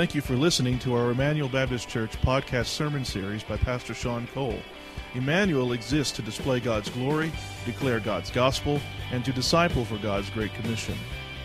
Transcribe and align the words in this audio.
Thank 0.00 0.14
you 0.14 0.22
for 0.22 0.34
listening 0.34 0.78
to 0.78 0.94
our 0.94 1.10
Emmanuel 1.10 1.50
Baptist 1.50 1.86
Church 1.86 2.18
podcast 2.22 2.68
sermon 2.68 3.04
series 3.04 3.42
by 3.42 3.58
Pastor 3.58 3.92
Sean 3.92 4.26
Cole. 4.28 4.58
Emmanuel 5.12 5.72
exists 5.72 6.16
to 6.16 6.22
display 6.22 6.58
God's 6.58 6.88
glory, 6.88 7.30
declare 7.66 8.00
God's 8.00 8.30
gospel, 8.30 8.80
and 9.12 9.22
to 9.26 9.32
disciple 9.34 9.84
for 9.84 9.98
God's 9.98 10.30
Great 10.30 10.54
Commission. 10.54 10.94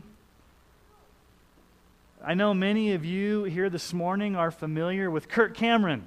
I 2.24 2.34
know 2.34 2.54
many 2.54 2.92
of 2.92 3.04
you 3.04 3.42
here 3.42 3.68
this 3.68 3.92
morning 3.92 4.36
are 4.36 4.52
familiar 4.52 5.10
with 5.10 5.28
Kirk 5.28 5.54
Cameron. 5.54 6.06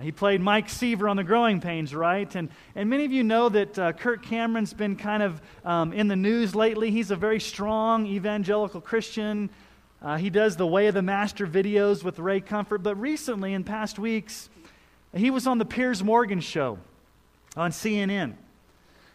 He 0.00 0.12
played 0.12 0.40
Mike 0.40 0.70
Seaver 0.70 1.06
on 1.06 1.18
the 1.18 1.24
Growing 1.24 1.60
Pains, 1.60 1.94
right? 1.94 2.34
And, 2.34 2.48
and 2.74 2.88
many 2.88 3.04
of 3.04 3.12
you 3.12 3.22
know 3.22 3.50
that 3.50 3.78
uh, 3.78 3.92
Kirk 3.92 4.22
Cameron's 4.22 4.72
been 4.72 4.96
kind 4.96 5.22
of 5.22 5.42
um, 5.62 5.92
in 5.92 6.08
the 6.08 6.16
news 6.16 6.54
lately. 6.54 6.90
He's 6.90 7.10
a 7.10 7.16
very 7.16 7.38
strong 7.38 8.06
evangelical 8.06 8.80
Christian. 8.80 9.50
Uh, 10.02 10.16
he 10.16 10.30
does 10.30 10.56
the 10.56 10.66
Way 10.66 10.88
of 10.88 10.94
the 10.94 11.02
Master 11.02 11.46
videos 11.46 12.02
with 12.02 12.18
Ray 12.18 12.40
Comfort. 12.40 12.82
But 12.82 12.96
recently, 12.96 13.54
in 13.54 13.62
past 13.62 13.98
weeks, 13.98 14.48
he 15.14 15.30
was 15.30 15.46
on 15.46 15.58
the 15.58 15.64
Piers 15.64 16.02
Morgan 16.02 16.40
show 16.40 16.78
on 17.56 17.70
CNN. 17.70 18.34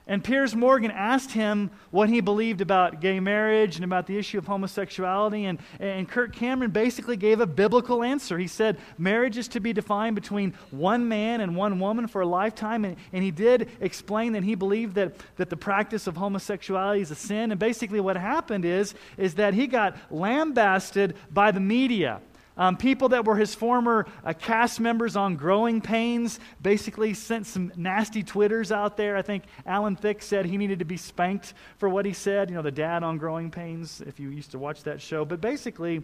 And 0.09 0.23
Piers 0.23 0.55
Morgan 0.55 0.89
asked 0.89 1.31
him 1.31 1.69
what 1.91 2.08
he 2.08 2.22
believed 2.22 2.61
about 2.61 3.02
gay 3.02 3.19
marriage 3.19 3.75
and 3.75 3.83
about 3.83 4.08
the 4.08 4.17
issue 4.17 4.38
of 4.38 4.47
homosexuality. 4.47 5.45
And, 5.45 5.59
and 5.81 6.08
Kirk 6.08 6.33
Cameron 6.33 6.72
basically 6.72 7.17
gave 7.17 7.41
a 7.41 7.45
biblical 7.45 8.02
answer. 8.02 8.38
He 8.38 8.47
said 8.47 8.78
marriage 8.97 9.38
is 9.38 9.50
to 9.50 9.59
be 9.59 9.73
defined 9.73 10.16
between 10.16 10.53
one 10.72 11.09
man 11.09 11.41
and 11.41 11.58
one 11.58 11.80
woman 11.80 12.08
for 12.08 12.22
a 12.22 12.25
lifetime. 12.25 12.85
And, 12.85 12.95
and 13.11 13.22
he 13.22 13.31
did 13.31 13.69
explain 13.81 14.31
that 14.33 14.44
he 14.44 14.55
believed 14.55 14.95
that, 14.95 15.16
that 15.35 15.50
the 15.50 15.58
practice 15.58 16.08
of 16.08 16.16
homosexuality 16.16 17.02
is 17.02 17.11
a 17.11 17.16
sin. 17.16 17.52
And 17.52 17.59
basically, 17.59 18.00
what 18.00 18.16
happened 18.16 18.63
is, 18.63 18.95
is 19.17 19.35
that 19.35 19.53
he 19.53 19.67
got 19.67 19.97
lambasted 20.09 21.16
by 21.30 21.52
the 21.52 21.59
media. 21.59 22.22
Um, 22.58 22.75
people 22.75 23.09
that 23.09 23.25
were 23.25 23.36
his 23.36 23.53
former 23.53 24.08
uh, 24.25 24.33
cast 24.33 24.80
members 24.80 25.16
on 25.16 25.36
Growing 25.36 25.80
Pains 25.80 26.39
basically 26.61 27.13
sent 27.13 27.45
some 27.45 27.72
nasty 27.75 28.23
Twitters 28.23 28.72
out 28.72 28.97
there. 28.97 29.16
I 29.16 29.22
think 29.22 29.44
Alan 29.66 29.95
Thicke 29.95 30.22
said 30.22 30.45
he 30.45 30.58
needed 30.58 30.80
to 30.80 30.85
be 30.85 30.97
spanked 30.97 31.53
for 31.78 31.88
what 31.88 32.05
he 32.05 32.13
said. 32.13 32.50
You 32.50 32.55
know, 32.55 32.61
the 32.63 32.72
dad 32.72 33.03
on 33.03 33.17
Growing 33.17 33.52
Pains, 33.52 34.02
if 34.02 34.19
you 34.19 34.30
used 34.30 34.52
to 34.52 34.59
watch 34.59 34.83
that 34.83 35.00
show. 35.02 35.23
But 35.23 35.39
basically, 35.39 36.02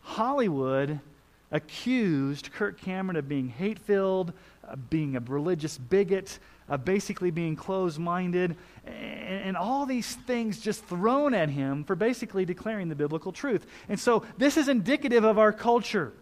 Hollywood 0.00 1.00
accused 1.50 2.52
Kirk 2.52 2.80
Cameron 2.80 3.16
of 3.16 3.28
being 3.28 3.48
hate 3.48 3.78
filled, 3.78 4.32
uh, 4.68 4.76
being 4.76 5.16
a 5.16 5.20
religious 5.20 5.78
bigot, 5.78 6.38
uh, 6.68 6.76
basically 6.76 7.30
being 7.30 7.56
closed 7.56 7.98
minded, 7.98 8.56
and, 8.86 9.44
and, 9.44 9.56
all 9.56 9.86
these 9.86 10.14
things 10.14 10.60
just 10.60 10.84
thrown 10.84 11.34
at 11.34 11.48
him 11.48 11.84
for 11.84 11.94
basically 11.94 12.44
declaring 12.44 12.88
the 12.88 12.94
biblical 12.94 13.32
truth. 13.32 13.66
And 13.88 13.98
so 13.98 14.24
this 14.36 14.56
is 14.56 14.68
indicative 14.68 15.24
of 15.24 15.38
our 15.38 15.52
culture. 15.52 16.12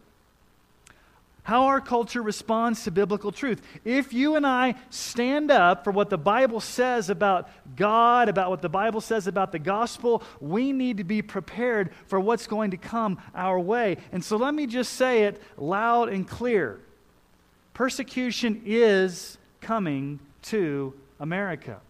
How 1.42 1.66
our 1.66 1.80
culture 1.80 2.22
responds 2.22 2.82
to 2.84 2.90
biblical 2.90 3.30
truth. 3.30 3.62
If 3.84 4.12
you 4.12 4.34
and 4.34 4.44
I 4.44 4.74
stand 4.90 5.52
up 5.52 5.84
for 5.84 5.92
what 5.92 6.10
the 6.10 6.18
Bible 6.18 6.58
says 6.58 7.08
about 7.08 7.48
God, 7.76 8.28
about 8.28 8.50
what 8.50 8.62
the 8.62 8.68
Bible 8.68 9.00
says 9.00 9.28
about 9.28 9.52
the 9.52 9.60
gospel, 9.60 10.24
we 10.40 10.72
need 10.72 10.96
to 10.96 11.04
be 11.04 11.22
prepared 11.22 11.90
for 12.08 12.18
what's 12.18 12.48
going 12.48 12.72
to 12.72 12.76
come 12.76 13.18
our 13.32 13.60
way. 13.60 13.98
And 14.10 14.24
so 14.24 14.36
let 14.36 14.54
me 14.54 14.66
just 14.66 14.94
say 14.94 15.22
it 15.22 15.40
loud 15.56 16.08
and 16.08 16.26
clear 16.26 16.80
persecution 17.74 18.62
is 18.64 19.38
coming 19.60 20.18
to 20.46 20.94
America. 21.20 21.80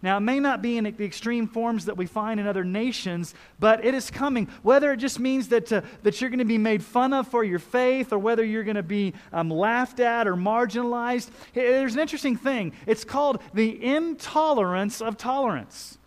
Now, 0.00 0.18
it 0.18 0.20
may 0.20 0.38
not 0.38 0.62
be 0.62 0.78
in 0.78 0.84
the 0.84 1.04
extreme 1.04 1.48
forms 1.48 1.86
that 1.86 1.96
we 1.96 2.06
find 2.06 2.38
in 2.38 2.46
other 2.46 2.62
nations, 2.62 3.34
but 3.58 3.84
it 3.84 3.94
is 3.94 4.10
coming. 4.10 4.46
Whether 4.62 4.92
it 4.92 4.98
just 4.98 5.18
means 5.18 5.48
that, 5.48 5.72
uh, 5.72 5.80
that 6.04 6.20
you're 6.20 6.30
going 6.30 6.38
to 6.38 6.44
be 6.44 6.58
made 6.58 6.84
fun 6.84 7.12
of 7.12 7.26
for 7.26 7.42
your 7.42 7.58
faith, 7.58 8.12
or 8.12 8.18
whether 8.18 8.44
you're 8.44 8.62
going 8.62 8.76
to 8.76 8.82
be 8.84 9.14
um, 9.32 9.50
laughed 9.50 9.98
at 9.98 10.28
or 10.28 10.36
marginalized, 10.36 11.30
there's 11.52 11.94
an 11.94 12.00
interesting 12.00 12.36
thing. 12.36 12.74
It's 12.86 13.04
called 13.04 13.42
the 13.54 13.84
intolerance 13.84 15.02
of 15.02 15.16
tolerance. 15.16 15.97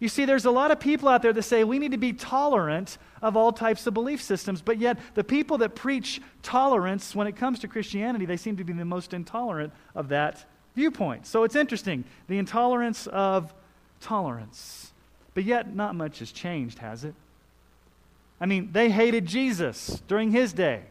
You 0.00 0.08
see, 0.08 0.24
there's 0.24 0.44
a 0.44 0.50
lot 0.50 0.70
of 0.70 0.78
people 0.78 1.08
out 1.08 1.22
there 1.22 1.32
that 1.32 1.42
say 1.42 1.64
we 1.64 1.78
need 1.78 1.90
to 1.90 1.98
be 1.98 2.12
tolerant 2.12 2.98
of 3.20 3.36
all 3.36 3.52
types 3.52 3.86
of 3.86 3.94
belief 3.94 4.22
systems, 4.22 4.62
but 4.62 4.78
yet 4.78 4.98
the 5.14 5.24
people 5.24 5.58
that 5.58 5.74
preach 5.74 6.20
tolerance 6.42 7.16
when 7.16 7.26
it 7.26 7.34
comes 7.34 7.58
to 7.60 7.68
Christianity, 7.68 8.24
they 8.24 8.36
seem 8.36 8.56
to 8.58 8.64
be 8.64 8.72
the 8.72 8.84
most 8.84 9.12
intolerant 9.12 9.72
of 9.96 10.08
that 10.10 10.44
viewpoint. 10.76 11.26
So 11.26 11.42
it's 11.42 11.56
interesting 11.56 12.04
the 12.28 12.38
intolerance 12.38 13.08
of 13.08 13.52
tolerance. 14.00 14.92
But 15.34 15.44
yet, 15.44 15.74
not 15.74 15.94
much 15.94 16.20
has 16.20 16.32
changed, 16.32 16.78
has 16.78 17.04
it? 17.04 17.14
I 18.40 18.46
mean, 18.46 18.70
they 18.72 18.90
hated 18.90 19.26
Jesus 19.26 20.02
during 20.06 20.30
his 20.30 20.52
day. 20.52 20.82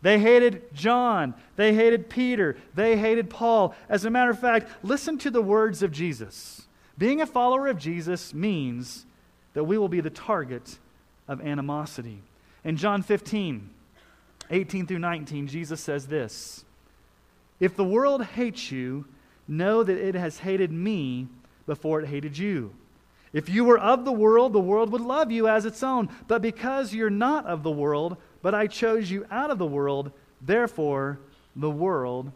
They 0.00 0.18
hated 0.18 0.74
John. 0.74 1.34
They 1.56 1.74
hated 1.74 2.10
Peter. 2.10 2.56
They 2.74 2.96
hated 2.96 3.30
Paul. 3.30 3.74
As 3.88 4.04
a 4.04 4.10
matter 4.10 4.30
of 4.30 4.38
fact, 4.38 4.70
listen 4.82 5.16
to 5.18 5.30
the 5.30 5.42
words 5.42 5.82
of 5.82 5.92
Jesus. 5.92 6.66
Being 6.96 7.20
a 7.20 7.26
follower 7.26 7.68
of 7.68 7.78
Jesus 7.78 8.32
means 8.32 9.06
that 9.54 9.64
we 9.64 9.78
will 9.78 9.88
be 9.88 10.00
the 10.00 10.10
target 10.10 10.78
of 11.26 11.40
animosity. 11.40 12.22
In 12.64 12.76
John 12.76 13.02
15, 13.02 13.70
18 14.50 14.86
through 14.86 14.98
19, 14.98 15.46
Jesus 15.48 15.80
says 15.80 16.06
this 16.06 16.64
If 17.58 17.76
the 17.76 17.84
world 17.84 18.24
hates 18.24 18.70
you, 18.70 19.06
know 19.48 19.82
that 19.82 19.96
it 19.96 20.14
has 20.14 20.38
hated 20.38 20.72
me 20.72 21.28
before 21.66 22.00
it 22.00 22.08
hated 22.08 22.38
you. 22.38 22.74
If 23.32 23.48
you 23.48 23.64
were 23.64 23.78
of 23.78 24.04
the 24.04 24.12
world, 24.12 24.52
the 24.52 24.60
world 24.60 24.92
would 24.92 25.00
love 25.00 25.32
you 25.32 25.48
as 25.48 25.66
its 25.66 25.82
own. 25.82 26.08
But 26.28 26.40
because 26.40 26.94
you're 26.94 27.10
not 27.10 27.46
of 27.46 27.64
the 27.64 27.70
world, 27.70 28.16
but 28.42 28.54
I 28.54 28.68
chose 28.68 29.10
you 29.10 29.26
out 29.30 29.50
of 29.50 29.58
the 29.58 29.66
world, 29.66 30.12
therefore 30.40 31.18
the 31.56 31.70
world 31.70 32.30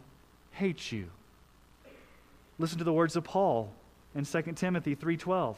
hates 0.51 0.91
you. 0.91 1.09
Listen 2.59 2.79
to 2.79 2.85
the 2.85 2.93
words 2.93 3.15
of 3.15 3.23
Paul 3.23 3.73
in 4.15 4.25
2 4.25 4.57
Timothy 4.57 4.95
3:12. 4.95 5.57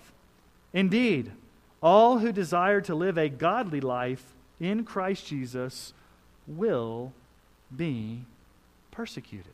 Indeed, 0.72 1.32
all 1.82 2.18
who 2.18 2.32
desire 2.32 2.80
to 2.82 2.94
live 2.94 3.16
a 3.16 3.28
godly 3.28 3.80
life 3.80 4.34
in 4.58 4.84
Christ 4.84 5.26
Jesus 5.26 5.92
will 6.46 7.12
be 7.74 8.24
persecuted. 8.90 9.52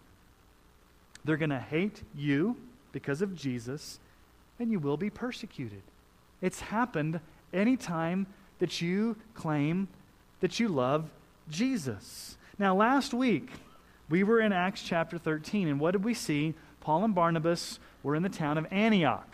They're 1.25 1.37
going 1.37 1.51
to 1.51 1.59
hate 1.59 2.03
you 2.15 2.57
because 2.93 3.23
of 3.23 3.35
Jesus, 3.35 3.99
and 4.59 4.71
you 4.71 4.79
will 4.79 4.97
be 4.97 5.11
persecuted. 5.11 5.83
It's 6.41 6.61
happened 6.61 7.21
anytime 7.53 8.27
that 8.59 8.81
you 8.81 9.17
claim 9.35 9.89
that 10.41 10.59
you 10.61 10.69
love 10.69 11.11
Jesus. 11.49 12.37
Now, 12.59 12.75
last 12.75 13.13
week, 13.13 13.51
we 14.09 14.23
were 14.23 14.41
in 14.41 14.53
Acts 14.53 14.83
chapter 14.83 15.19
13, 15.19 15.69
and 15.69 15.81
what 15.81 15.93
did 15.93 16.05
we 16.05 16.15
see? 16.15 16.55
Paul 16.81 17.05
and 17.05 17.15
Barnabas 17.15 17.79
were 18.07 18.15
in 18.15 18.23
the 18.23 18.29
town 18.29 18.57
of 18.57 18.69
Antioch. 18.71 19.27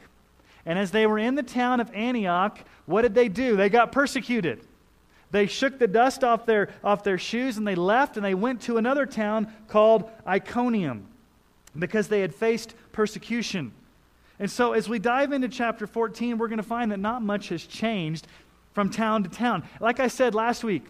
And 0.65 0.79
as 0.79 0.93
they 0.93 1.07
were 1.07 1.19
in 1.19 1.35
the 1.35 1.43
town 1.43 1.79
of 1.79 1.91
Antioch, 1.93 2.59
what 2.87 3.03
did 3.03 3.15
they 3.15 3.29
do? 3.29 3.55
They 3.55 3.69
got 3.69 3.93
persecuted. 3.93 4.63
They 5.31 5.45
shook 5.45 5.79
the 5.79 5.87
dust 5.87 6.25
off 6.25 6.47
their, 6.47 6.71
off 6.83 7.05
their 7.05 7.19
shoes 7.19 7.59
and 7.59 7.69
they 7.69 7.75
left 7.75 8.17
and 8.17 8.25
they 8.25 8.33
went 8.33 8.63
to 8.63 8.79
another 8.79 9.05
town 9.05 9.53
called 9.69 10.11
Iconium 10.27 11.07
because 11.79 12.09
they 12.09 12.23
had 12.23 12.35
faced 12.35 12.75
persecution. 12.93 13.73
And 14.39 14.51
so, 14.51 14.73
as 14.73 14.89
we 14.89 14.99
dive 14.99 15.33
into 15.33 15.49
chapter 15.49 15.87
14, 15.87 16.39
we're 16.39 16.49
going 16.49 16.57
to 16.57 16.63
find 16.63 16.93
that 16.93 16.99
not 16.99 17.21
much 17.21 17.51
has 17.51 17.67
changed 17.67 18.27
from 18.73 18.89
town 18.89 19.23
to 19.25 19.29
town. 19.29 19.65
Like 19.81 20.01
I 20.01 20.09
said 20.09 20.35
last 20.35 20.65
week, 20.65 20.87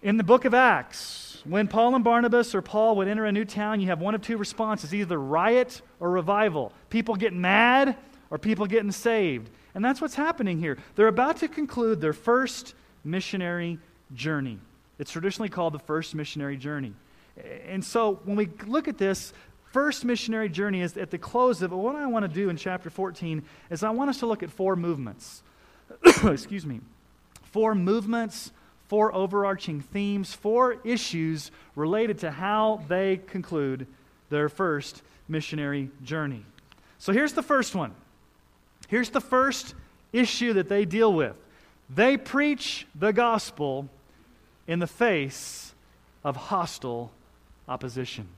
in 0.00 0.16
the 0.16 0.24
book 0.24 0.46
of 0.46 0.54
Acts, 0.54 1.21
when 1.44 1.66
Paul 1.68 1.94
and 1.94 2.04
Barnabas 2.04 2.54
or 2.54 2.62
Paul 2.62 2.96
would 2.96 3.08
enter 3.08 3.24
a 3.24 3.32
new 3.32 3.44
town, 3.44 3.80
you 3.80 3.88
have 3.88 4.00
one 4.00 4.14
of 4.14 4.22
two 4.22 4.36
responses 4.36 4.94
either 4.94 5.18
riot 5.18 5.82
or 6.00 6.10
revival. 6.10 6.72
People 6.90 7.16
get 7.16 7.32
mad 7.32 7.96
or 8.30 8.38
people 8.38 8.66
getting 8.66 8.92
saved. 8.92 9.50
And 9.74 9.84
that's 9.84 10.00
what's 10.00 10.14
happening 10.14 10.58
here. 10.58 10.78
They're 10.94 11.08
about 11.08 11.38
to 11.38 11.48
conclude 11.48 12.00
their 12.00 12.12
first 12.12 12.74
missionary 13.04 13.78
journey. 14.14 14.58
It's 14.98 15.10
traditionally 15.10 15.48
called 15.48 15.72
the 15.72 15.78
first 15.78 16.14
missionary 16.14 16.56
journey. 16.56 16.94
And 17.66 17.84
so 17.84 18.20
when 18.24 18.36
we 18.36 18.48
look 18.66 18.88
at 18.88 18.98
this, 18.98 19.32
first 19.72 20.04
missionary 20.04 20.48
journey 20.48 20.82
is 20.82 20.96
at 20.96 21.10
the 21.10 21.18
close 21.18 21.62
of 21.62 21.72
it. 21.72 21.74
What 21.74 21.96
I 21.96 22.06
want 22.06 22.24
to 22.24 22.28
do 22.28 22.50
in 22.50 22.56
chapter 22.56 22.90
14 22.90 23.42
is 23.70 23.82
I 23.82 23.90
want 23.90 24.10
us 24.10 24.18
to 24.18 24.26
look 24.26 24.42
at 24.42 24.50
four 24.50 24.76
movements. 24.76 25.42
Excuse 26.24 26.66
me. 26.66 26.80
Four 27.42 27.74
movements 27.74 28.52
four 28.92 29.14
overarching 29.14 29.80
themes, 29.80 30.34
four 30.34 30.76
issues 30.84 31.50
related 31.76 32.18
to 32.18 32.30
how 32.30 32.82
they 32.88 33.16
conclude 33.26 33.86
their 34.28 34.50
first 34.50 35.00
missionary 35.26 35.88
journey. 36.04 36.44
So 36.98 37.10
here's 37.14 37.32
the 37.32 37.42
first 37.42 37.74
one. 37.74 37.94
Here's 38.88 39.08
the 39.08 39.22
first 39.22 39.74
issue 40.12 40.52
that 40.52 40.68
they 40.68 40.84
deal 40.84 41.10
with 41.10 41.34
they 41.88 42.18
preach 42.18 42.86
the 42.94 43.14
gospel 43.14 43.88
in 44.66 44.78
the 44.78 44.86
face 44.86 45.72
of 46.22 46.36
hostile 46.36 47.12
opposition. 47.66 48.28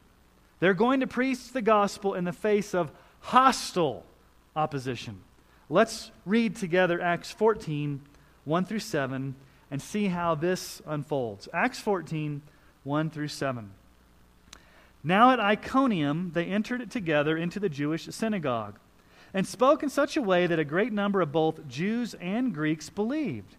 They're 0.60 0.72
going 0.72 1.00
to 1.00 1.08
preach 1.08 1.50
the 1.50 1.62
gospel 1.62 2.14
in 2.14 2.22
the 2.22 2.32
face 2.32 2.76
of 2.76 2.92
hostile 3.18 4.04
opposition. 4.54 5.18
Let's 5.68 6.12
read 6.24 6.54
together 6.54 7.00
Acts 7.00 7.32
14, 7.32 8.00
1 8.44 8.64
through 8.66 8.78
7, 8.78 9.34
and 9.74 9.82
see 9.82 10.06
how 10.06 10.36
this 10.36 10.80
unfolds. 10.86 11.48
Acts 11.52 11.80
14, 11.80 12.42
1 12.84 13.10
through 13.10 13.26
7. 13.26 13.72
Now 15.02 15.32
at 15.32 15.40
Iconium, 15.40 16.30
they 16.32 16.44
entered 16.44 16.80
it 16.80 16.92
together 16.92 17.36
into 17.36 17.58
the 17.58 17.68
Jewish 17.68 18.04
synagogue 18.04 18.78
and 19.34 19.44
spoke 19.44 19.82
in 19.82 19.90
such 19.90 20.16
a 20.16 20.22
way 20.22 20.46
that 20.46 20.60
a 20.60 20.64
great 20.64 20.92
number 20.92 21.20
of 21.20 21.32
both 21.32 21.66
Jews 21.66 22.14
and 22.20 22.54
Greeks 22.54 22.88
believed. 22.88 23.56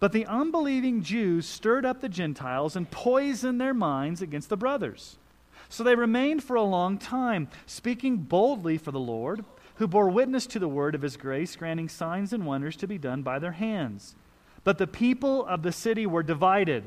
But 0.00 0.12
the 0.12 0.24
unbelieving 0.24 1.02
Jews 1.02 1.44
stirred 1.44 1.84
up 1.84 2.00
the 2.00 2.08
Gentiles 2.08 2.74
and 2.74 2.90
poisoned 2.90 3.60
their 3.60 3.74
minds 3.74 4.22
against 4.22 4.48
the 4.48 4.56
brothers. 4.56 5.18
So 5.68 5.84
they 5.84 5.96
remained 5.96 6.42
for 6.42 6.56
a 6.56 6.62
long 6.62 6.96
time, 6.96 7.48
speaking 7.66 8.16
boldly 8.16 8.78
for 8.78 8.90
the 8.90 8.98
Lord, 8.98 9.44
who 9.74 9.86
bore 9.86 10.08
witness 10.08 10.46
to 10.46 10.58
the 10.58 10.66
word 10.66 10.94
of 10.94 11.02
his 11.02 11.18
grace, 11.18 11.56
granting 11.56 11.90
signs 11.90 12.32
and 12.32 12.46
wonders 12.46 12.76
to 12.76 12.86
be 12.86 12.96
done 12.96 13.20
by 13.20 13.38
their 13.38 13.52
hands. 13.52 14.14
But 14.64 14.78
the 14.78 14.86
people 14.86 15.44
of 15.46 15.62
the 15.62 15.72
city 15.72 16.06
were 16.06 16.22
divided. 16.22 16.84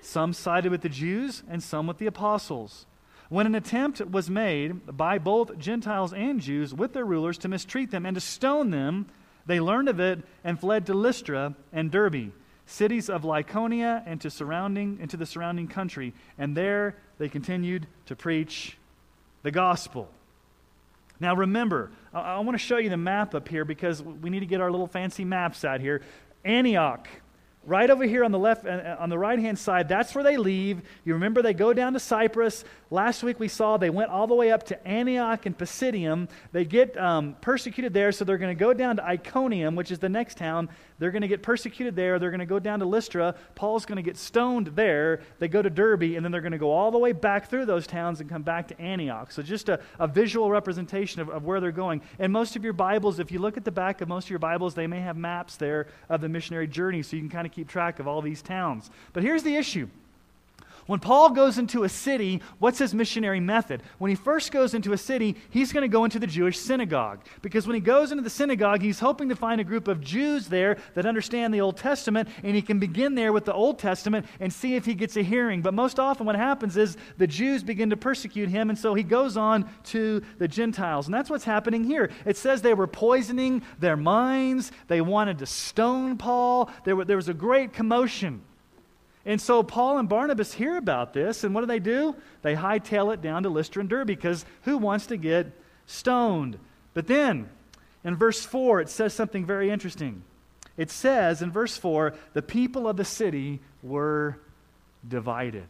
Some 0.00 0.32
sided 0.32 0.70
with 0.70 0.82
the 0.82 0.88
Jews, 0.88 1.42
and 1.48 1.62
some 1.62 1.86
with 1.86 1.98
the 1.98 2.06
apostles. 2.06 2.86
When 3.28 3.46
an 3.46 3.56
attempt 3.56 4.00
was 4.00 4.30
made 4.30 4.96
by 4.96 5.18
both 5.18 5.58
Gentiles 5.58 6.12
and 6.12 6.40
Jews 6.40 6.72
with 6.72 6.92
their 6.92 7.04
rulers 7.04 7.38
to 7.38 7.48
mistreat 7.48 7.90
them 7.90 8.06
and 8.06 8.14
to 8.14 8.20
stone 8.20 8.70
them, 8.70 9.06
they 9.46 9.58
learned 9.58 9.88
of 9.88 9.98
it 9.98 10.20
and 10.44 10.58
fled 10.58 10.86
to 10.86 10.94
Lystra 10.94 11.54
and 11.72 11.90
Derbe, 11.90 12.32
cities 12.66 13.10
of 13.10 13.22
Lycaonia 13.22 14.02
and 14.06 14.20
to 14.20 14.30
surrounding 14.30 14.98
into 15.00 15.16
the 15.16 15.26
surrounding 15.26 15.66
country, 15.66 16.14
and 16.38 16.56
there 16.56 16.96
they 17.18 17.28
continued 17.28 17.86
to 18.06 18.14
preach 18.14 18.76
the 19.42 19.50
gospel. 19.50 20.08
Now 21.18 21.34
remember, 21.34 21.90
I, 22.12 22.20
I 22.20 22.38
want 22.40 22.58
to 22.58 22.64
show 22.64 22.76
you 22.76 22.90
the 22.90 22.96
map 22.96 23.34
up 23.34 23.48
here 23.48 23.64
because 23.64 24.02
we 24.02 24.30
need 24.30 24.40
to 24.40 24.46
get 24.46 24.60
our 24.60 24.70
little 24.70 24.86
fancy 24.86 25.24
maps 25.24 25.64
out 25.64 25.80
here. 25.80 26.02
Antioch 26.46 27.08
right 27.66 27.90
over 27.90 28.04
here 28.04 28.24
on 28.24 28.30
the 28.30 28.38
left 28.38 28.64
uh, 28.64 28.96
on 28.98 29.10
the 29.10 29.18
right 29.18 29.38
hand 29.38 29.58
side 29.58 29.88
that's 29.88 30.14
where 30.14 30.24
they 30.24 30.36
leave. 30.36 30.80
You 31.04 31.14
remember 31.14 31.42
they 31.42 31.52
go 31.52 31.72
down 31.72 31.92
to 31.94 32.00
cyprus. 32.00 32.64
Last 32.90 33.22
week 33.22 33.40
we 33.40 33.48
saw 33.48 33.76
they 33.76 33.90
went 33.90 34.10
all 34.10 34.26
the 34.26 34.34
way 34.34 34.52
up 34.52 34.62
to 34.66 34.88
antioch 34.88 35.46
and 35.46 35.58
pisidium. 35.58 36.28
They 36.52 36.64
get 36.64 36.96
um, 36.96 37.36
persecuted 37.40 37.92
there 37.92 38.12
so 38.12 38.24
they're 38.24 38.38
going 38.38 38.56
to 38.56 38.58
go 38.58 38.72
down 38.72 38.96
to 38.96 39.02
iconium 39.02 39.74
which 39.74 39.90
is 39.90 39.98
the 39.98 40.08
next 40.08 40.38
town 40.38 40.68
they're 40.98 41.10
going 41.10 41.22
to 41.22 41.28
get 41.28 41.42
persecuted 41.42 41.94
there. 41.94 42.18
They're 42.18 42.30
going 42.30 42.40
to 42.40 42.46
go 42.46 42.58
down 42.58 42.78
to 42.80 42.86
Lystra. 42.86 43.34
Paul's 43.54 43.84
going 43.84 43.96
to 43.96 44.02
get 44.02 44.16
stoned 44.16 44.68
there. 44.68 45.20
They 45.38 45.48
go 45.48 45.62
to 45.62 45.70
Derbe, 45.70 46.14
and 46.14 46.24
then 46.24 46.32
they're 46.32 46.40
going 46.40 46.52
to 46.52 46.58
go 46.58 46.70
all 46.70 46.90
the 46.90 46.98
way 46.98 47.12
back 47.12 47.48
through 47.48 47.66
those 47.66 47.86
towns 47.86 48.20
and 48.20 48.30
come 48.30 48.42
back 48.42 48.68
to 48.68 48.80
Antioch. 48.80 49.32
So, 49.32 49.42
just 49.42 49.68
a, 49.68 49.80
a 49.98 50.06
visual 50.06 50.50
representation 50.50 51.20
of, 51.20 51.28
of 51.28 51.44
where 51.44 51.60
they're 51.60 51.72
going. 51.72 52.02
And 52.18 52.32
most 52.32 52.56
of 52.56 52.64
your 52.64 52.72
Bibles, 52.72 53.18
if 53.18 53.30
you 53.30 53.38
look 53.38 53.56
at 53.56 53.64
the 53.64 53.72
back 53.72 54.00
of 54.00 54.08
most 54.08 54.24
of 54.24 54.30
your 54.30 54.38
Bibles, 54.38 54.74
they 54.74 54.86
may 54.86 55.00
have 55.00 55.16
maps 55.16 55.56
there 55.56 55.88
of 56.08 56.20
the 56.20 56.28
missionary 56.28 56.66
journey, 56.66 57.02
so 57.02 57.16
you 57.16 57.22
can 57.22 57.30
kind 57.30 57.46
of 57.46 57.52
keep 57.52 57.68
track 57.68 57.98
of 57.98 58.08
all 58.08 58.22
these 58.22 58.42
towns. 58.42 58.90
But 59.12 59.22
here's 59.22 59.42
the 59.42 59.56
issue 59.56 59.88
when 60.86 61.00
Paul 61.00 61.30
goes 61.30 61.58
into 61.58 61.84
a 61.84 61.88
city, 61.88 62.40
what's 62.58 62.78
his 62.78 62.94
missionary 62.94 63.40
method? 63.40 63.82
When 63.98 64.08
he 64.08 64.14
first 64.14 64.52
goes 64.52 64.72
into 64.72 64.92
a 64.92 64.98
city, 64.98 65.36
he's 65.50 65.72
going 65.72 65.82
to 65.82 65.88
go 65.88 66.04
into 66.04 66.18
the 66.18 66.26
Jewish 66.26 66.58
synagogue. 66.58 67.20
Because 67.42 67.66
when 67.66 67.74
he 67.74 67.80
goes 67.80 68.12
into 68.12 68.22
the 68.22 68.30
synagogue, 68.30 68.82
he's 68.82 69.00
hoping 69.00 69.28
to 69.28 69.36
find 69.36 69.60
a 69.60 69.64
group 69.64 69.88
of 69.88 70.00
Jews 70.00 70.46
there 70.46 70.76
that 70.94 71.04
understand 71.04 71.52
the 71.52 71.60
Old 71.60 71.76
Testament, 71.76 72.28
and 72.44 72.54
he 72.54 72.62
can 72.62 72.78
begin 72.78 73.14
there 73.14 73.32
with 73.32 73.44
the 73.44 73.52
Old 73.52 73.78
Testament 73.78 74.26
and 74.38 74.52
see 74.52 74.76
if 74.76 74.84
he 74.84 74.94
gets 74.94 75.16
a 75.16 75.22
hearing. 75.22 75.60
But 75.60 75.74
most 75.74 75.98
often, 75.98 76.24
what 76.24 76.36
happens 76.36 76.76
is 76.76 76.96
the 77.18 77.26
Jews 77.26 77.62
begin 77.62 77.90
to 77.90 77.96
persecute 77.96 78.48
him, 78.48 78.70
and 78.70 78.78
so 78.78 78.94
he 78.94 79.02
goes 79.02 79.36
on 79.36 79.68
to 79.84 80.22
the 80.38 80.48
Gentiles. 80.48 81.06
And 81.06 81.14
that's 81.14 81.30
what's 81.30 81.44
happening 81.44 81.82
here. 81.84 82.10
It 82.24 82.36
says 82.36 82.62
they 82.62 82.74
were 82.74 82.86
poisoning 82.86 83.62
their 83.80 83.96
minds, 83.96 84.70
they 84.86 85.00
wanted 85.00 85.38
to 85.38 85.46
stone 85.46 86.16
Paul, 86.16 86.70
there, 86.84 86.94
were, 86.94 87.04
there 87.04 87.16
was 87.16 87.28
a 87.28 87.34
great 87.34 87.72
commotion. 87.72 88.42
And 89.26 89.40
so 89.40 89.64
Paul 89.64 89.98
and 89.98 90.08
Barnabas 90.08 90.54
hear 90.54 90.76
about 90.76 91.12
this, 91.12 91.42
and 91.42 91.52
what 91.52 91.62
do 91.62 91.66
they 91.66 91.80
do? 91.80 92.14
They 92.42 92.54
hightail 92.54 93.12
it 93.12 93.20
down 93.20 93.42
to 93.42 93.48
Lystra 93.48 93.80
and 93.80 93.90
Derbe 93.90 94.06
because 94.06 94.46
who 94.62 94.78
wants 94.78 95.06
to 95.06 95.16
get 95.16 95.48
stoned? 95.86 96.58
But 96.94 97.08
then, 97.08 97.50
in 98.04 98.14
verse 98.14 98.44
4, 98.44 98.82
it 98.82 98.88
says 98.88 99.12
something 99.12 99.44
very 99.44 99.68
interesting. 99.68 100.22
It 100.76 100.92
says 100.92 101.42
in 101.42 101.50
verse 101.50 101.76
4 101.76 102.14
the 102.34 102.42
people 102.42 102.86
of 102.86 102.96
the 102.96 103.04
city 103.04 103.60
were 103.82 104.38
divided. 105.06 105.66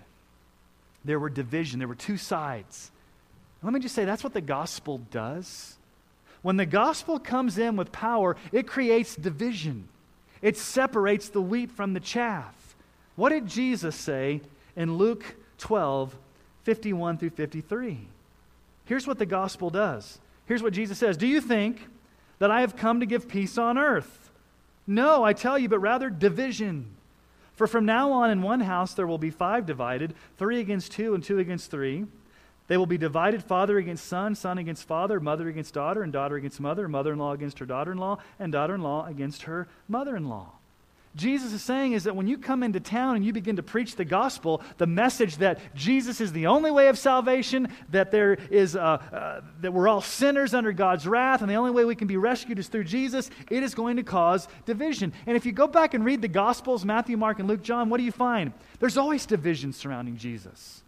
There 1.03 1.19
were 1.19 1.31
division, 1.31 1.79
there 1.79 1.88
were 1.88 1.94
two 1.94 2.19
sides. 2.19 2.91
let 3.62 3.73
me 3.73 3.81
just 3.81 3.94
say 3.94 4.05
that's 4.05 4.25
what 4.25 4.35
the 4.35 4.41
gospel 4.43 4.99
does. 5.11 5.76
When 6.43 6.58
the 6.58 6.67
gospel 6.67 7.19
comes 7.19 7.56
in 7.56 7.76
with 7.76 7.91
power, 7.91 8.37
it 8.53 8.67
creates 8.67 9.17
division, 9.17 9.88
it 10.43 10.58
separates 10.58 11.31
the 11.31 11.41
wheat 11.41 11.70
from 11.70 11.94
the 11.94 12.00
chaff. 12.00 12.66
What 13.17 13.31
did 13.31 13.47
Jesus 13.47 13.97
say 13.97 14.43
in 14.77 14.97
Luke 14.97 15.25
12, 15.59 16.17
51 16.63 17.19
through 17.19 17.31
53? 17.31 18.07
Here's 18.85 19.07
what 19.07 19.19
the 19.19 19.27
gospel 19.27 19.71
does. 19.71 20.19
Here's 20.47 20.63
what 20.63 20.73
Jesus 20.73 20.99
says 20.99 21.17
Do 21.17 21.27
you 21.27 21.41
think 21.41 21.89
that 22.39 22.51
I 22.51 22.61
have 22.61 22.77
come 22.77 23.01
to 23.01 23.07
give 23.07 23.29
peace 23.29 23.59
on 23.59 23.79
earth? 23.79 24.31
No, 24.87 25.25
I 25.25 25.33
tell 25.33 25.59
you, 25.59 25.69
but 25.69 25.81
rather 25.81 26.09
division. 26.11 26.93
For 27.55 27.67
from 27.67 27.87
now 27.87 28.13
on 28.13 28.31
in 28.31 28.43
one 28.43 28.61
house 28.61 28.95
there 28.95 29.07
will 29.07 29.19
be 29.19 29.31
five 29.31 29.67
divided, 29.67 30.15
three 30.37 30.61
against 30.61 30.93
two, 30.93 31.15
and 31.15 31.25
two 31.25 31.39
against 31.39 31.71
three. 31.71 32.05
They 32.69 32.77
will 32.77 32.87
be 32.87 32.99
divided 32.99 33.43
father 33.43 33.79
against 33.79 34.07
son, 34.07 34.35
son 34.35 34.59
against 34.59 34.87
father, 34.87 35.21
mother 35.21 35.49
against 35.49 35.73
daughter, 35.73 36.03
and 36.03 36.13
daughter 36.13 36.37
against 36.37 36.61
mother, 36.61 36.87
mother 36.87 37.13
in 37.13 37.19
law 37.19 37.33
against 37.33 37.59
her 37.61 37.67
daughter 37.67 37.93
in 37.93 37.99
law, 37.99 38.19
and 38.39 38.53
daughter 38.53 38.75
in 38.75 38.83
law 38.83 39.06
against 39.06 39.44
her 39.44 39.69
mother 39.89 40.17
in 40.17 40.29
law. 40.29 40.53
Jesus 41.17 41.55
is 41.55 41.63
saying 41.63 41.94
is 41.94 42.05
that 42.05 42.15
when 42.15 42.27
you 42.27 42.37
come 42.37 42.63
into 42.63 42.79
town 42.79 43.17
and 43.17 43.25
you 43.25 43.32
begin 43.32 43.56
to 43.56 43.63
preach 43.63 43.96
the 43.96 44.05
gospel, 44.05 44.63
the 44.77 44.87
message 44.87 45.39
that 45.39 45.58
Jesus 45.75 46.20
is 46.20 46.31
the 46.31 46.46
only 46.46 46.70
way 46.70 46.89
of 46.89 46.99
salvation, 46.99 47.69
that 47.91 48.11
there 48.11 48.35
is 48.51 48.77
uh, 48.77 48.81
uh, 48.81 49.41
that 49.63 49.73
we're 49.73 49.89
all 49.89 50.03
sinners 50.03 50.53
under 50.53 50.73
God's 50.73 51.06
wrath, 51.06 51.41
and 51.41 51.51
the 51.51 51.55
only 51.55 51.70
way 51.70 51.87
we 51.87 51.94
can 51.94 52.06
be 52.06 52.19
rescued 52.19 52.58
is 52.58 52.69
through 52.69 52.85
Jesus, 52.85 53.31
it 53.51 53.63
is 53.63 53.75
going 53.75 53.96
to 53.96 54.03
cause 54.03 54.46
division. 54.67 55.15
And 55.27 55.37
if 55.39 55.46
you 55.46 55.53
go 55.53 55.67
back 55.67 55.94
and 55.94 56.05
read 56.05 56.20
the 56.20 56.29
gospels, 56.29 56.85
Matthew, 56.85 57.17
Mark, 57.17 57.39
and 57.39 57.49
Luke, 57.49 57.63
John, 57.63 57.89
what 57.89 57.96
do 57.96 58.05
you 58.05 58.13
find? 58.13 58.53
There's 58.79 58.99
always 58.99 59.25
division 59.25 59.73
surrounding 59.73 60.19
Jesus. 60.19 60.82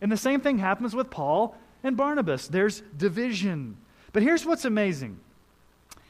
And 0.00 0.10
the 0.10 0.16
same 0.16 0.40
thing 0.40 0.58
happens 0.58 0.94
with 0.94 1.10
Paul 1.10 1.54
and 1.82 1.98
Barnabas. 1.98 2.48
There's 2.48 2.80
division. 2.96 3.76
But 4.14 4.22
here's 4.22 4.46
what's 4.46 4.64
amazing 4.64 5.20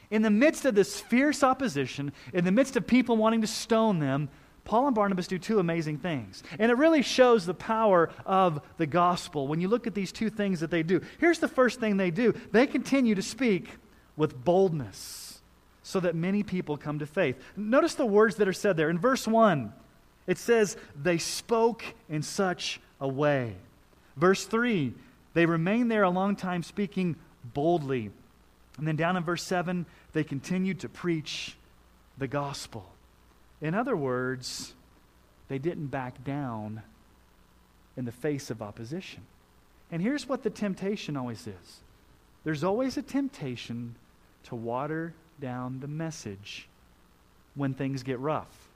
in 0.09 0.21
the 0.21 0.29
midst 0.29 0.65
of 0.65 0.75
this 0.75 0.99
fierce 0.99 1.43
opposition, 1.43 2.13
in 2.33 2.45
the 2.45 2.51
midst 2.51 2.75
of 2.75 2.87
people 2.87 3.17
wanting 3.17 3.41
to 3.41 3.47
stone 3.47 3.99
them, 3.99 4.29
Paul 4.63 4.87
and 4.87 4.95
Barnabas 4.95 5.27
do 5.27 5.39
two 5.39 5.59
amazing 5.59 5.99
things. 5.99 6.43
And 6.59 6.69
it 6.69 6.77
really 6.77 7.01
shows 7.01 7.45
the 7.45 7.53
power 7.53 8.09
of 8.25 8.61
the 8.77 8.85
gospel 8.85 9.47
when 9.47 9.61
you 9.61 9.69
look 9.69 9.87
at 9.87 9.95
these 9.95 10.11
two 10.11 10.29
things 10.29 10.59
that 10.59 10.71
they 10.71 10.83
do. 10.83 11.01
Here's 11.19 11.39
the 11.39 11.47
first 11.47 11.79
thing 11.79 11.97
they 11.97 12.11
do 12.11 12.33
they 12.51 12.67
continue 12.67 13.15
to 13.15 13.21
speak 13.21 13.69
with 14.17 14.43
boldness 14.43 15.39
so 15.83 16.01
that 16.01 16.15
many 16.15 16.43
people 16.43 16.75
come 16.75 16.99
to 16.99 17.05
faith. 17.05 17.37
Notice 17.55 17.95
the 17.95 18.05
words 18.05 18.35
that 18.35 18.47
are 18.47 18.53
said 18.53 18.75
there. 18.75 18.89
In 18.89 18.99
verse 18.99 19.25
1, 19.25 19.71
it 20.27 20.37
says, 20.37 20.75
They 21.01 21.17
spoke 21.17 21.83
in 22.09 22.21
such 22.21 22.81
a 22.99 23.07
way. 23.07 23.55
Verse 24.17 24.45
3, 24.45 24.93
they 25.33 25.45
remained 25.45 25.89
there 25.89 26.03
a 26.03 26.09
long 26.09 26.35
time 26.35 26.61
speaking 26.61 27.15
boldly. 27.53 28.11
And 28.77 28.87
then 28.87 28.95
down 28.95 29.17
in 29.17 29.23
verse 29.23 29.43
7, 29.43 29.85
they 30.13 30.23
continued 30.23 30.79
to 30.81 30.89
preach 30.89 31.55
the 32.17 32.27
gospel. 32.27 32.85
In 33.61 33.73
other 33.73 33.95
words, 33.95 34.73
they 35.47 35.57
didn't 35.57 35.87
back 35.87 36.23
down 36.23 36.83
in 37.95 38.05
the 38.05 38.11
face 38.11 38.51
of 38.51 38.61
opposition. 38.61 39.23
And 39.91 40.01
here's 40.01 40.27
what 40.27 40.43
the 40.43 40.49
temptation 40.49 41.17
always 41.17 41.47
is 41.47 41.81
there's 42.43 42.63
always 42.63 42.97
a 42.97 43.01
temptation 43.01 43.95
to 44.43 44.55
water 44.55 45.13
down 45.41 45.79
the 45.79 45.87
message 45.87 46.67
when 47.55 47.73
things 47.73 48.03
get 48.03 48.19
rough. 48.19 48.66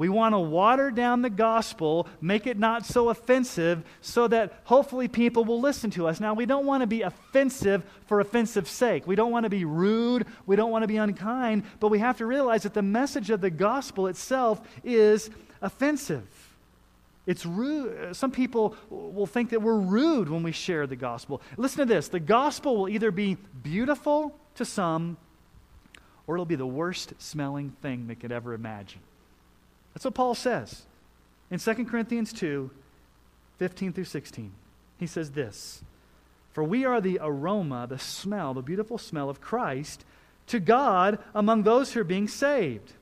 We 0.00 0.08
want 0.08 0.34
to 0.34 0.38
water 0.38 0.90
down 0.90 1.20
the 1.20 1.28
gospel, 1.28 2.08
make 2.22 2.46
it 2.46 2.58
not 2.58 2.86
so 2.86 3.10
offensive, 3.10 3.84
so 4.00 4.28
that 4.28 4.54
hopefully 4.64 5.08
people 5.08 5.44
will 5.44 5.60
listen 5.60 5.90
to 5.90 6.06
us. 6.06 6.20
Now, 6.20 6.32
we 6.32 6.46
don't 6.46 6.64
want 6.64 6.80
to 6.80 6.86
be 6.86 7.02
offensive 7.02 7.84
for 8.06 8.18
offensive 8.20 8.66
sake. 8.66 9.06
We 9.06 9.14
don't 9.14 9.30
want 9.30 9.44
to 9.44 9.50
be 9.50 9.66
rude. 9.66 10.26
We 10.46 10.56
don't 10.56 10.70
want 10.70 10.84
to 10.84 10.88
be 10.88 10.96
unkind. 10.96 11.64
But 11.80 11.88
we 11.88 11.98
have 11.98 12.16
to 12.16 12.24
realize 12.24 12.62
that 12.62 12.72
the 12.72 12.80
message 12.80 13.28
of 13.28 13.42
the 13.42 13.50
gospel 13.50 14.06
itself 14.06 14.66
is 14.82 15.28
offensive. 15.60 16.26
It's 17.26 17.44
rude. 17.44 18.16
Some 18.16 18.30
people 18.30 18.76
will 18.88 19.26
think 19.26 19.50
that 19.50 19.60
we're 19.60 19.76
rude 19.76 20.30
when 20.30 20.42
we 20.42 20.52
share 20.52 20.86
the 20.86 20.96
gospel. 20.96 21.42
Listen 21.58 21.80
to 21.80 21.84
this 21.84 22.08
the 22.08 22.20
gospel 22.20 22.78
will 22.78 22.88
either 22.88 23.10
be 23.10 23.36
beautiful 23.62 24.34
to 24.54 24.64
some 24.64 25.18
or 26.26 26.36
it'll 26.36 26.46
be 26.46 26.56
the 26.56 26.66
worst 26.66 27.12
smelling 27.18 27.76
thing 27.82 28.06
they 28.06 28.14
could 28.14 28.32
ever 28.32 28.54
imagine. 28.54 29.02
That's 29.92 30.04
what 30.04 30.14
Paul 30.14 30.34
says 30.34 30.82
in 31.50 31.58
2 31.58 31.84
Corinthians 31.84 32.32
2 32.32 32.70
15 33.58 33.92
through 33.92 34.04
16. 34.04 34.52
He 34.98 35.06
says 35.06 35.32
this 35.32 35.82
For 36.52 36.64
we 36.64 36.84
are 36.84 37.00
the 37.00 37.18
aroma, 37.20 37.86
the 37.86 37.98
smell, 37.98 38.54
the 38.54 38.62
beautiful 38.62 38.98
smell 38.98 39.28
of 39.28 39.40
Christ 39.40 40.04
to 40.46 40.60
God 40.60 41.18
among 41.34 41.62
those 41.62 41.92
who 41.92 42.00
are 42.00 42.04
being 42.04 42.28
saved. 42.28 42.92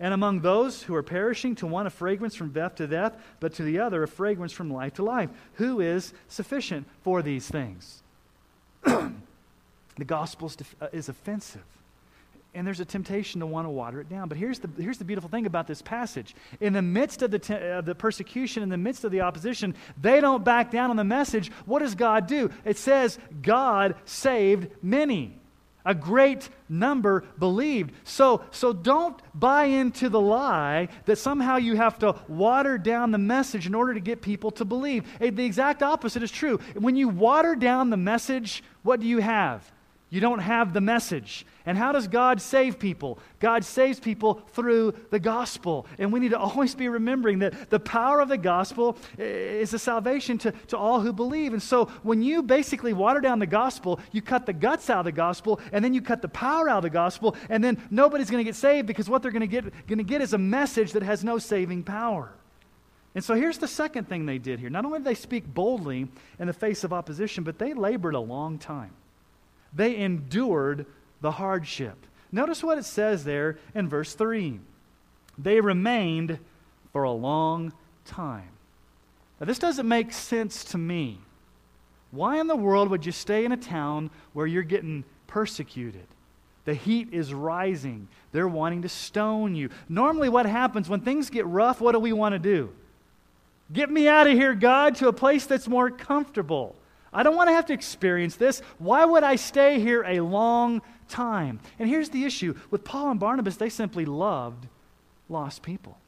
And 0.00 0.12
among 0.12 0.40
those 0.40 0.82
who 0.82 0.96
are 0.96 1.02
perishing, 1.02 1.54
to 1.56 1.66
one 1.66 1.86
a 1.86 1.90
fragrance 1.90 2.34
from 2.34 2.50
death 2.50 2.74
to 2.76 2.88
death, 2.88 3.16
but 3.38 3.54
to 3.54 3.62
the 3.62 3.78
other 3.78 4.02
a 4.02 4.08
fragrance 4.08 4.52
from 4.52 4.72
life 4.72 4.94
to 4.94 5.04
life. 5.04 5.30
Who 5.54 5.78
is 5.78 6.12
sufficient 6.26 6.88
for 7.02 7.22
these 7.22 7.46
things? 7.46 8.02
the 8.82 10.04
gospel 10.04 10.50
uh, 10.80 10.88
is 10.92 11.08
offensive. 11.08 11.62
And 12.54 12.66
there's 12.66 12.80
a 12.80 12.84
temptation 12.84 13.40
to 13.40 13.46
want 13.46 13.66
to 13.66 13.70
water 13.70 14.00
it 14.00 14.10
down. 14.10 14.28
But 14.28 14.36
here's 14.36 14.58
the, 14.58 14.68
here's 14.76 14.98
the 14.98 15.06
beautiful 15.06 15.30
thing 15.30 15.46
about 15.46 15.66
this 15.66 15.80
passage. 15.80 16.34
In 16.60 16.74
the 16.74 16.82
midst 16.82 17.22
of 17.22 17.30
the, 17.30 17.38
te- 17.38 17.54
uh, 17.54 17.80
the 17.80 17.94
persecution, 17.94 18.62
in 18.62 18.68
the 18.68 18.76
midst 18.76 19.04
of 19.04 19.10
the 19.10 19.22
opposition, 19.22 19.74
they 19.98 20.20
don't 20.20 20.44
back 20.44 20.70
down 20.70 20.90
on 20.90 20.96
the 20.96 21.04
message. 21.04 21.50
What 21.64 21.78
does 21.78 21.94
God 21.94 22.26
do? 22.26 22.50
It 22.66 22.76
says, 22.76 23.18
God 23.40 23.94
saved 24.04 24.68
many. 24.82 25.38
A 25.84 25.94
great 25.94 26.48
number 26.68 27.24
believed. 27.38 27.92
So, 28.04 28.44
so 28.50 28.74
don't 28.74 29.20
buy 29.34 29.64
into 29.64 30.10
the 30.10 30.20
lie 30.20 30.88
that 31.06 31.16
somehow 31.16 31.56
you 31.56 31.74
have 31.76 31.98
to 32.00 32.14
water 32.28 32.76
down 32.76 33.12
the 33.12 33.18
message 33.18 33.66
in 33.66 33.74
order 33.74 33.94
to 33.94 34.00
get 34.00 34.20
people 34.20 34.50
to 34.52 34.66
believe. 34.66 35.04
The 35.18 35.44
exact 35.44 35.82
opposite 35.82 36.22
is 36.22 36.30
true. 36.30 36.58
When 36.74 36.96
you 36.96 37.08
water 37.08 37.56
down 37.56 37.88
the 37.88 37.96
message, 37.96 38.62
what 38.82 39.00
do 39.00 39.06
you 39.06 39.18
have? 39.18 39.71
You 40.12 40.20
don't 40.20 40.40
have 40.40 40.74
the 40.74 40.82
message. 40.82 41.46
And 41.64 41.78
how 41.78 41.90
does 41.90 42.06
God 42.06 42.38
save 42.42 42.78
people? 42.78 43.18
God 43.40 43.64
saves 43.64 43.98
people 43.98 44.42
through 44.48 44.92
the 45.08 45.18
gospel. 45.18 45.86
And 45.98 46.12
we 46.12 46.20
need 46.20 46.32
to 46.32 46.38
always 46.38 46.74
be 46.74 46.86
remembering 46.86 47.38
that 47.38 47.70
the 47.70 47.80
power 47.80 48.20
of 48.20 48.28
the 48.28 48.36
gospel 48.36 48.98
is 49.16 49.72
a 49.72 49.78
salvation 49.78 50.36
to, 50.36 50.52
to 50.66 50.76
all 50.76 51.00
who 51.00 51.14
believe. 51.14 51.54
And 51.54 51.62
so 51.62 51.86
when 52.02 52.20
you 52.20 52.42
basically 52.42 52.92
water 52.92 53.22
down 53.22 53.38
the 53.38 53.46
gospel, 53.46 54.00
you 54.12 54.20
cut 54.20 54.44
the 54.44 54.52
guts 54.52 54.90
out 54.90 54.98
of 54.98 55.04
the 55.06 55.12
gospel, 55.12 55.60
and 55.72 55.82
then 55.82 55.94
you 55.94 56.02
cut 56.02 56.20
the 56.20 56.28
power 56.28 56.68
out 56.68 56.76
of 56.76 56.82
the 56.82 56.90
gospel, 56.90 57.34
and 57.48 57.64
then 57.64 57.82
nobody's 57.90 58.28
going 58.28 58.44
to 58.44 58.48
get 58.48 58.54
saved 58.54 58.86
because 58.86 59.08
what 59.08 59.22
they're 59.22 59.30
going 59.30 59.40
to 59.40 59.46
get, 59.46 59.64
going 59.86 59.96
to 59.96 60.04
get 60.04 60.20
is 60.20 60.34
a 60.34 60.38
message 60.38 60.92
that 60.92 61.02
has 61.02 61.24
no 61.24 61.38
saving 61.38 61.84
power. 61.84 62.30
And 63.14 63.24
so 63.24 63.34
here's 63.34 63.56
the 63.56 63.66
second 63.66 64.10
thing 64.10 64.26
they 64.26 64.36
did 64.36 64.60
here. 64.60 64.68
Not 64.68 64.84
only 64.84 64.98
did 64.98 65.06
they 65.06 65.14
speak 65.14 65.46
boldly 65.46 66.06
in 66.38 66.46
the 66.48 66.52
face 66.52 66.84
of 66.84 66.92
opposition, 66.92 67.44
but 67.44 67.58
they 67.58 67.72
labored 67.72 68.14
a 68.14 68.20
long 68.20 68.58
time 68.58 68.90
they 69.72 69.96
endured 69.96 70.86
the 71.20 71.30
hardship. 71.32 72.06
Notice 72.30 72.62
what 72.62 72.78
it 72.78 72.84
says 72.84 73.24
there 73.24 73.58
in 73.74 73.88
verse 73.88 74.14
3. 74.14 74.60
They 75.38 75.60
remained 75.60 76.38
for 76.92 77.04
a 77.04 77.12
long 77.12 77.72
time. 78.04 78.48
Now, 79.40 79.46
this 79.46 79.58
doesn't 79.58 79.88
make 79.88 80.12
sense 80.12 80.64
to 80.64 80.78
me. 80.78 81.18
Why 82.10 82.38
in 82.40 82.46
the 82.46 82.56
world 82.56 82.90
would 82.90 83.06
you 83.06 83.12
stay 83.12 83.44
in 83.44 83.52
a 83.52 83.56
town 83.56 84.10
where 84.34 84.46
you're 84.46 84.62
getting 84.62 85.04
persecuted? 85.26 86.06
The 86.64 86.74
heat 86.74 87.08
is 87.12 87.34
rising. 87.34 88.08
They're 88.30 88.46
wanting 88.46 88.82
to 88.82 88.88
stone 88.88 89.54
you. 89.54 89.70
Normally, 89.88 90.28
what 90.28 90.46
happens 90.46 90.88
when 90.88 91.00
things 91.00 91.30
get 91.30 91.46
rough, 91.46 91.80
what 91.80 91.92
do 91.92 91.98
we 91.98 92.12
want 92.12 92.34
to 92.34 92.38
do? 92.38 92.70
Get 93.72 93.90
me 93.90 94.06
out 94.06 94.26
of 94.26 94.34
here, 94.34 94.54
God, 94.54 94.96
to 94.96 95.08
a 95.08 95.12
place 95.12 95.46
that's 95.46 95.66
more 95.66 95.90
comfortable. 95.90 96.76
I 97.12 97.22
don't 97.22 97.36
want 97.36 97.48
to 97.48 97.54
have 97.54 97.66
to 97.66 97.72
experience 97.72 98.36
this. 98.36 98.60
Why 98.78 99.04
would 99.04 99.22
I 99.22 99.36
stay 99.36 99.80
here 99.80 100.02
a 100.04 100.20
long 100.20 100.80
time? 101.08 101.60
And 101.78 101.88
here's 101.88 102.08
the 102.08 102.24
issue 102.24 102.54
with 102.70 102.84
Paul 102.84 103.10
and 103.10 103.20
Barnabas, 103.20 103.56
they 103.56 103.68
simply 103.68 104.04
loved 104.04 104.66
lost 105.28 105.62
people. 105.62 105.98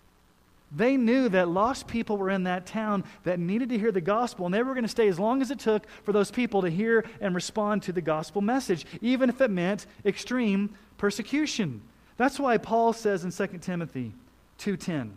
They 0.76 0.96
knew 0.96 1.28
that 1.28 1.48
lost 1.48 1.86
people 1.86 2.16
were 2.16 2.30
in 2.30 2.44
that 2.44 2.66
town 2.66 3.04
that 3.22 3.38
needed 3.38 3.68
to 3.68 3.78
hear 3.78 3.92
the 3.92 4.00
gospel, 4.00 4.44
and 4.44 4.54
they 4.54 4.62
were 4.62 4.74
going 4.74 4.84
to 4.84 4.88
stay 4.88 5.06
as 5.08 5.20
long 5.20 5.40
as 5.40 5.50
it 5.50 5.60
took 5.60 5.86
for 6.02 6.12
those 6.12 6.30
people 6.30 6.62
to 6.62 6.70
hear 6.70 7.04
and 7.20 7.34
respond 7.34 7.84
to 7.84 7.92
the 7.92 8.00
gospel 8.00 8.42
message, 8.42 8.84
even 9.00 9.28
if 9.28 9.40
it 9.40 9.50
meant 9.50 9.86
extreme 10.04 10.74
persecution. 10.98 11.80
That's 12.16 12.40
why 12.40 12.58
Paul 12.58 12.92
says 12.92 13.24
in 13.24 13.30
2 13.30 13.60
Timothy 13.60 14.12
2:10. 14.58 15.12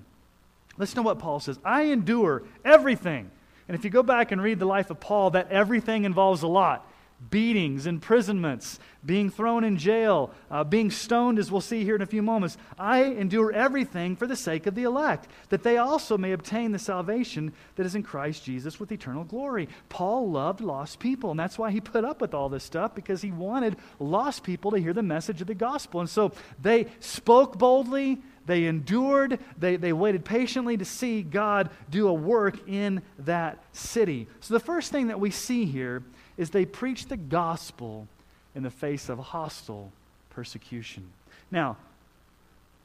Listen 0.78 0.98
to 0.98 1.02
what 1.02 1.18
Paul 1.18 1.40
says. 1.40 1.58
I 1.66 1.84
endure 1.84 2.44
everything 2.64 3.32
and 3.68 3.76
if 3.76 3.84
you 3.84 3.90
go 3.90 4.04
back 4.04 4.32
and 4.32 4.42
read 4.42 4.60
the 4.60 4.66
life 4.66 4.90
of 4.90 5.00
Paul, 5.00 5.32
that 5.32 5.52
everything 5.52 6.06
involves 6.06 6.44
a 6.44 6.48
lot 6.48 6.88
beatings, 7.30 7.88
imprisonments, 7.88 8.80
being 9.04 9.30
thrown 9.30 9.64
in 9.64 9.78
jail, 9.78 10.32
uh, 10.52 10.64
being 10.64 10.92
stoned, 10.92 11.40
as 11.40 11.52
we'll 11.52 11.62
see 11.62 11.84
here 11.84 11.96
in 11.96 12.02
a 12.02 12.06
few 12.08 12.22
moments. 12.22 12.58
I 12.78 13.06
endure 13.06 13.52
everything 13.52 14.16
for 14.16 14.28
the 14.28 14.36
sake 14.36 14.68
of 14.68 14.76
the 14.76 14.84
elect, 14.84 15.28
that 15.50 15.64
they 15.64 15.78
also 15.78 16.18
may 16.18 16.32
obtain 16.34 16.72
the 16.72 16.80
salvation 16.80 17.54
that 17.76 17.86
is 17.86 17.96
in 17.96 18.04
Christ 18.04 18.44
Jesus 18.44 18.80
with 18.80 18.92
eternal 18.92 19.24
glory. 19.24 19.68
Paul 19.90 20.30
loved 20.30 20.62
lost 20.62 21.00
people, 21.00 21.32
and 21.32 21.40
that's 21.40 21.58
why 21.58 21.72
he 21.72 21.82
put 21.82 22.06
up 22.06 22.22
with 22.22 22.34
all 22.34 22.50
this 22.50 22.64
stuff, 22.64 22.94
because 22.94 23.22
he 23.22 23.32
wanted 23.32 23.78
lost 24.00 24.44
people 24.44 24.72
to 24.72 24.78
hear 24.78 24.94
the 24.94 25.04
message 25.04 25.42
of 25.42 25.48
the 25.48 25.56
gospel. 25.56 26.00
And 26.00 26.10
so 26.10 26.34
they 26.62 26.88
spoke 27.00 27.58
boldly, 27.58 28.22
they 28.48 28.66
endured, 28.66 29.40
they, 29.60 29.76
they 29.76 29.94
waited 29.94 30.26
patiently 30.26 30.78
to 30.78 30.86
see 30.86 31.22
God 31.22 31.70
do 31.92 32.08
a 32.08 32.14
work 32.14 32.68
in 32.68 33.02
that 33.20 33.62
city. 33.74 34.28
So, 34.40 34.54
the 34.54 34.60
first 34.60 34.92
thing 34.92 35.08
that 35.08 35.20
we 35.20 35.30
see 35.30 35.66
here 35.66 36.02
is 36.38 36.50
they 36.50 36.66
preached 36.66 37.10
the 37.10 37.18
gospel 37.18 38.08
in 38.56 38.64
the 38.64 38.72
face 38.72 39.10
of 39.10 39.20
hostile 39.20 39.92
persecution. 40.30 41.08
Now, 41.52 41.78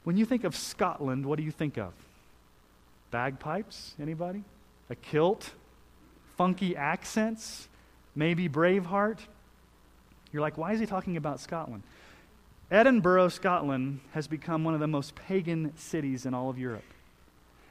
when 0.03 0.17
you 0.17 0.25
think 0.25 0.43
of 0.43 0.55
Scotland, 0.55 1.25
what 1.25 1.37
do 1.37 1.43
you 1.43 1.51
think 1.51 1.77
of? 1.77 1.93
Bagpipes? 3.11 3.93
Anybody? 4.01 4.43
A 4.89 4.95
kilt? 4.95 5.51
Funky 6.35 6.75
accents? 6.75 7.67
Maybe 8.15 8.49
Braveheart? 8.49 9.19
You're 10.33 10.41
like, 10.41 10.57
why 10.57 10.73
is 10.73 10.79
he 10.79 10.85
talking 10.85 11.15
about 11.15 11.39
Scotland? 11.39 11.83
Edinburgh, 12.71 13.29
Scotland, 13.29 13.99
has 14.11 14.27
become 14.27 14.63
one 14.63 14.73
of 14.73 14.79
the 14.79 14.87
most 14.87 15.15
pagan 15.15 15.73
cities 15.77 16.25
in 16.25 16.33
all 16.33 16.49
of 16.49 16.57
Europe. 16.57 16.83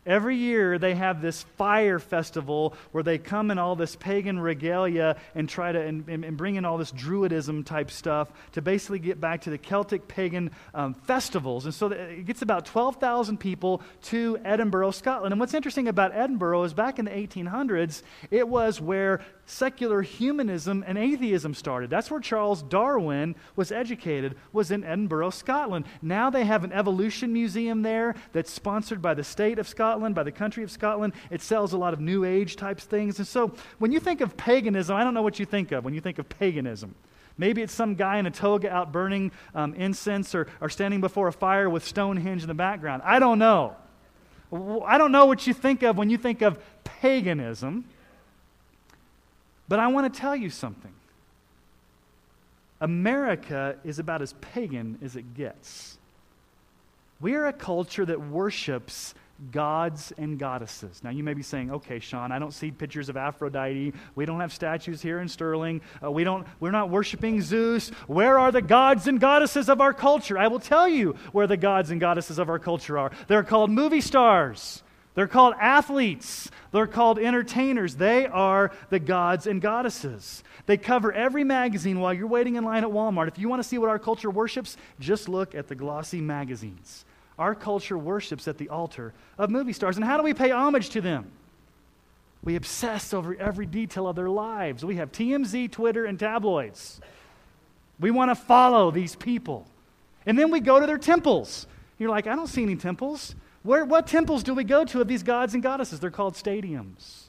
Every 0.05 0.37
year 0.37 0.81
they 0.81 0.97
have 0.97 1.23
this 1.23 1.45
fire 1.57 2.01
festival 2.01 2.75
where 2.91 3.05
they 3.05 3.19
come 3.19 3.53
in 3.53 3.59
all 3.59 3.77
this 3.77 3.95
pagan 3.95 4.41
regalia 4.41 5.17
and 5.37 5.49
try 5.49 5.71
to 5.71 5.81
and, 5.81 6.09
and 6.09 6.37
bring 6.37 6.57
in 6.57 6.65
all 6.65 6.77
this 6.77 6.91
druidism 6.91 7.65
type 7.65 7.89
stuff 7.89 8.29
to 8.53 8.63
basically 8.63 8.99
get 8.99 9.21
back 9.21 9.43
to 9.43 9.51
the 9.51 9.59
Celtic 9.59 10.09
pagan 10.09 10.51
um, 10.75 10.95
festivals. 10.95 11.67
And 11.67 11.75
so 11.75 11.87
it 11.87 12.27
gets 12.27 12.43
about 12.43 12.67
12,000 12.67 13.39
people 13.39 13.81
to 14.05 14.41
Edinburgh, 14.45 14.91
Scotland. 14.91 15.33
And 15.33 15.39
what's 15.39 15.55
interesting 15.55 15.87
about 15.87 16.13
Edinburgh 16.13 16.65
is 16.65 16.75
back 16.75 16.99
in 16.99 17.05
the 17.05 17.13
1800s, 17.13 18.03
it 18.33 18.49
was 18.49 18.81
where 18.81 19.21
secular 19.53 20.01
humanism 20.01 20.83
and 20.87 20.97
atheism 20.97 21.53
started. 21.53 21.91
That's 21.91 22.11
where 22.11 22.21
Charles 22.21 22.63
Darwin 22.63 23.37
was 23.55 23.71
educated, 23.71 24.35
was 24.53 24.71
in 24.71 24.83
Edinburgh, 24.83 25.31
Scotland. 25.31 25.85
Now 26.01 26.31
they 26.31 26.45
have 26.45 26.65
an 26.65 26.73
evolution 26.73 27.33
museum 27.33 27.83
there 27.83 28.15
that's 28.33 28.51
sponsored 28.51 29.03
by 29.03 29.15
the 29.15 29.23
state 29.23 29.59
of 29.59 29.69
Scotland 29.69 30.15
by 30.15 30.23
the 30.23 30.33
country 30.33 30.65
of 30.65 30.71
Scotland. 30.71 31.13
It 31.31 31.43
sells 31.43 31.75
a 31.75 31.79
lot 31.79 31.93
of 31.93 32.01
New 32.01 32.25
Age 32.25 32.57
types 32.57 32.85
things. 32.85 33.19
And 33.19 33.29
so 33.29 33.55
when 33.79 33.93
you 33.93 34.01
think 34.01 34.23
of 34.23 34.37
paganism, 34.37 34.97
I 34.97 35.05
don't 35.05 35.15
know 35.15 35.23
what 35.23 35.39
you 35.39 35.45
think 35.45 35.71
of 35.71 35.85
when 35.85 35.93
you 35.93 36.01
think 36.01 36.19
of 36.19 36.29
paganism. 36.29 36.95
Maybe 37.37 37.63
it's 37.63 37.75
some 37.75 37.95
guy 37.95 38.19
in 38.19 38.27
a 38.27 38.31
toga 38.31 38.71
out 38.71 38.91
burning 38.91 39.33
um, 39.55 39.75
incense 39.75 40.35
or, 40.35 40.49
or 40.61 40.69
standing 40.71 41.01
before 41.01 41.29
a 41.29 41.33
fire 41.33 41.69
with 41.69 41.85
Stonehenge 41.85 42.43
in 42.43 42.49
the 42.49 42.55
background. 42.55 43.03
I 43.05 43.19
don't 43.19 43.39
know. 43.39 43.77
I 44.85 44.99
don't 44.99 45.13
know 45.13 45.27
what 45.27 45.47
you 45.47 45.55
think 45.55 45.83
of 45.83 45.97
when 45.97 46.11
you 46.11 46.19
think 46.19 46.43
of 46.43 46.59
paganism. 46.85 47.85
But 49.73 49.81
I 49.81 49.87
want 49.87 50.13
to 50.13 50.21
tell 50.21 50.37
you 50.37 50.51
something. 50.51 50.93
America 52.79 53.79
is 53.85 53.99
about 53.99 54.21
as 54.21 54.35
pagan 54.35 54.99
as 55.03 55.17
it 55.17 55.33
gets. 55.33 55.97
We 57.23 57.37
are 57.37 57.47
a 57.47 57.55
culture 57.55 58.05
that 58.05 58.21
worships 58.21 59.15
gods 59.51 60.13
and 60.19 60.39
goddesses. 60.39 61.03
Now, 61.03 61.09
you 61.09 61.25
may 61.25 61.33
be 61.33 61.43
saying, 61.43 61.71
okay, 61.71 62.01
Sean, 62.01 62.33
I 62.33 62.39
don't 62.39 62.53
see 62.53 62.71
pictures 62.71 63.09
of 63.09 63.17
Aphrodite. 63.17 63.95
We 64.15 64.27
don't 64.27 64.41
have 64.41 64.53
statues 64.53 65.01
here 65.01 65.21
in 65.21 65.29
Sterling. 65.29 65.81
Uh, 66.05 66.11
we 66.11 66.23
don't, 66.23 66.47
we're 66.61 66.71
not 66.71 66.91
worshiping 66.91 67.41
Zeus. 67.41 67.89
Where 68.07 68.39
are 68.39 68.53
the 68.53 68.61
gods 68.61 69.09
and 69.09 69.19
goddesses 69.19 69.71
of 69.71 69.81
our 69.81 69.95
culture? 69.95 70.37
I 70.37 70.49
will 70.49 70.61
tell 70.61 70.87
you 70.87 71.17
where 71.33 71.47
the 71.47 71.57
gods 71.57 71.91
and 71.91 71.99
goddesses 71.99 72.39
of 72.39 72.51
our 72.51 72.59
culture 72.59 72.99
are. 72.99 73.11
They're 73.27 73.43
called 73.43 73.71
movie 73.71 74.03
stars. 74.03 74.83
They're 75.15 75.27
called 75.27 75.55
athletes. 75.61 76.51
They're 76.71 76.87
called 76.87 77.19
entertainers. 77.19 77.97
They 77.97 78.27
are 78.27 78.73
the 78.89 78.99
gods 78.99 79.47
and 79.47 79.61
goddesses. 79.61 80.43
They 80.67 80.77
cover 80.77 81.13
every 81.13 81.45
magazine 81.45 82.01
while 82.01 82.15
you're 82.15 82.27
waiting 82.27 82.57
in 82.57 82.65
line 82.65 82.85
at 82.85 82.91
Walmart. 82.91 83.29
If 83.29 83.39
you 83.39 83.49
want 83.49 83.63
to 83.63 83.69
see 83.69 83.79
what 83.79 83.91
our 83.91 83.99
culture 83.99 84.31
worships, 84.31 84.77
just 85.01 85.29
look 85.29 85.55
at 85.55 85.69
the 85.69 85.75
glossy 85.75 86.21
magazines. 86.21 87.05
Our 87.39 87.55
culture 87.55 87.99
worships 87.99 88.49
at 88.49 88.59
the 88.59 88.69
altar 88.69 89.13
of 89.37 89.51
movie 89.51 89.73
stars. 89.73 89.97
And 89.97 90.05
how 90.05 90.17
do 90.17 90.23
we 90.23 90.35
pay 90.35 90.51
homage 90.51 90.91
to 90.91 91.01
them? 91.01 91.31
We 92.45 92.57
obsess 92.57 93.15
over 93.15 93.35
every 93.35 93.67
detail 93.67 94.09
of 94.09 94.17
their 94.17 94.31
lives. 94.31 94.85
We 94.85 94.97
have 94.97 95.13
TMZ, 95.13 95.71
Twitter, 95.71 96.05
and 96.05 96.19
tabloids. 96.19 97.01
We 98.01 98.11
want 98.11 98.31
to 98.31 98.35
follow 98.35 98.91
these 98.91 99.15
people. 99.15 99.67
And 100.27 100.39
then 100.39 100.51
we 100.51 100.61
go 100.61 100.81
to 100.81 100.87
their 100.87 100.99
temples. 100.99 101.67
You're 101.99 102.11
like, 102.11 102.27
I 102.27 102.35
don't 102.35 102.49
see 102.49 102.63
any 102.63 102.77
temples. 102.77 103.35
Where, 103.63 103.85
what 103.85 104.07
temples 104.07 104.43
do 104.43 104.55
we 104.55 104.65
go 104.65 104.85
to 104.85 105.01
of 105.01 105.09
these 105.09 105.23
gods 105.23 105.55
and 105.55 105.63
goddesses? 105.63 106.01
They're 106.01 106.11
called 106.11 106.35
stadiums, 106.35 107.25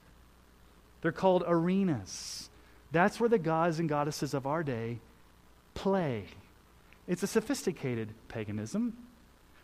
they're 1.02 1.12
called 1.12 1.44
arenas. 1.46 2.50
That's 2.92 3.20
where 3.20 3.30
the 3.30 3.40
gods 3.40 3.80
and 3.80 3.90
goddesses 3.90 4.36
of 4.36 4.46
our 4.46 4.62
day 4.62 5.00
play. 5.74 6.26
It's 7.08 7.24
a 7.24 7.28
sophisticated 7.28 8.10
paganism. 8.28 8.96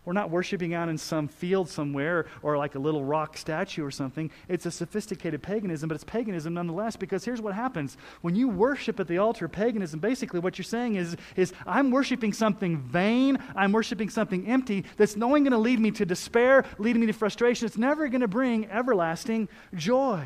We're 0.09 0.13
not 0.13 0.31
worshiping 0.31 0.73
out 0.73 0.89
in 0.89 0.97
some 0.97 1.27
field 1.27 1.69
somewhere 1.69 2.25
or 2.41 2.57
like 2.57 2.73
a 2.73 2.79
little 2.79 3.05
rock 3.05 3.37
statue 3.37 3.85
or 3.85 3.91
something. 3.91 4.31
It's 4.47 4.65
a 4.65 4.71
sophisticated 4.71 5.43
paganism, 5.43 5.87
but 5.87 5.93
it's 5.93 6.03
paganism 6.03 6.55
nonetheless 6.55 6.95
because 6.95 7.23
here's 7.23 7.41
what 7.41 7.53
happens. 7.53 7.95
When 8.21 8.33
you 8.35 8.47
worship 8.47 8.99
at 8.99 9.07
the 9.07 9.19
altar 9.19 9.45
of 9.45 9.51
paganism, 9.51 9.99
basically 9.99 10.39
what 10.39 10.57
you're 10.57 10.63
saying 10.63 10.95
is, 10.95 11.15
is 11.35 11.53
I'm 11.67 11.91
worshiping 11.91 12.33
something 12.33 12.79
vain, 12.79 13.37
I'm 13.55 13.71
worshiping 13.71 14.09
something 14.09 14.47
empty 14.47 14.83
that's 14.97 15.15
only 15.15 15.41
going 15.41 15.51
to 15.51 15.59
lead 15.59 15.79
me 15.79 15.91
to 15.91 16.07
despair, 16.07 16.65
leading 16.79 17.01
me 17.01 17.05
to 17.05 17.13
frustration. 17.13 17.67
It's 17.67 17.77
never 17.77 18.07
going 18.07 18.21
to 18.21 18.27
bring 18.27 18.65
everlasting 18.71 19.47
joy. 19.75 20.25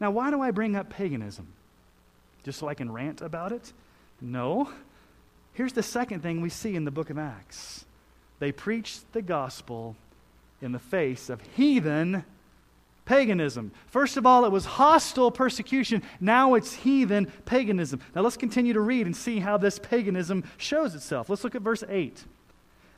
Now, 0.00 0.10
why 0.10 0.32
do 0.32 0.40
I 0.40 0.50
bring 0.50 0.74
up 0.74 0.90
paganism? 0.90 1.46
Just 2.42 2.58
so 2.58 2.66
I 2.66 2.74
can 2.74 2.90
rant 2.90 3.20
about 3.20 3.52
it? 3.52 3.72
No. 4.20 4.70
Here's 5.52 5.72
the 5.72 5.84
second 5.84 6.24
thing 6.24 6.40
we 6.40 6.48
see 6.48 6.74
in 6.74 6.84
the 6.84 6.90
book 6.90 7.10
of 7.10 7.16
Acts 7.16 7.84
they 8.42 8.50
preached 8.50 9.12
the 9.12 9.22
gospel 9.22 9.94
in 10.60 10.72
the 10.72 10.78
face 10.80 11.30
of 11.30 11.40
heathen 11.54 12.24
paganism. 13.04 13.70
First 13.86 14.16
of 14.16 14.26
all, 14.26 14.44
it 14.44 14.50
was 14.50 14.64
hostile 14.64 15.30
persecution. 15.30 16.02
Now 16.20 16.54
it's 16.54 16.72
heathen 16.74 17.30
paganism. 17.44 18.00
Now 18.16 18.22
let's 18.22 18.36
continue 18.36 18.72
to 18.72 18.80
read 18.80 19.06
and 19.06 19.16
see 19.16 19.38
how 19.38 19.58
this 19.58 19.78
paganism 19.78 20.42
shows 20.56 20.96
itself. 20.96 21.30
Let's 21.30 21.44
look 21.44 21.54
at 21.54 21.62
verse 21.62 21.84
8. 21.88 22.24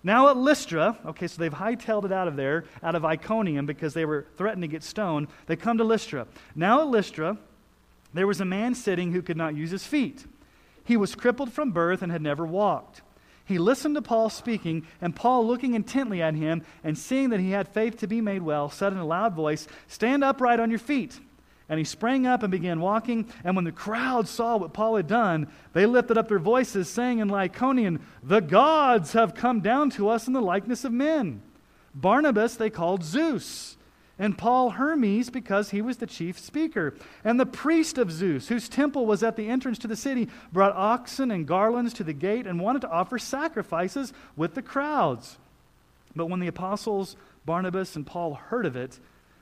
Now 0.02 0.28
at 0.30 0.38
Lystra, 0.38 0.96
okay, 1.04 1.26
so 1.26 1.38
they've 1.38 1.52
hightailed 1.52 2.06
it 2.06 2.12
out 2.12 2.26
of 2.26 2.36
there, 2.36 2.64
out 2.82 2.94
of 2.94 3.04
Iconium, 3.04 3.66
because 3.66 3.92
they 3.92 4.06
were 4.06 4.24
threatened 4.38 4.62
to 4.62 4.68
get 4.68 4.82
stoned. 4.82 5.28
They 5.44 5.56
come 5.56 5.76
to 5.76 5.84
Lystra. 5.84 6.26
Now 6.54 6.80
at 6.80 6.86
Lystra, 6.86 7.36
there 8.14 8.26
was 8.26 8.40
a 8.40 8.46
man 8.46 8.74
sitting 8.74 9.12
who 9.12 9.20
could 9.20 9.36
not 9.36 9.54
use 9.54 9.72
his 9.72 9.84
feet. 9.84 10.24
He 10.84 10.96
was 10.96 11.14
crippled 11.14 11.52
from 11.52 11.70
birth 11.70 12.00
and 12.00 12.10
had 12.10 12.22
never 12.22 12.46
walked. 12.46 13.02
He 13.44 13.58
listened 13.58 13.94
to 13.96 14.02
Paul 14.02 14.30
speaking, 14.30 14.86
and 15.00 15.14
Paul, 15.14 15.46
looking 15.46 15.74
intently 15.74 16.22
at 16.22 16.34
him 16.34 16.62
and 16.82 16.96
seeing 16.96 17.30
that 17.30 17.40
he 17.40 17.50
had 17.50 17.68
faith 17.68 17.98
to 17.98 18.06
be 18.06 18.20
made 18.20 18.42
well, 18.42 18.70
said 18.70 18.92
in 18.92 18.98
a 18.98 19.04
loud 19.04 19.34
voice, 19.34 19.68
Stand 19.86 20.24
upright 20.24 20.60
on 20.60 20.70
your 20.70 20.78
feet. 20.78 21.20
And 21.68 21.78
he 21.78 21.84
sprang 21.84 22.26
up 22.26 22.42
and 22.42 22.50
began 22.50 22.80
walking. 22.80 23.26
And 23.42 23.56
when 23.56 23.64
the 23.64 23.72
crowd 23.72 24.28
saw 24.28 24.56
what 24.56 24.74
Paul 24.74 24.96
had 24.96 25.06
done, 25.06 25.48
they 25.72 25.86
lifted 25.86 26.18
up 26.18 26.28
their 26.28 26.38
voices, 26.38 26.88
saying 26.88 27.18
in 27.18 27.28
Lycaonian, 27.28 28.00
The 28.22 28.40
gods 28.40 29.12
have 29.12 29.34
come 29.34 29.60
down 29.60 29.90
to 29.90 30.08
us 30.08 30.26
in 30.26 30.32
the 30.32 30.42
likeness 30.42 30.84
of 30.84 30.92
men. 30.92 31.42
Barnabas 31.94 32.56
they 32.56 32.70
called 32.70 33.04
Zeus 33.04 33.76
and 34.18 34.38
Paul 34.38 34.71
Hermes 34.71 35.28
because 35.28 35.71
he 35.71 35.83
was 35.83 35.97
the 35.97 36.06
chief 36.06 36.38
speaker. 36.38 36.94
And 37.25 37.38
the 37.38 37.47
priest 37.47 37.99
of 37.99 38.12
Zeus, 38.12 38.49
whose 38.49 38.68
temple 38.68 39.06
was 39.06 39.23
at 39.23 39.37
the 39.37 39.49
entrance 39.49 39.78
to 39.80 39.88
the 39.88 39.97
city, 39.97 40.28
brought 40.52 40.75
oxen 40.76 41.30
and 41.30 41.47
garlands 41.47 41.92
to 41.94 42.04
the 42.04 42.12
gate 42.12 42.47
and 42.47 42.61
wanted 42.61 42.83
to 42.83 42.90
offer 42.90 43.18
sacrifices 43.18 44.12
with 44.37 44.54
the 44.54 44.62
crowds. 44.62 45.38
But 46.14 46.26
when 46.26 46.40
the 46.40 46.47
apostles 46.47 47.16
Barnabas 47.44 47.96
and 47.96 48.07
Paul 48.07 48.35
heard 48.35 48.66
of 48.66 48.77
it, 48.77 48.98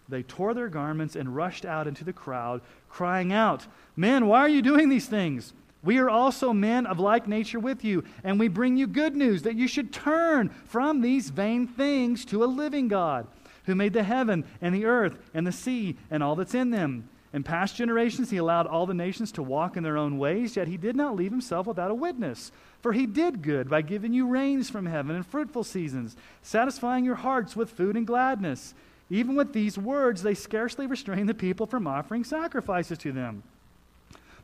they 0.08 0.22
tore 0.22 0.54
their 0.54 0.68
garments 0.68 1.16
and 1.16 1.36
rushed 1.36 1.64
out 1.64 1.86
into 1.86 2.04
the 2.04 2.12
crowd, 2.12 2.60
crying 2.88 3.32
out, 3.32 3.66
Men, 3.94 4.26
why 4.26 4.40
are 4.40 4.48
you 4.48 4.62
doing 4.62 4.88
these 4.88 5.06
things? 5.06 5.52
We 5.84 5.98
are 5.98 6.10
also 6.10 6.52
men 6.52 6.86
of 6.86 6.98
like 6.98 7.26
nature 7.26 7.60
with 7.60 7.84
you, 7.84 8.04
and 8.24 8.38
we 8.38 8.48
bring 8.48 8.76
you 8.76 8.86
good 8.86 9.16
news 9.16 9.42
that 9.42 9.56
you 9.56 9.66
should 9.66 9.92
turn 9.92 10.48
from 10.64 11.00
these 11.00 11.30
vain 11.30 11.66
things 11.66 12.24
to 12.26 12.42
a 12.42 12.46
living 12.46 12.88
God 12.88 13.26
who 13.64 13.74
made 13.74 13.92
the 13.92 14.02
heaven 14.02 14.44
and 14.60 14.74
the 14.74 14.84
earth 14.84 15.18
and 15.34 15.46
the 15.46 15.52
sea 15.52 15.96
and 16.10 16.22
all 16.22 16.36
that's 16.36 16.54
in 16.54 16.70
them. 16.70 17.08
In 17.32 17.42
past 17.42 17.76
generations, 17.76 18.30
he 18.30 18.36
allowed 18.36 18.66
all 18.66 18.84
the 18.84 18.92
nations 18.92 19.32
to 19.32 19.42
walk 19.42 19.76
in 19.76 19.82
their 19.82 19.96
own 19.96 20.18
ways, 20.18 20.56
yet 20.56 20.68
he 20.68 20.76
did 20.76 20.94
not 20.94 21.16
leave 21.16 21.30
himself 21.30 21.66
without 21.66 21.90
a 21.90 21.94
witness. 21.94 22.52
For 22.82 22.92
he 22.92 23.06
did 23.06 23.42
good 23.42 23.70
by 23.70 23.80
giving 23.80 24.12
you 24.12 24.26
rains 24.26 24.68
from 24.68 24.84
heaven 24.84 25.16
and 25.16 25.24
fruitful 25.24 25.64
seasons, 25.64 26.14
satisfying 26.42 27.06
your 27.06 27.14
hearts 27.14 27.56
with 27.56 27.70
food 27.70 27.96
and 27.96 28.06
gladness. 28.06 28.74
Even 29.08 29.34
with 29.34 29.54
these 29.54 29.78
words, 29.78 30.22
they 30.22 30.34
scarcely 30.34 30.86
restrained 30.86 31.28
the 31.28 31.34
people 31.34 31.66
from 31.66 31.86
offering 31.86 32.24
sacrifices 32.24 32.98
to 32.98 33.12
them. 33.12 33.42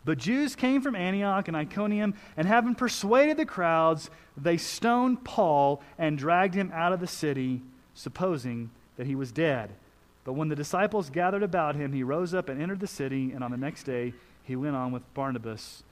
But 0.05 0.19
Jews 0.19 0.57
came 0.57 0.81
from 0.81 0.97
Antioch 0.97 1.49
and 1.49 1.57
Iconium, 1.57 2.15
and 2.37 2.49
having 2.49 2.75
persuaded 2.75 3.37
the 3.37 3.45
crowds, 3.45 4.09
they 4.37 4.57
stoned 4.57 5.25
Paul 5.25 5.83
and 5.99 6.17
dragged 6.17 6.55
him 6.55 6.71
out 6.73 6.95
of 6.95 7.01
the 7.01 7.07
city, 7.07 7.61
supposing 7.93 8.71
that 8.99 9.07
he 9.07 9.15
was 9.15 9.33
dead. 9.33 9.71
But 10.25 10.35
when 10.35 10.49
the 10.49 10.57
disciples 10.57 11.09
gathered 11.09 11.43
about 11.43 11.75
him, 11.75 11.95
he 11.95 12.03
rose 12.03 12.35
up 12.35 12.51
and 12.51 12.61
entered 12.61 12.81
the 12.81 12.87
city, 12.87 13.33
and 13.33 13.43
on 13.43 13.51
the 13.51 13.57
next 13.57 13.85
day 13.85 14.13
he 14.45 14.57
went 14.57 14.77
on 14.77 14.93
with 14.93 15.03
Barnabas 15.15 15.83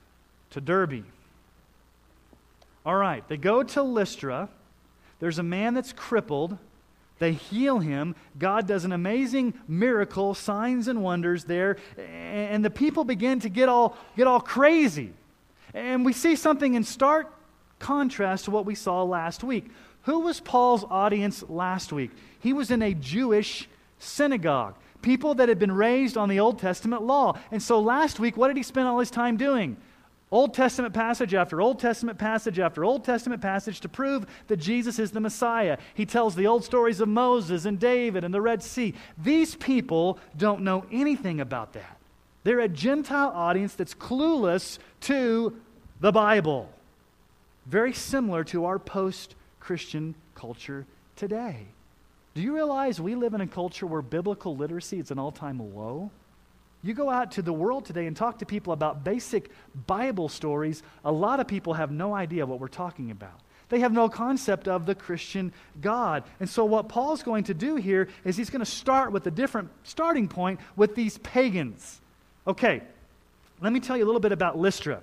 to 0.51 0.61
Derbe. 0.61 1.05
All 2.85 2.97
right, 2.97 3.27
they 3.29 3.38
go 3.38 3.62
to 3.62 3.83
Lystra. 3.83 4.51
There's 5.21 5.38
a 5.38 5.42
man 5.42 5.73
that's 5.73 5.92
crippled. 5.92 6.59
They 7.19 7.33
heal 7.33 7.79
him. 7.79 8.14
God 8.38 8.66
does 8.66 8.85
an 8.85 8.92
amazing 8.92 9.55
miracle, 9.66 10.35
signs 10.35 10.87
and 10.87 11.03
wonders 11.03 11.45
there, 11.45 11.79
and 11.97 12.62
the 12.62 12.71
people 12.71 13.05
begin 13.05 13.40
to 13.40 13.49
get 13.49 13.71
all, 13.71 13.97
get 14.16 14.27
all 14.27 14.40
crazy. 14.40 15.12
And 15.73 16.05
we 16.05 16.12
see 16.12 16.37
something 16.37 16.75
in 16.75 16.85
stark 16.85 17.33
contrast 17.79 18.45
to 18.45 18.51
what 18.51 18.66
we 18.66 18.75
saw 18.75 19.03
last 19.03 19.42
week. 19.42 19.71
Who 20.07 20.21
was 20.21 20.38
Paul's 20.38 20.85
audience 20.88 21.45
last 21.49 21.92
week? 21.92 22.12
He 22.38 22.53
was 22.53 22.71
in 22.71 22.81
a 22.81 22.95
Jewish 22.95 23.69
synagogue, 23.99 24.77
people 25.03 25.35
that 25.35 25.49
had 25.49 25.59
been 25.59 25.73
raised 25.73 26.16
on 26.16 26.29
the 26.29 26.38
Old 26.38 26.61
Testament 26.61 27.03
law. 27.03 27.37
And 27.51 27.61
so 27.61 27.81
last 27.81 28.21
week, 28.21 28.37
what 28.37 28.47
did 28.47 28.57
he 28.57 28.62
spend 28.62 28.87
all 28.87 29.01
his 29.01 29.11
time 29.11 29.37
doing? 29.37 29.77
Old 30.31 30.55
Testament 30.55 30.95
passage 30.95 31.35
after 31.35 31.61
Old 31.61 31.81
Testament 31.81 32.19
passage 32.19 32.61
after 32.61 32.85
Old 32.85 33.05
Testament 33.05 33.42
passage 33.42 33.81
to 33.81 33.88
prove 33.88 34.27
that 34.47 34.59
Jesus 34.59 35.01
is 35.01 35.11
the 35.11 35.19
Messiah. 35.19 35.77
He 35.95 36.07
tells 36.07 36.37
the 36.37 36.47
old 36.47 36.62
stories 36.62 37.01
of 37.01 37.09
Moses 37.09 37.64
and 37.64 37.79
David 37.79 38.23
and 38.23 38.33
the 38.33 38.40
Red 38.40 38.62
Sea. 38.62 38.95
These 39.19 39.57
people 39.57 40.21
don't 40.37 40.62
know 40.62 40.85
anything 40.92 41.40
about 41.40 41.73
that. 41.73 41.99
They're 42.45 42.61
a 42.61 42.69
Gentile 42.69 43.33
audience 43.35 43.75
that's 43.75 43.95
clueless 43.95 44.79
to 45.03 45.57
the 45.99 46.12
Bible. 46.12 46.71
Very 47.66 47.92
similar 47.92 48.45
to 48.45 48.66
our 48.66 48.79
post 48.79 49.35
Christian 49.66 50.14
culture 50.37 50.87
today. 51.16 51.66
Do 52.35 52.40
you 52.40 52.55
realize 52.55 53.00
we 53.00 53.16
live 53.16 53.35
in 53.35 53.40
a 53.40 53.48
culture 53.48 53.85
where 53.85 54.00
biblical 54.00 54.57
literacy 54.57 55.00
is 55.00 55.11
an 55.11 55.18
all 55.18 55.33
time 55.33 55.59
low? 55.74 56.12
You 56.85 56.94
go 56.94 57.11
out 57.11 57.33
to 57.33 57.42
the 57.42 57.52
world 57.52 57.85
today 57.85 58.07
and 58.07 58.16
talk 58.16 58.38
to 58.38 58.46
people 58.46 58.72
about 58.72 59.02
basic 59.02 59.50
Bible 59.88 60.29
stories, 60.29 60.85
a 61.05 61.11
lot 61.11 61.40
of 61.40 61.48
people 61.48 61.74
have 61.74 61.90
no 61.90 62.14
idea 62.14 62.46
what 62.46 62.61
we're 62.61 62.68
talking 62.68 63.11
about. 63.11 63.40
They 63.68 63.81
have 63.81 63.92
no 63.92 64.09
concept 64.09 64.68
of 64.68 64.87
the 64.87 64.94
Christian 64.94 65.52
God. 65.81 66.22
And 66.38 66.48
so, 66.48 66.64
what 66.64 66.88
Paul's 66.88 67.24
going 67.24 67.42
to 67.44 67.55
do 67.55 67.74
here 67.74 68.07
is 68.24 68.37
he's 68.37 68.50
going 68.50 68.64
to 68.64 68.70
start 68.70 69.11
with 69.11 69.26
a 69.26 69.33
different 69.33 69.70
starting 69.83 70.29
point 70.29 70.61
with 70.76 70.94
these 70.94 71.18
pagans. 71.18 72.00
Okay, 72.46 72.83
let 73.61 73.72
me 73.72 73.81
tell 73.81 73.96
you 73.96 74.05
a 74.05 74.07
little 74.07 74.20
bit 74.20 74.31
about 74.31 74.57
Lystra. 74.57 75.00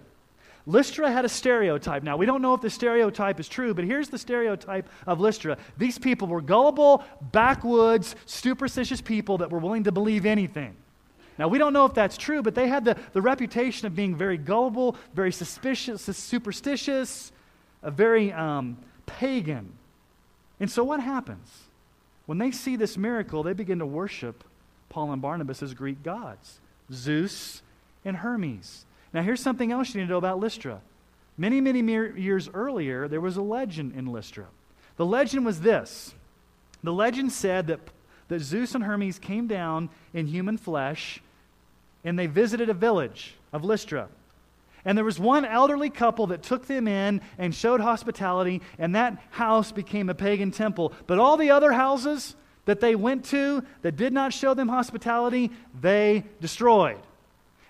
Lystra 0.66 1.12
had 1.12 1.26
a 1.26 1.30
stereotype. 1.30 2.04
Now, 2.04 2.16
we 2.16 2.26
don't 2.26 2.42
know 2.42 2.54
if 2.54 2.62
the 2.62 2.70
stereotype 2.70 3.40
is 3.40 3.50
true, 3.50 3.74
but 3.74 3.84
here's 3.84 4.10
the 4.10 4.18
stereotype 4.18 4.88
of 5.06 5.20
Lystra. 5.20 5.58
These 5.78 6.00
people 6.00 6.28
were 6.28 6.42
gullible, 6.42 7.04
backwoods, 7.34 8.16
superstitious 8.26 9.02
people 9.02 9.40
that 9.40 9.50
were 9.50 9.60
willing 9.60 9.84
to 9.84 9.92
believe 9.92 10.26
anything. 10.26 10.76
Now, 11.38 11.48
we 11.48 11.58
don't 11.58 11.74
know 11.74 11.86
if 11.86 11.94
that's 11.94 12.16
true, 12.16 12.42
but 12.42 12.56
they 12.56 12.68
had 12.68 12.86
the, 12.86 12.98
the 13.12 13.22
reputation 13.22 13.88
of 13.88 13.96
being 13.96 14.16
very 14.16 14.38
gullible, 14.38 14.96
very 15.14 15.32
suspicious, 15.32 16.04
superstitious, 16.04 17.32
very 17.84 18.32
um, 18.32 18.78
pagan. 19.06 19.74
And 20.60 20.72
so, 20.72 20.84
what 20.84 21.02
happens? 21.02 21.64
When 22.26 22.38
they 22.38 22.52
see 22.52 22.78
this 22.78 22.98
miracle, 22.98 23.44
they 23.44 23.54
begin 23.54 23.80
to 23.80 23.86
worship 23.86 24.44
Paul 24.90 25.12
and 25.12 25.22
Barnabas 25.22 25.62
as 25.62 25.74
Greek 25.74 26.04
gods 26.04 26.60
Zeus 26.92 27.62
and 28.06 28.18
Hermes. 28.18 28.86
Now, 29.14 29.22
here's 29.22 29.42
something 29.42 29.72
else 29.72 29.94
you 29.94 30.02
need 30.02 30.08
to 30.08 30.12
know 30.12 30.18
about 30.18 30.40
Lystra. 30.40 30.82
Many, 31.38 31.62
many 31.62 31.82
years 32.20 32.50
earlier, 32.54 33.08
there 33.08 33.22
was 33.22 33.38
a 33.38 33.42
legend 33.42 33.94
in 33.96 34.08
Lystra. 34.08 34.46
The 34.98 35.06
legend 35.06 35.46
was 35.46 35.62
this 35.62 36.14
the 36.84 36.94
legend 36.94 37.32
said 37.32 37.68
that, 37.68 37.80
that 38.28 38.42
Zeus 38.42 38.76
and 38.76 38.84
Hermes 38.84 39.18
came 39.18 39.48
down 39.48 39.90
in 40.14 40.28
human 40.28 40.58
flesh 40.58 41.22
and 42.04 42.20
they 42.20 42.28
visited 42.28 42.70
a 42.70 42.74
village 42.74 43.36
of 43.54 43.64
Lystra. 43.64 44.10
And 44.86 44.98
there 44.98 45.06
was 45.06 45.18
one 45.18 45.46
elderly 45.46 45.90
couple 45.90 46.28
that 46.28 46.44
took 46.44 46.68
them 46.68 46.90
in 46.90 47.22
and 47.38 47.56
showed 47.56 47.80
hospitality, 47.80 48.62
and 48.78 48.96
that 48.96 49.18
house 49.30 49.72
became 49.72 50.10
a 50.10 50.14
pagan 50.14 50.52
temple. 50.52 50.92
But 51.08 51.20
all 51.20 51.38
the 51.38 51.52
other 51.52 51.72
houses 51.72 52.36
that 52.66 52.82
they 52.82 52.94
went 52.94 53.24
to 53.26 53.64
that 53.82 53.96
did 53.96 54.12
not 54.12 54.34
show 54.34 54.54
them 54.54 54.68
hospitality, 54.68 55.52
they 55.80 56.26
destroyed. 56.42 57.00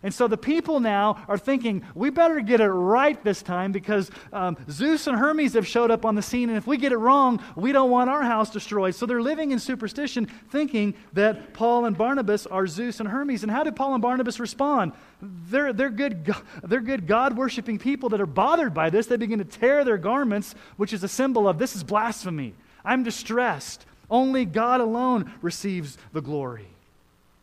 And 0.04 0.14
so 0.14 0.28
the 0.28 0.38
people 0.38 0.82
now 0.82 1.24
are 1.30 1.38
thinking, 1.38 1.82
we 1.96 2.10
better 2.10 2.42
get 2.42 2.60
it 2.60 2.68
right 2.68 3.22
this 3.24 3.42
time 3.42 3.72
because 3.72 4.12
um, 4.34 4.58
Zeus 4.70 5.08
and 5.08 5.18
Hermes 5.18 5.54
have 5.54 5.66
showed 5.66 5.92
up 5.92 6.06
on 6.06 6.16
the 6.16 6.22
scene, 6.22 6.50
and 6.50 6.58
if 6.58 6.68
we 6.68 6.76
get 6.76 6.92
it 6.92 6.98
wrong, 6.98 7.42
we 7.56 7.72
don't 7.72 7.90
want 7.90 8.10
our 8.10 8.22
house 8.22 8.50
destroyed. 8.50 8.96
So 8.96 9.06
they're 9.06 9.22
living 9.22 9.52
in 9.52 9.60
superstition, 9.60 10.26
thinking 10.50 10.94
that 11.14 11.54
Paul 11.54 11.86
and 11.86 11.98
Barnabas 11.98 12.46
are 12.46 12.68
Zeus 12.68 13.00
and 13.00 13.08
Hermes. 13.08 13.44
And 13.44 13.52
how 13.52 13.64
did 13.64 13.78
Paul 13.78 13.94
and 13.94 14.02
Barnabas 14.02 14.42
respond? 14.42 14.92
They're, 15.22 15.72
they're 15.72 15.90
good, 15.90 16.36
they're 16.64 16.82
good 16.82 17.08
God 17.08 17.38
worshiping 17.38 17.80
people 17.80 18.10
that 18.10 18.20
are 18.20 18.26
bothered 18.26 18.74
by 18.74 18.90
this. 18.90 19.08
They 19.08 19.16
begin 19.16 19.40
to 19.40 19.46
tear 19.46 19.86
their 19.86 19.98
garments, 19.98 20.54
which 20.76 20.92
is 20.92 21.02
a 21.06 21.08
symbol 21.08 21.48
of 21.48 21.58
this 21.58 21.78
is 21.78 21.84
blasphemy. 21.84 22.56
I'm 22.84 23.04
distressed. 23.04 23.86
Only 24.10 24.44
God 24.44 24.82
alone 24.82 25.32
receives 25.42 25.98
the 26.12 26.22
glory. 26.22 26.68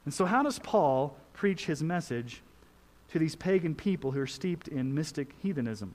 And 0.04 0.12
so, 0.12 0.26
how 0.26 0.42
does 0.42 0.58
Paul 0.58 1.16
preach 1.32 1.64
his 1.64 1.82
message 1.82 2.42
to 3.10 3.18
these 3.18 3.36
pagan 3.36 3.74
people 3.74 4.10
who 4.10 4.20
are 4.20 4.26
steeped 4.26 4.68
in 4.68 4.94
mystic 4.94 5.34
heathenism? 5.42 5.94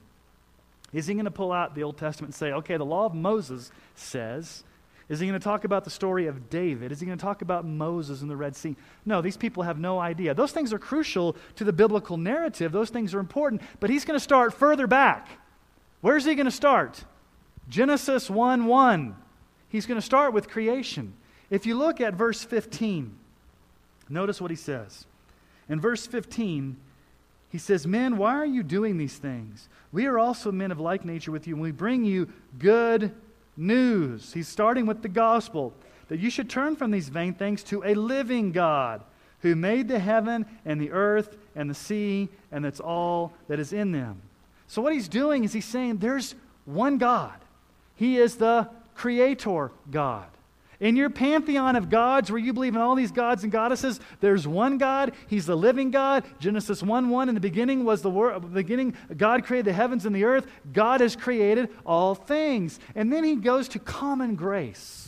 Is 0.94 1.08
he 1.08 1.14
going 1.14 1.26
to 1.26 1.32
pull 1.32 1.52
out 1.52 1.76
the 1.76 1.84
Old 1.84 1.98
Testament 1.98 2.30
and 2.30 2.36
say, 2.36 2.52
okay, 2.52 2.78
the 2.78 2.86
law 2.86 3.06
of 3.06 3.14
Moses 3.14 3.72
says, 3.96 4.64
is 5.08 5.20
he 5.20 5.28
going 5.28 5.40
to 5.40 5.44
talk 5.44 5.66
about 5.66 5.84
the 5.84 5.90
story 5.90 6.26
of 6.28 6.50
David? 6.50 6.92
Is 6.92 7.00
he 7.00 7.06
going 7.06 7.18
to 7.18 7.24
talk 7.24 7.42
about 7.44 7.66
Moses 7.66 8.22
and 8.22 8.30
the 8.30 8.36
Red 8.36 8.56
Sea? 8.56 8.76
No, 9.06 9.22
these 9.22 9.38
people 9.38 9.64
have 9.64 9.78
no 9.78 10.00
idea. 10.00 10.34
Those 10.34 10.52
things 10.52 10.74
are 10.74 10.80
crucial 10.80 11.36
to 11.58 11.64
the 11.64 11.74
biblical 11.74 12.18
narrative, 12.18 12.72
those 12.72 12.90
things 12.90 13.14
are 13.14 13.20
important, 13.20 13.62
but 13.80 13.90
he's 13.90 14.04
going 14.06 14.18
to 14.18 14.24
start 14.24 14.54
further 14.54 14.88
back. 14.88 15.28
Where's 16.02 16.26
he 16.26 16.34
going 16.34 16.46
to 16.46 16.52
start? 16.52 17.04
Genesis 17.70 18.30
1 18.30 18.66
1. 18.66 19.16
He's 19.70 19.86
going 19.86 20.00
to 20.00 20.06
start 20.06 20.34
with 20.34 20.50
creation. 20.50 21.14
If 21.50 21.66
you 21.66 21.76
look 21.76 22.02
at 22.02 22.14
verse 22.16 22.44
15, 22.44 23.16
notice 24.10 24.42
what 24.42 24.50
he 24.50 24.58
says. 24.58 25.06
In 25.70 25.80
verse 25.80 26.08
15, 26.08 26.78
he 27.56 27.60
says, 27.60 27.88
Men, 27.88 28.18
why 28.18 28.34
are 28.34 28.46
you 28.46 28.64
doing 28.64 28.98
these 28.98 29.16
things? 29.16 29.70
We 29.94 30.08
are 30.08 30.20
also 30.20 30.52
men 30.52 30.74
of 30.74 30.80
like 30.82 31.06
nature 31.06 31.32
with 31.32 31.48
you, 31.48 31.54
and 31.54 31.62
we 31.62 31.72
bring 31.72 32.04
you 32.04 32.28
good 32.60 33.16
news. 33.56 34.34
He's 34.34 34.50
starting 34.50 34.86
with 34.86 35.02
the 35.02 35.08
gospel 35.08 35.74
that 36.10 36.20
you 36.20 36.30
should 36.30 36.50
turn 36.50 36.76
from 36.76 36.92
these 36.92 37.08
vain 37.08 37.34
things 37.34 37.64
to 37.64 37.82
a 37.86 37.96
living 37.96 38.52
God 38.52 39.04
who 39.40 39.56
made 39.56 39.88
the 39.88 40.00
heaven 40.00 40.46
and 40.66 40.82
the 40.82 40.92
earth 40.92 41.38
and 41.56 41.70
the 41.70 41.74
sea 41.74 42.28
and 42.52 42.66
that's 42.66 42.82
all 42.82 43.32
that 43.48 43.58
is 43.58 43.72
in 43.72 43.94
them. 43.94 44.22
So, 44.68 44.82
what 44.82 44.92
he's 44.92 45.08
doing 45.08 45.46
is 45.46 45.54
he's 45.54 45.64
saying 45.64 46.00
there's 46.00 46.36
one 46.66 46.98
God. 46.98 47.40
He 47.96 48.18
is 48.18 48.36
the 48.36 48.68
creator 48.96 49.72
God. 49.90 50.28
In 50.80 50.96
your 50.96 51.10
pantheon 51.10 51.76
of 51.76 51.90
gods, 51.90 52.32
where 52.32 52.40
you 52.40 52.54
believe 52.54 52.76
in 52.76 52.82
all 52.82 52.96
these 52.96 53.12
gods 53.12 53.44
and 53.44 53.52
goddesses, 53.52 54.00
there's 54.20 54.48
one 54.48 54.78
God. 54.78 55.14
He's 55.28 55.46
the 55.46 55.56
living 55.56 55.92
God. 55.92 56.24
Genesis 56.40 56.84
1 56.84 57.10
1, 57.10 57.30
in 57.30 57.36
the 57.36 57.42
beginning 57.42 57.86
was 57.86 58.02
the 58.02 58.10
word, 58.10 58.54
beginning, 58.54 58.96
God 59.16 59.46
created 59.46 59.66
the 59.66 59.74
heavens 59.74 60.06
and 60.06 60.16
the 60.16 60.26
earth. 60.26 60.48
God 60.74 61.02
has 61.02 61.16
created 61.16 61.70
all 61.86 62.16
things. 62.16 62.80
And 62.96 63.12
then 63.12 63.24
he 63.24 63.36
goes 63.36 63.68
to 63.70 63.80
common 63.80 64.36
grace. 64.36 65.05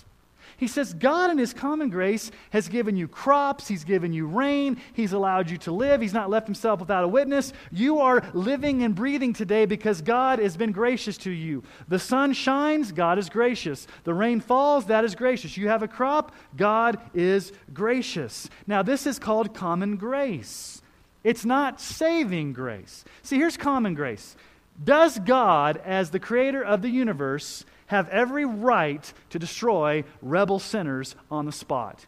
He 0.58 0.68
says, 0.68 0.94
God, 0.94 1.30
in 1.30 1.38
His 1.38 1.54
common 1.54 1.90
grace, 1.90 2.32
has 2.50 2.68
given 2.68 2.98
you 2.98 3.08
crops, 3.08 3.68
He's 3.68 3.84
given 3.84 4.12
you 4.12 4.26
rain, 4.26 4.82
He's 4.94 5.14
allowed 5.14 5.50
you 5.50 5.58
to 5.60 5.72
live, 5.72 6.02
He's 6.02 6.14
not 6.14 6.30
left 6.30 6.48
Himself 6.48 6.80
without 6.80 7.04
a 7.04 7.08
witness. 7.08 7.54
You 7.72 8.00
are 8.00 8.24
living 8.34 8.82
and 8.84 8.96
breathing 8.96 9.34
today 9.34 9.66
because 9.66 10.02
God 10.02 10.40
has 10.40 10.58
been 10.58 10.72
gracious 10.72 11.18
to 11.20 11.32
you. 11.32 11.64
The 11.88 12.00
sun 12.00 12.34
shines, 12.34 12.92
God 12.92 13.20
is 13.20 13.30
gracious. 13.30 13.88
The 14.04 14.16
rain 14.16 14.42
falls, 14.42 14.86
that 14.88 15.06
is 15.06 15.16
gracious. 15.16 15.58
You 15.58 15.68
have 15.70 15.84
a 15.84 15.88
crop, 15.88 16.34
God 16.56 17.00
is 17.14 17.54
gracious. 17.74 18.50
Now, 18.66 18.82
this 18.82 19.06
is 19.06 19.20
called 19.20 19.54
common 19.54 19.96
grace. 19.96 20.82
It's 21.24 21.46
not 21.46 21.80
saving 21.82 22.54
grace. 22.54 23.04
See, 23.22 23.38
here's 23.38 23.58
common 23.58 23.94
grace. 23.94 24.36
Does 24.84 25.20
God, 25.20 25.82
as 25.84 26.12
the 26.12 26.20
creator 26.20 26.64
of 26.64 26.82
the 26.82 26.90
universe, 26.90 27.66
have 27.88 28.10
every 28.10 28.46
right 28.46 29.12
to 29.30 29.40
destroy 29.40 30.04
rebel 30.22 30.60
sinners 30.60 31.16
on 31.32 31.46
the 31.46 31.52
spot 31.52 32.06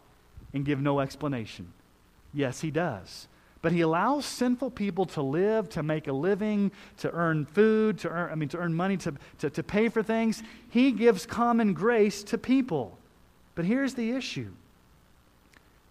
and 0.54 0.64
give 0.64 0.80
no 0.80 1.00
explanation? 1.00 1.72
Yes, 2.32 2.60
he 2.60 2.70
does. 2.70 3.26
But 3.62 3.72
he 3.72 3.82
allows 3.82 4.24
sinful 4.24 4.70
people 4.70 5.04
to 5.06 5.22
live, 5.22 5.68
to 5.70 5.82
make 5.82 6.08
a 6.08 6.12
living, 6.12 6.70
to 6.98 7.12
earn 7.12 7.44
food, 7.44 7.98
to 7.98 8.08
earn, 8.08 8.32
I 8.32 8.34
mean, 8.34 8.48
to 8.50 8.58
earn 8.58 8.72
money, 8.72 8.96
to, 8.98 9.14
to, 9.40 9.50
to 9.50 9.62
pay 9.62 9.88
for 9.88 10.02
things. 10.02 10.42
He 10.70 10.92
gives 10.92 11.26
common 11.26 11.74
grace 11.74 12.22
to 12.24 12.38
people. 12.38 12.96
But 13.54 13.64
here's 13.64 13.94
the 13.94 14.12
issue 14.12 14.52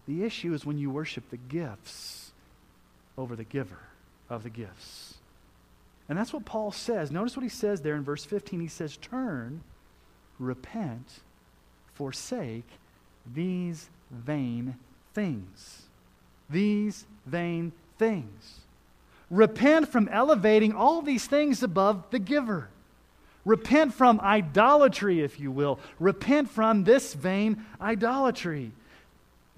the 0.07 0.23
issue 0.23 0.55
is 0.55 0.65
when 0.65 0.79
you 0.79 0.89
worship 0.89 1.29
the 1.29 1.37
gifts 1.37 2.31
over 3.15 3.35
the 3.35 3.43
giver 3.43 3.77
of 4.27 4.41
the 4.41 4.49
gifts. 4.49 5.18
And 6.09 6.17
that's 6.17 6.33
what 6.33 6.43
Paul 6.43 6.71
says. 6.71 7.11
Notice 7.11 7.37
what 7.37 7.43
he 7.43 7.49
says 7.49 7.81
there 7.81 7.95
in 7.95 8.03
verse 8.03 8.25
15. 8.25 8.59
He 8.59 8.67
says, 8.67 8.97
Turn 8.97 9.61
repent, 10.39 11.21
forsake 11.93 12.67
these 13.31 13.89
vain 14.09 14.75
things. 15.13 15.83
These 16.49 17.05
vain 17.25 17.71
things. 17.99 18.61
Repent 19.29 19.89
from 19.89 20.07
elevating 20.07 20.73
all 20.73 21.03
these 21.03 21.27
things 21.27 21.61
above 21.61 22.03
the 22.09 22.17
giver. 22.17 22.69
Repent 23.45 23.93
from 23.93 24.19
idolatry, 24.19 25.21
if 25.21 25.39
you 25.39 25.51
will. 25.51 25.79
Repent 25.99 26.49
from 26.49 26.83
this 26.83 27.13
vain 27.13 27.63
idolatry. 27.79 28.71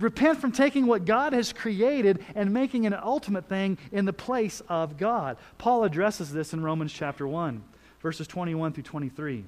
Repent 0.02 0.40
from 0.40 0.52
taking 0.52 0.88
what 0.88 1.06
God 1.06 1.34
has 1.34 1.54
created 1.54 2.24
and 2.36 2.54
making 2.54 2.86
an 2.86 2.94
ultimate 2.94 3.48
thing 3.48 3.78
in 3.92 4.06
the 4.06 4.14
place 4.14 4.62
of 4.68 4.98
God. 4.98 5.38
Paul 5.58 5.84
addresses 5.84 6.32
this 6.32 6.54
in 6.54 6.64
Romans 6.64 6.92
chapter 6.92 7.28
1, 7.28 7.64
verses 8.02 8.28
21 8.28 8.74
through 8.74 8.84
23. 8.84 9.46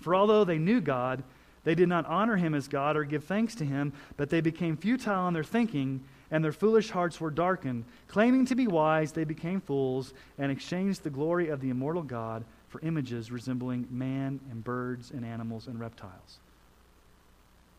For 0.00 0.14
although 0.14 0.44
they 0.44 0.58
knew 0.58 0.80
God, 0.80 1.22
they 1.64 1.74
did 1.74 1.88
not 1.88 2.06
honor 2.06 2.36
him 2.36 2.54
as 2.54 2.68
God 2.68 2.96
or 2.96 3.04
give 3.04 3.24
thanks 3.24 3.54
to 3.56 3.64
him, 3.64 3.92
but 4.16 4.30
they 4.30 4.40
became 4.40 4.76
futile 4.76 5.28
in 5.28 5.34
their 5.34 5.44
thinking, 5.44 6.02
and 6.30 6.44
their 6.44 6.52
foolish 6.52 6.90
hearts 6.90 7.20
were 7.20 7.30
darkened. 7.30 7.84
Claiming 8.08 8.46
to 8.46 8.54
be 8.54 8.66
wise, 8.66 9.12
they 9.12 9.24
became 9.24 9.60
fools 9.60 10.12
and 10.38 10.50
exchanged 10.50 11.02
the 11.02 11.10
glory 11.10 11.48
of 11.48 11.60
the 11.60 11.70
immortal 11.70 12.02
God 12.02 12.44
for 12.68 12.80
images 12.80 13.30
resembling 13.30 13.86
man 13.90 14.40
and 14.50 14.64
birds 14.64 15.12
and 15.12 15.24
animals 15.24 15.66
and 15.66 15.78
reptiles. 15.78 16.38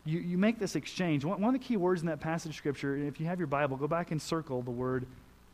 You, 0.04 0.18
you 0.18 0.38
make 0.38 0.58
this 0.58 0.76
exchange. 0.76 1.24
One, 1.24 1.40
one 1.40 1.54
of 1.54 1.60
the 1.60 1.66
key 1.66 1.76
words 1.76 2.00
in 2.00 2.08
that 2.08 2.20
passage 2.20 2.50
of 2.50 2.56
Scripture, 2.56 2.96
if 2.96 3.18
you 3.18 3.26
have 3.26 3.38
your 3.38 3.46
Bible, 3.46 3.76
go 3.76 3.88
back 3.88 4.10
and 4.10 4.20
circle 4.20 4.62
the 4.62 4.70
word 4.70 5.06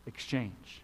exchange. 0.07 0.83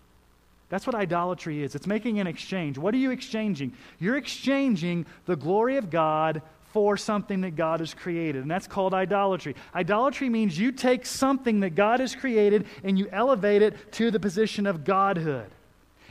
That's 0.68 0.86
what 0.86 0.96
idolatry 0.96 1.62
is. 1.62 1.74
It's 1.74 1.86
making 1.86 2.18
an 2.18 2.26
exchange. 2.26 2.78
What 2.78 2.94
are 2.94 2.98
you 2.98 3.10
exchanging? 3.10 3.72
You're 4.00 4.16
exchanging 4.16 5.06
the 5.26 5.36
glory 5.36 5.76
of 5.76 5.90
God 5.90 6.42
for 6.72 6.96
something 6.96 7.40
that 7.40 7.56
God 7.56 7.80
has 7.80 7.94
created, 7.94 8.42
and 8.42 8.50
that's 8.50 8.66
called 8.66 8.92
idolatry. 8.92 9.56
Idolatry 9.74 10.28
means 10.28 10.58
you 10.58 10.72
take 10.72 11.06
something 11.06 11.60
that 11.60 11.70
God 11.70 12.00
has 12.00 12.14
created 12.14 12.66
and 12.84 12.98
you 12.98 13.08
elevate 13.10 13.62
it 13.62 13.92
to 13.92 14.10
the 14.10 14.20
position 14.20 14.66
of 14.66 14.84
godhood. 14.84 15.50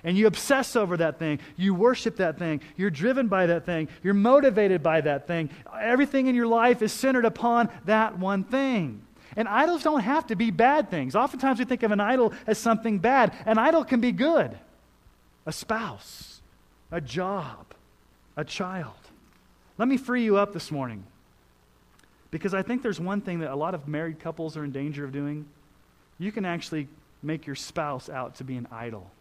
And 0.06 0.16
you 0.16 0.28
obsess 0.28 0.76
over 0.76 0.98
that 0.98 1.18
thing. 1.18 1.40
You 1.58 1.74
worship 1.74 2.18
that 2.18 2.38
thing. 2.38 2.62
You're 2.78 2.92
driven 2.92 3.28
by 3.28 3.48
that 3.48 3.66
thing. 3.66 3.90
You're 4.04 4.14
motivated 4.14 4.84
by 4.84 5.02
that 5.02 5.26
thing. 5.26 5.50
Everything 5.82 6.28
in 6.28 6.36
your 6.36 6.46
life 6.46 6.84
is 6.84 6.94
centered 6.94 7.26
upon 7.26 7.70
that 7.86 8.18
one 8.20 8.44
thing. 8.44 9.02
And 9.36 9.48
idols 9.48 9.82
don't 9.82 10.02
have 10.02 10.28
to 10.28 10.36
be 10.36 10.52
bad 10.52 10.92
things. 10.92 11.16
Oftentimes 11.16 11.58
we 11.58 11.66
think 11.66 11.82
of 11.82 11.92
an 11.92 12.00
idol 12.00 12.34
as 12.46 12.60
something 12.60 13.00
bad. 13.00 13.34
An 13.48 13.58
idol 13.58 13.84
can 13.84 14.00
be 14.00 14.12
good 14.12 14.58
a 15.48 15.52
spouse, 15.52 16.42
a 16.92 17.02
job, 17.02 17.74
a 18.38 18.44
child. 18.44 18.94
Let 19.78 19.88
me 19.88 19.98
free 19.98 20.24
you 20.24 20.38
up 20.38 20.54
this 20.54 20.72
morning 20.72 21.04
because 22.30 22.54
I 22.54 22.62
think 22.62 22.84
there's 22.84 23.00
one 23.00 23.22
thing 23.22 23.40
that 23.40 23.52
a 23.52 23.56
lot 23.56 23.74
of 23.74 23.88
married 23.88 24.20
couples 24.20 24.56
are 24.56 24.64
in 24.64 24.72
danger 24.72 25.04
of 25.04 25.12
doing. 25.12 25.46
You 26.20 26.32
can 26.32 26.46
actually 26.46 26.88
make 27.22 27.46
your 27.46 27.56
spouse 27.56 28.08
out 28.08 28.36
to 28.36 28.44
be 28.44 28.56
an 28.56 28.68
idol. 28.72 29.12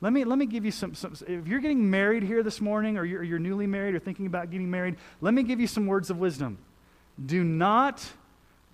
Let 0.00 0.12
me, 0.12 0.24
let 0.24 0.38
me 0.38 0.46
give 0.46 0.64
you 0.64 0.70
some, 0.70 0.94
some 0.94 1.12
if 1.26 1.46
you're 1.48 1.60
getting 1.60 1.90
married 1.90 2.22
here 2.22 2.42
this 2.42 2.60
morning 2.60 2.96
or 2.96 3.04
you're, 3.04 3.22
you're 3.22 3.40
newly 3.40 3.66
married 3.66 3.94
or 3.94 3.98
thinking 3.98 4.26
about 4.26 4.50
getting 4.50 4.70
married, 4.70 4.96
let 5.20 5.34
me 5.34 5.42
give 5.42 5.58
you 5.58 5.66
some 5.66 5.86
words 5.86 6.08
of 6.08 6.18
wisdom. 6.18 6.58
Do 7.24 7.42
not 7.42 8.06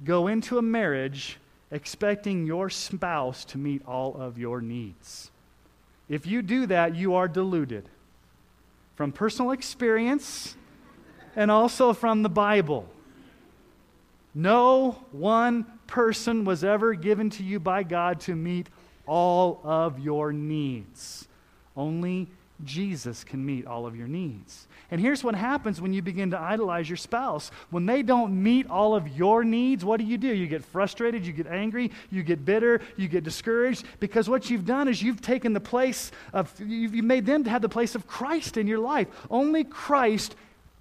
go 0.04 0.26
into 0.26 0.58
a 0.58 0.62
marriage 0.62 1.38
expecting 1.70 2.46
your 2.46 2.68
spouse 2.68 3.44
to 3.46 3.58
meet 3.58 3.82
all 3.86 4.14
of 4.20 4.38
your 4.38 4.60
needs. 4.60 5.30
If 6.08 6.26
you 6.26 6.42
do 6.42 6.66
that, 6.66 6.94
you 6.94 7.14
are 7.14 7.26
deluded 7.26 7.88
from 8.94 9.10
personal 9.10 9.50
experience 9.50 10.56
and 11.34 11.50
also 11.50 11.94
from 11.94 12.22
the 12.22 12.28
Bible. 12.28 12.86
No 14.34 15.04
one 15.10 15.64
person 15.86 16.44
was 16.44 16.64
ever 16.64 16.94
given 16.94 17.30
to 17.30 17.42
you 17.42 17.58
by 17.58 17.82
God 17.82 18.20
to 18.20 18.36
meet 18.36 18.68
all 19.06 19.60
of 19.64 19.98
your 19.98 20.32
needs. 20.32 21.28
Only 21.76 22.28
Jesus 22.62 23.24
can 23.24 23.44
meet 23.44 23.66
all 23.66 23.86
of 23.86 23.96
your 23.96 24.06
needs. 24.06 24.68
And 24.90 25.00
here's 25.00 25.24
what 25.24 25.34
happens 25.34 25.80
when 25.80 25.92
you 25.92 26.02
begin 26.02 26.30
to 26.30 26.38
idolize 26.38 26.88
your 26.88 26.96
spouse. 26.96 27.50
When 27.70 27.84
they 27.86 28.02
don't 28.02 28.42
meet 28.42 28.70
all 28.70 28.94
of 28.94 29.08
your 29.08 29.42
needs, 29.42 29.84
what 29.84 29.98
do 29.98 30.06
you 30.06 30.16
do? 30.16 30.28
You 30.28 30.46
get 30.46 30.64
frustrated, 30.64 31.26
you 31.26 31.32
get 31.32 31.46
angry, 31.46 31.90
you 32.10 32.22
get 32.22 32.44
bitter, 32.44 32.80
you 32.96 33.08
get 33.08 33.24
discouraged 33.24 33.84
because 33.98 34.28
what 34.28 34.50
you've 34.50 34.66
done 34.66 34.88
is 34.88 35.02
you've 35.02 35.20
taken 35.20 35.52
the 35.52 35.60
place 35.60 36.12
of, 36.32 36.52
you've 36.60 36.92
made 37.04 37.26
them 37.26 37.44
to 37.44 37.50
have 37.50 37.62
the 37.62 37.68
place 37.68 37.94
of 37.94 38.06
Christ 38.06 38.56
in 38.56 38.66
your 38.66 38.78
life. 38.78 39.08
Only 39.30 39.64
Christ 39.64 40.36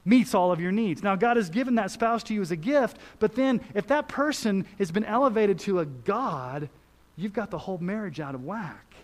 meets 0.06 0.36
all 0.36 0.52
of 0.52 0.60
your 0.60 0.72
needs. 0.72 1.02
Now, 1.02 1.16
God 1.16 1.38
has 1.38 1.50
given 1.50 1.76
that 1.76 1.90
spouse 1.90 2.24
to 2.24 2.34
you 2.34 2.42
as 2.42 2.52
a 2.52 2.56
gift, 2.56 2.98
but 3.20 3.36
then 3.36 3.62
if 3.74 3.88
that 3.88 4.08
person 4.08 4.66
has 4.78 4.92
been 4.92 5.06
elevated 5.06 5.60
to 5.60 5.80
a 5.80 5.86
God, 5.86 6.70
you've 7.16 7.34
got 7.34 7.52
the 7.52 7.58
whole 7.58 7.78
marriage 7.78 8.20
out 8.20 8.36
of 8.36 8.44
whack. 8.44 8.96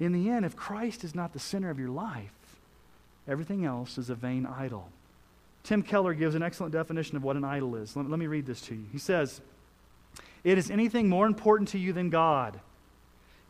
In 0.00 0.12
the 0.12 0.30
end, 0.30 0.44
if 0.44 0.56
Christ 0.56 1.04
is 1.04 1.14
not 1.14 1.32
the 1.32 1.38
center 1.38 1.70
of 1.70 1.78
your 1.78 1.88
life, 1.88 2.30
everything 3.26 3.64
else 3.64 3.98
is 3.98 4.10
a 4.10 4.14
vain 4.14 4.46
idol. 4.46 4.88
Tim 5.64 5.82
Keller 5.82 6.14
gives 6.14 6.34
an 6.34 6.42
excellent 6.42 6.72
definition 6.72 7.16
of 7.16 7.24
what 7.24 7.36
an 7.36 7.44
idol 7.44 7.76
is. 7.76 7.96
Let, 7.96 8.08
let 8.08 8.18
me 8.18 8.26
read 8.26 8.46
this 8.46 8.60
to 8.62 8.74
you. 8.74 8.84
He 8.92 8.98
says, 8.98 9.40
It 10.44 10.56
is 10.56 10.70
anything 10.70 11.08
more 11.08 11.26
important 11.26 11.68
to 11.70 11.78
you 11.78 11.92
than 11.92 12.10
God, 12.10 12.60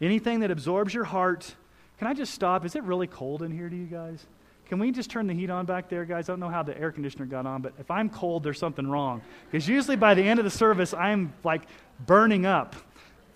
anything 0.00 0.40
that 0.40 0.50
absorbs 0.50 0.94
your 0.94 1.04
heart. 1.04 1.54
Can 1.98 2.06
I 2.06 2.14
just 2.14 2.32
stop? 2.32 2.64
Is 2.64 2.76
it 2.76 2.82
really 2.84 3.06
cold 3.06 3.42
in 3.42 3.50
here 3.50 3.68
to 3.68 3.76
you 3.76 3.86
guys? 3.86 4.24
Can 4.68 4.78
we 4.78 4.92
just 4.92 5.10
turn 5.10 5.26
the 5.26 5.34
heat 5.34 5.48
on 5.48 5.64
back 5.64 5.88
there, 5.88 6.04
guys? 6.04 6.28
I 6.28 6.32
don't 6.32 6.40
know 6.40 6.50
how 6.50 6.62
the 6.62 6.78
air 6.78 6.92
conditioner 6.92 7.24
got 7.24 7.46
on, 7.46 7.62
but 7.62 7.72
if 7.78 7.90
I'm 7.90 8.10
cold, 8.10 8.42
there's 8.42 8.58
something 8.58 8.86
wrong. 8.86 9.22
Because 9.50 9.66
usually 9.66 9.96
by 9.96 10.14
the 10.14 10.22
end 10.22 10.38
of 10.38 10.44
the 10.44 10.50
service, 10.50 10.92
I'm 10.92 11.32
like 11.42 11.62
burning 12.04 12.44
up. 12.44 12.76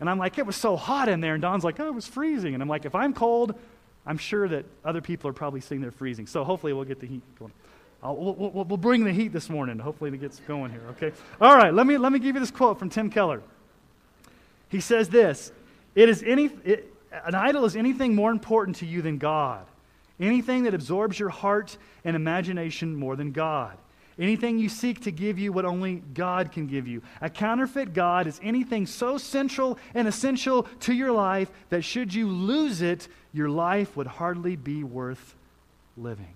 And 0.03 0.11
I'm 0.11 0.19
like, 0.19 0.37
it 0.37 0.45
was 0.45 0.57
so 0.57 0.77
hot 0.77 1.09
in 1.09 1.21
there. 1.21 1.35
And 1.35 1.43
Don's 1.43 1.63
like, 1.63 1.79
oh, 1.79 1.87
it 1.87 1.95
was 1.95 2.09
freezing. 2.09 2.55
And 2.55 2.63
I'm 2.63 2.69
like, 2.69 2.87
if 2.87 2.95
I'm 2.97 3.13
cold, 3.13 3.55
I'm 4.05 4.19
sure 4.19 4.49
that 4.49 4.65
other 4.85 5.01
people 5.01 5.31
are 5.31 5.33
probably 5.33 5.61
sitting 5.61 5.81
there 5.81 5.93
freezing. 5.93 6.27
So 6.27 6.43
hopefully 6.43 6.73
we'll 6.73 6.87
get 6.87 6.99
the 6.99 7.07
heat 7.07 7.23
going. 7.39 7.53
We'll, 8.03 8.35
we'll, 8.35 8.65
we'll, 8.65 8.77
bring 8.79 9.05
the 9.05 9.13
heat 9.13 9.33
this 9.33 9.49
morning. 9.49 9.79
Hopefully 9.79 10.11
it 10.11 10.21
gets 10.21 10.41
going 10.41 10.73
here, 10.73 10.83
okay? 10.91 11.13
All 11.41 11.55
right, 11.55 11.73
let 11.73 11.87
me, 11.87 11.99
let 11.99 12.11
me 12.11 12.19
give 12.19 12.35
you 12.35 12.41
this 12.41 12.51
quote 12.51 12.81
from 12.81 12.91
Tim 12.91 13.11
Keller. 13.11 13.43
He 14.71 14.81
says 14.81 15.09
this 15.09 15.53
it 15.95 16.09
is 16.09 16.25
any, 16.27 16.47
it, 16.65 16.93
An 17.25 17.37
idol 17.37 17.65
is 17.65 17.77
anything 17.77 18.17
more 18.17 18.33
important 18.33 18.79
to 18.79 18.87
you 18.87 19.03
than 19.03 19.19
God, 19.19 19.65
anything 20.19 20.65
that 20.65 20.75
absorbs 20.75 21.17
your 21.17 21.29
heart 21.29 21.79
and 22.05 22.17
imagination 22.17 22.97
more 22.97 23.15
than 23.15 23.31
God. 23.31 23.79
Anything 24.19 24.59
you 24.59 24.69
seek 24.69 25.01
to 25.03 25.11
give 25.11 25.39
you 25.39 25.53
what 25.53 25.65
only 25.65 26.03
God 26.15 26.53
can 26.53 26.67
give 26.67 26.87
you. 26.87 27.03
A 27.21 27.31
counterfeit 27.31 27.95
God 27.95 28.27
is 28.27 28.39
anything 28.43 28.87
so 28.87 29.17
central 29.17 29.79
and 29.95 30.07
essential 30.07 30.65
to 30.81 30.93
your 30.93 31.13
life 31.13 31.51
that 31.71 31.83
should 31.83 32.13
you 32.13 32.29
lose 32.29 32.83
it, 32.83 33.09
your 33.33 33.49
life 33.49 33.97
would 33.97 34.07
hardly 34.07 34.57
be 34.57 34.85
worth 34.85 35.35
living. 35.97 36.35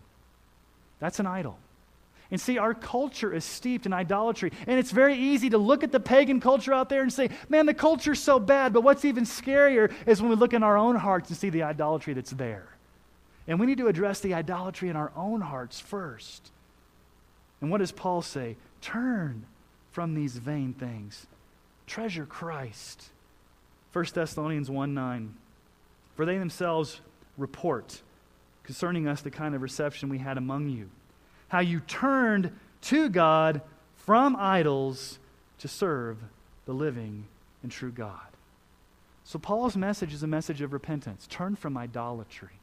That's 1.01 1.21
an 1.21 1.27
idol. 1.27 1.59
And 2.31 2.41
see, 2.41 2.59
our 2.59 2.75
culture 2.75 3.33
is 3.33 3.45
steeped 3.45 3.87
in 3.87 3.93
idolatry. 3.93 4.51
And 4.67 4.79
it's 4.79 4.91
very 4.91 5.15
easy 5.17 5.51
to 5.51 5.59
look 5.59 5.85
at 5.85 5.93
the 5.93 6.01
pagan 6.01 6.41
culture 6.41 6.73
out 6.73 6.89
there 6.89 7.03
and 7.03 7.13
say, 7.13 7.31
man, 7.49 7.67
the 7.67 7.75
culture's 7.75 8.21
so 8.21 8.41
bad. 8.41 8.73
But 8.73 8.81
what's 8.81 9.05
even 9.05 9.25
scarier 9.25 9.93
is 10.07 10.21
when 10.21 10.31
we 10.31 10.37
look 10.37 10.53
in 10.53 10.63
our 10.63 10.77
own 10.77 10.97
hearts 10.97 11.29
and 11.29 11.39
see 11.39 11.51
the 11.51 11.63
idolatry 11.63 12.15
that's 12.15 12.33
there. 12.33 12.67
And 13.47 13.61
we 13.61 13.67
need 13.67 13.79
to 13.79 13.87
address 13.87 14.21
the 14.21 14.35
idolatry 14.35 14.89
in 14.89 14.97
our 14.97 15.13
own 15.15 15.41
hearts 15.41 15.79
first. 15.79 16.51
And 17.61 17.71
what 17.71 17.79
does 17.79 17.93
Paul 17.93 18.23
say? 18.23 18.57
Turn 18.81 19.47
from 19.91 20.15
these 20.15 20.37
vain 20.37 20.75
things. 20.75 21.27
Treasure 21.87 22.27
Christ. 22.27 23.11
1 23.93 24.05
Thessalonians 24.13 24.71
1 24.71 24.95
9. 24.95 25.35
For 26.15 26.27
they 26.27 26.39
themselves 26.39 27.01
report 27.39 28.03
concerning 28.63 29.07
us 29.07 29.23
the 29.23 29.31
kind 29.31 29.55
of 29.55 29.63
reception 29.63 30.09
we 30.09 30.19
had 30.19 30.37
among 30.37 30.69
you, 30.69 30.91
how 31.49 31.61
you 31.61 31.81
turned 31.81 32.53
to 32.83 33.09
God 33.09 33.61
from 33.95 34.37
idols 34.37 35.19
to 35.59 35.69
serve 35.69 36.19
the 36.65 36.73
living 36.73 37.27
and 37.63 37.71
true 37.71 37.93
God. 37.93 38.21
So, 39.25 39.39
Paul's 39.39 39.77
message 39.77 40.13
is 40.13 40.23
a 40.23 40.29
message 40.29 40.61
of 40.61 40.73
repentance. 40.73 41.27
Turn 41.29 41.57
from 41.57 41.77
idolatry. 41.77 42.56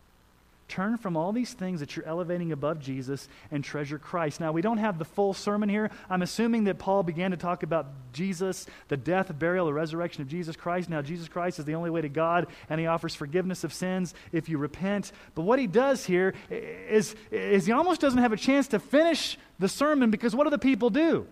Turn 0.74 0.98
from 0.98 1.16
all 1.16 1.32
these 1.32 1.54
things 1.54 1.82
that 1.82 1.96
you're 1.96 2.08
elevating 2.08 2.52
above 2.52 2.80
Jesus 2.80 3.30
and 3.52 3.64
treasure 3.64 4.00
Christ. 4.00 4.40
Now, 4.40 4.52
we 4.52 4.64
don't 4.64 4.80
have 4.80 4.98
the 4.98 5.06
full 5.06 5.36
sermon 5.36 5.70
here. 5.70 5.92
I'm 6.10 6.24
assuming 6.24 6.64
that 6.64 6.80
Paul 6.80 7.04
began 7.04 7.30
to 7.30 7.38
talk 7.38 7.62
about 7.62 7.86
Jesus, 8.12 8.66
the 8.88 8.98
death, 8.98 9.32
burial, 9.38 9.68
the 9.68 9.74
resurrection 9.74 10.24
of 10.24 10.30
Jesus 10.30 10.56
Christ. 10.56 10.90
Now, 10.90 11.04
Jesus 11.04 11.28
Christ 11.28 11.60
is 11.60 11.66
the 11.66 11.76
only 11.76 11.92
way 11.92 12.02
to 12.02 12.10
God, 12.10 12.48
and 12.72 12.82
he 12.82 12.88
offers 12.88 13.14
forgiveness 13.14 13.64
of 13.64 13.72
sins 13.72 14.16
if 14.32 14.50
you 14.50 14.58
repent. 14.58 15.12
But 15.36 15.44
what 15.44 15.60
he 15.60 15.68
does 15.68 16.08
here 16.08 16.34
is, 16.50 17.14
is 17.30 17.68
he 17.68 17.72
almost 17.72 18.02
doesn't 18.02 18.18
have 18.18 18.34
a 18.34 18.38
chance 18.38 18.68
to 18.70 18.80
finish 18.80 19.38
the 19.60 19.70
sermon 19.70 20.10
because 20.10 20.36
what 20.36 20.46
do 20.46 20.50
the 20.50 20.58
people 20.58 20.90
do? 20.90 21.28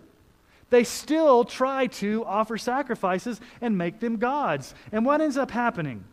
They 0.70 0.84
still 0.84 1.44
try 1.44 1.88
to 1.88 2.24
offer 2.26 2.56
sacrifices 2.58 3.40
and 3.60 3.76
make 3.76 3.98
them 3.98 4.18
gods. 4.18 4.72
And 4.92 5.04
what 5.04 5.20
ends 5.20 5.36
up 5.36 5.50
happening? 5.50 6.04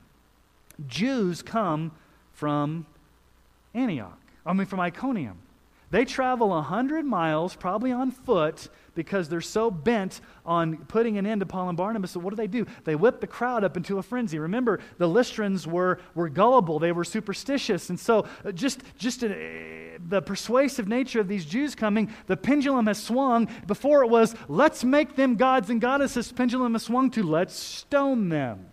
Jews 0.87 1.43
come 1.43 1.91
from 2.33 2.87
Antioch, 3.79 4.19
I 4.45 4.53
mean, 4.53 4.67
from 4.67 4.79
Iconium. 4.79 5.39
They 5.91 6.05
travel 6.05 6.49
100 6.49 7.03
miles, 7.03 7.55
probably 7.55 7.91
on 7.91 8.11
foot, 8.11 8.69
because 8.93 9.27
they're 9.27 9.41
so 9.41 9.71
bent 9.71 10.21
on 10.45 10.77
putting 10.85 11.17
an 11.17 11.25
end 11.25 11.39
to 11.39 11.45
Paul 11.45 11.69
and 11.69 11.77
Barnabas. 11.77 12.11
So, 12.11 12.19
what 12.19 12.29
do 12.29 12.35
they 12.35 12.47
do? 12.47 12.67
They 12.83 12.95
whip 12.95 13.21
the 13.21 13.27
crowd 13.27 13.63
up 13.63 13.75
into 13.75 13.97
a 13.97 14.03
frenzy. 14.03 14.37
Remember, 14.37 14.79
the 14.97 15.07
Lystrans 15.07 15.65
were, 15.65 15.99
were 16.13 16.29
gullible, 16.29 16.77
they 16.77 16.91
were 16.91 17.03
superstitious. 17.03 17.89
And 17.89 17.99
so, 17.99 18.27
uh, 18.45 18.51
just, 18.51 18.83
just 18.97 19.23
uh, 19.23 19.29
the 20.07 20.21
persuasive 20.23 20.87
nature 20.87 21.21
of 21.21 21.27
these 21.27 21.45
Jews 21.45 21.73
coming, 21.73 22.13
the 22.27 22.37
pendulum 22.37 22.85
has 22.87 23.01
swung. 23.01 23.47
Before 23.65 24.03
it 24.03 24.09
was, 24.09 24.35
let's 24.47 24.83
make 24.83 25.15
them 25.15 25.35
gods 25.35 25.69
and 25.69 25.81
goddesses, 25.81 26.31
pendulum 26.31 26.73
has 26.73 26.83
swung 26.83 27.09
to, 27.11 27.23
let's 27.23 27.55
stone 27.55 28.29
them. 28.29 28.67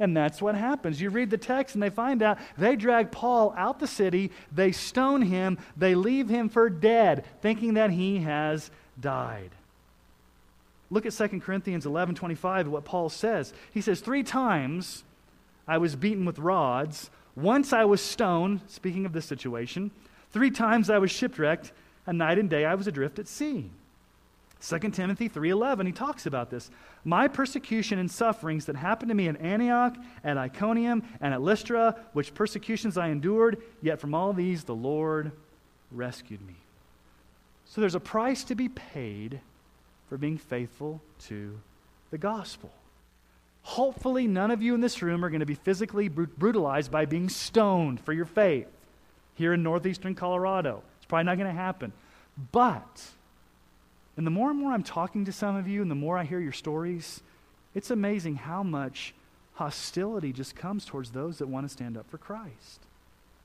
And 0.00 0.16
that's 0.16 0.40
what 0.40 0.54
happens. 0.54 0.98
You 0.98 1.10
read 1.10 1.28
the 1.28 1.36
text 1.36 1.74
and 1.74 1.82
they 1.82 1.90
find 1.90 2.22
out 2.22 2.38
they 2.56 2.74
drag 2.74 3.12
Paul 3.12 3.54
out 3.56 3.78
the 3.78 3.86
city, 3.86 4.32
they 4.50 4.72
stone 4.72 5.20
him, 5.20 5.58
they 5.76 5.94
leave 5.94 6.30
him 6.30 6.48
for 6.48 6.70
dead, 6.70 7.26
thinking 7.42 7.74
that 7.74 7.90
he 7.90 8.20
has 8.20 8.70
died. 8.98 9.50
Look 10.90 11.04
at 11.04 11.12
2 11.12 11.40
Corinthians 11.40 11.84
11 11.84 12.14
25, 12.14 12.68
what 12.68 12.84
Paul 12.84 13.10
says. 13.10 13.52
He 13.72 13.82
says, 13.82 14.00
Three 14.00 14.22
times 14.22 15.04
I 15.68 15.76
was 15.76 15.94
beaten 15.94 16.24
with 16.24 16.38
rods. 16.38 17.10
Once 17.36 17.72
I 17.72 17.84
was 17.84 18.00
stoned, 18.00 18.62
speaking 18.66 19.04
of 19.04 19.12
this 19.12 19.26
situation. 19.26 19.90
Three 20.32 20.50
times 20.50 20.90
I 20.90 20.98
was 20.98 21.10
shipwrecked. 21.10 21.72
A 22.06 22.12
night 22.12 22.38
and 22.38 22.48
day 22.48 22.64
I 22.64 22.74
was 22.74 22.86
adrift 22.86 23.18
at 23.18 23.28
sea. 23.28 23.70
2 24.62 24.78
Timothy 24.90 25.28
3:11 25.28 25.86
he 25.86 25.92
talks 25.92 26.26
about 26.26 26.50
this. 26.50 26.70
My 27.04 27.28
persecution 27.28 27.98
and 27.98 28.10
sufferings 28.10 28.66
that 28.66 28.76
happened 28.76 29.08
to 29.08 29.14
me 29.14 29.26
in 29.26 29.36
Antioch, 29.36 29.96
at 30.22 30.36
Iconium, 30.36 31.02
and 31.20 31.32
at 31.32 31.40
Lystra, 31.40 31.96
which 32.12 32.34
persecutions 32.34 32.98
I 32.98 33.08
endured, 33.08 33.62
yet 33.80 34.00
from 34.00 34.14
all 34.14 34.32
these 34.32 34.64
the 34.64 34.74
Lord 34.74 35.32
rescued 35.90 36.46
me. 36.46 36.56
So 37.64 37.80
there's 37.80 37.94
a 37.94 38.00
price 38.00 38.44
to 38.44 38.54
be 38.54 38.68
paid 38.68 39.40
for 40.08 40.18
being 40.18 40.38
faithful 40.38 41.00
to 41.28 41.58
the 42.10 42.18
gospel. 42.18 42.70
Hopefully 43.62 44.26
none 44.26 44.50
of 44.50 44.60
you 44.60 44.74
in 44.74 44.80
this 44.80 45.02
room 45.02 45.24
are 45.24 45.30
going 45.30 45.40
to 45.40 45.46
be 45.46 45.54
physically 45.54 46.08
brutalized 46.08 46.90
by 46.90 47.04
being 47.04 47.28
stoned 47.28 48.00
for 48.00 48.12
your 48.12 48.24
faith 48.24 48.66
here 49.34 49.52
in 49.54 49.62
northeastern 49.62 50.14
Colorado. 50.14 50.82
It's 50.98 51.06
probably 51.06 51.24
not 51.24 51.38
going 51.38 51.54
to 51.54 51.60
happen. 51.60 51.92
But 52.52 53.02
and 54.20 54.26
the 54.26 54.30
more 54.30 54.50
and 54.50 54.58
more 54.58 54.72
I'm 54.72 54.82
talking 54.82 55.24
to 55.24 55.32
some 55.32 55.56
of 55.56 55.66
you, 55.66 55.80
and 55.80 55.90
the 55.90 55.94
more 55.94 56.18
I 56.18 56.24
hear 56.24 56.40
your 56.40 56.52
stories, 56.52 57.22
it's 57.74 57.90
amazing 57.90 58.36
how 58.36 58.62
much 58.62 59.14
hostility 59.54 60.30
just 60.30 60.54
comes 60.54 60.84
towards 60.84 61.12
those 61.12 61.38
that 61.38 61.48
want 61.48 61.64
to 61.64 61.72
stand 61.72 61.96
up 61.96 62.04
for 62.10 62.18
Christ. 62.18 62.80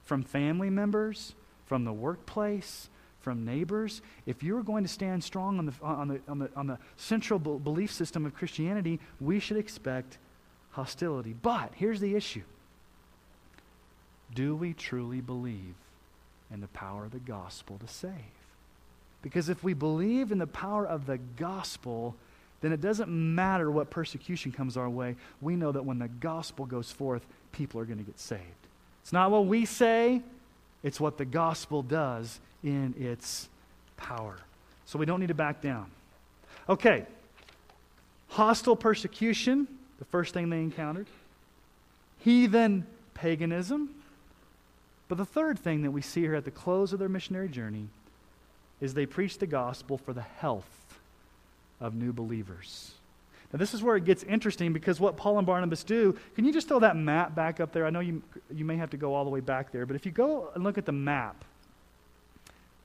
From 0.04 0.22
family 0.22 0.70
members, 0.70 1.34
from 1.66 1.86
the 1.86 1.94
workplace, 1.94 2.90
from 3.22 3.46
neighbors. 3.46 4.02
If 4.26 4.44
you're 4.44 4.64
going 4.64 4.84
to 4.84 4.90
stand 4.90 5.24
strong 5.24 5.60
on 5.60 5.68
the, 5.68 5.74
on 5.82 6.08
the, 6.10 6.20
on 6.28 6.40
the, 6.40 6.50
on 6.58 6.68
the 6.68 6.78
central 6.98 7.40
belief 7.40 7.94
system 7.94 8.26
of 8.26 8.36
Christianity, 8.36 9.00
we 9.22 9.40
should 9.40 9.56
expect 9.56 10.18
hostility. 10.72 11.34
But 11.42 11.72
here's 11.76 12.02
the 12.02 12.16
issue 12.16 12.44
Do 14.34 14.58
we 14.58 14.74
truly 14.74 15.22
believe 15.22 15.76
in 16.52 16.60
the 16.60 16.68
power 16.68 17.06
of 17.06 17.12
the 17.12 17.20
gospel 17.20 17.78
to 17.78 17.88
save? 17.88 18.12
Because 19.26 19.50
if 19.50 19.64
we 19.64 19.74
believe 19.74 20.32
in 20.32 20.38
the 20.38 20.46
power 20.46 20.86
of 20.86 21.08
the 21.08 21.18
gospel, 21.18 22.16
then 22.62 22.72
it 22.72 22.80
doesn't 22.80 23.10
matter 23.10 23.72
what 23.72 23.90
persecution 23.90 24.52
comes 24.52 24.78
our 24.78 24.88
way. 24.88 25.16
We 25.42 25.56
know 25.56 25.72
that 25.72 25.84
when 25.84 25.98
the 25.98 26.08
gospel 26.08 26.68
goes 26.68 26.92
forth, 26.92 27.26
people 27.52 27.82
are 27.82 27.86
going 27.86 27.98
to 27.98 28.04
get 28.04 28.20
saved. 28.20 28.44
It's 29.02 29.12
not 29.12 29.32
what 29.32 29.48
we 29.48 29.66
say, 29.66 30.22
it's 30.84 31.00
what 31.00 31.18
the 31.18 31.26
gospel 31.26 31.82
does 31.82 32.40
in 32.64 32.94
its 33.00 33.50
power. 33.98 34.38
So 34.86 35.00
we 35.00 35.08
don't 35.08 35.20
need 35.20 35.30
to 35.30 35.34
back 35.34 35.60
down. 35.60 35.90
Okay. 36.70 37.08
Hostile 38.28 38.76
persecution, 38.76 39.68
the 39.98 40.06
first 40.06 40.36
thing 40.36 40.52
they 40.52 40.60
encountered. 40.60 41.08
Heathen 42.20 42.86
paganism, 43.16 43.90
But 45.08 45.18
the 45.18 45.26
third 45.26 45.58
thing 45.58 45.82
that 45.82 45.90
we 45.90 46.04
see 46.04 46.22
here 46.22 46.36
at 46.36 46.46
the 46.46 46.52
close 46.52 46.94
of 46.94 47.00
their 47.00 47.10
missionary 47.10 47.50
journey 47.50 47.88
is 48.82 48.94
they 48.94 49.06
preach 49.06 49.38
the 49.38 49.48
gospel 49.48 49.98
for 49.98 50.14
the 50.14 50.22
health 50.22 51.00
of 51.80 51.96
new 51.96 52.14
believers. 52.14 52.92
Now, 53.54 53.60
this 53.60 53.74
is 53.74 53.82
where 53.82 53.96
it 53.96 54.06
gets 54.06 54.24
interesting 54.24 54.74
because 54.74 55.00
what 55.00 55.18
Paul 55.18 55.38
and 55.38 55.48
Barnabas 55.48 55.84
do, 55.84 56.18
can 56.36 56.46
you 56.46 56.52
just 56.52 56.68
throw 56.68 56.80
that 56.80 56.98
map 56.98 57.36
back 57.36 57.60
up 57.60 57.72
there? 57.72 57.86
I 57.86 57.90
know 57.90 58.00
you, 58.00 58.22
you 58.54 58.66
may 58.66 58.76
have 58.76 58.90
to 58.90 58.98
go 58.98 59.14
all 59.14 59.24
the 59.24 59.30
way 59.30 59.40
back 59.40 59.72
there, 59.72 59.86
but 59.86 59.96
if 59.96 60.06
you 60.06 60.12
go 60.12 60.50
and 60.56 60.64
look 60.64 60.78
at 60.78 60.86
the 60.86 60.92
map, 60.92 61.46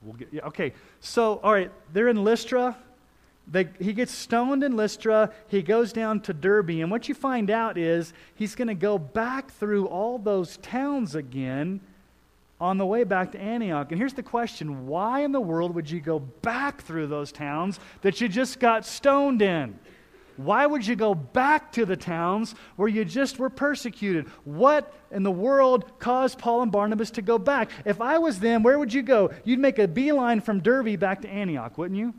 we'll 0.02 0.14
get, 0.14 0.28
yeah, 0.30 0.42
okay, 0.46 0.72
so, 1.00 1.40
all 1.42 1.52
right, 1.52 1.72
they're 1.92 2.08
in 2.08 2.22
Lystra. 2.22 2.76
They, 3.50 3.68
he 3.80 3.92
gets 3.92 4.12
stoned 4.12 4.62
in 4.62 4.76
Lystra. 4.76 5.32
He 5.48 5.62
goes 5.62 5.92
down 5.92 6.20
to 6.20 6.32
Derbe. 6.32 6.70
And 6.70 6.90
what 6.90 7.08
you 7.08 7.14
find 7.14 7.50
out 7.50 7.76
is 7.76 8.12
he's 8.36 8.54
going 8.54 8.68
to 8.68 8.74
go 8.74 8.96
back 8.96 9.50
through 9.50 9.86
all 9.86 10.18
those 10.18 10.58
towns 10.58 11.16
again 11.16 11.80
on 12.60 12.76
the 12.76 12.86
way 12.86 13.04
back 13.04 13.32
to 13.32 13.40
Antioch. 13.40 13.90
And 13.90 13.98
here's 13.98 14.12
the 14.12 14.22
question 14.22 14.86
why 14.86 15.20
in 15.20 15.32
the 15.32 15.40
world 15.40 15.74
would 15.74 15.90
you 15.90 16.00
go 16.00 16.18
back 16.18 16.82
through 16.82 17.06
those 17.06 17.32
towns 17.32 17.80
that 18.02 18.20
you 18.20 18.28
just 18.28 18.60
got 18.60 18.84
stoned 18.84 19.42
in? 19.42 19.78
Why 20.36 20.64
would 20.66 20.86
you 20.86 20.96
go 20.96 21.14
back 21.14 21.72
to 21.72 21.84
the 21.84 21.96
towns 21.96 22.54
where 22.76 22.88
you 22.88 23.04
just 23.04 23.38
were 23.38 23.50
persecuted? 23.50 24.26
What 24.44 24.94
in 25.10 25.22
the 25.22 25.30
world 25.30 25.98
caused 25.98 26.38
Paul 26.38 26.62
and 26.62 26.72
Barnabas 26.72 27.10
to 27.12 27.22
go 27.22 27.36
back? 27.38 27.70
If 27.84 28.00
I 28.00 28.18
was 28.18 28.40
them, 28.40 28.62
where 28.62 28.78
would 28.78 28.92
you 28.92 29.02
go? 29.02 29.30
You'd 29.44 29.58
make 29.58 29.78
a 29.78 29.86
beeline 29.86 30.40
from 30.40 30.60
Derbe 30.60 30.98
back 30.98 31.22
to 31.22 31.28
Antioch, 31.28 31.76
wouldn't 31.76 31.98
you? 31.98 32.14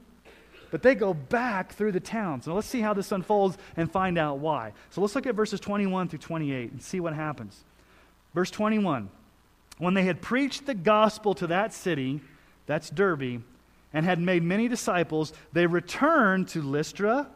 But 0.69 0.83
they 0.83 0.93
go 0.93 1.13
back 1.13 1.73
through 1.73 1.93
the 1.93 1.99
towns. 1.99 2.47
Now 2.47 2.53
let's 2.53 2.67
see 2.67 2.81
how 2.81 2.93
this 2.93 3.11
unfolds 3.11 3.57
and 3.75 3.91
find 3.91 4.17
out 4.17 4.39
why. 4.39 4.73
So 4.91 5.01
let's 5.01 5.15
look 5.15 5.25
at 5.25 5.35
verses 5.35 5.59
21 5.59 6.07
through 6.07 6.19
28 6.19 6.71
and 6.71 6.81
see 6.81 6.99
what 6.99 7.13
happens. 7.13 7.63
Verse 8.33 8.51
21 8.51 9.09
When 9.81 9.95
they 9.95 10.03
had 10.03 10.21
preached 10.21 10.67
the 10.67 10.75
gospel 10.75 11.33
to 11.33 11.47
that 11.47 11.73
city, 11.73 12.21
that's 12.67 12.91
Derbe, 12.91 13.41
and 13.91 14.05
had 14.05 14.19
made 14.19 14.43
many 14.43 14.67
disciples, 14.67 15.33
they 15.53 15.65
returned 15.65 16.49
to 16.49 16.61
Lystra 16.61 17.27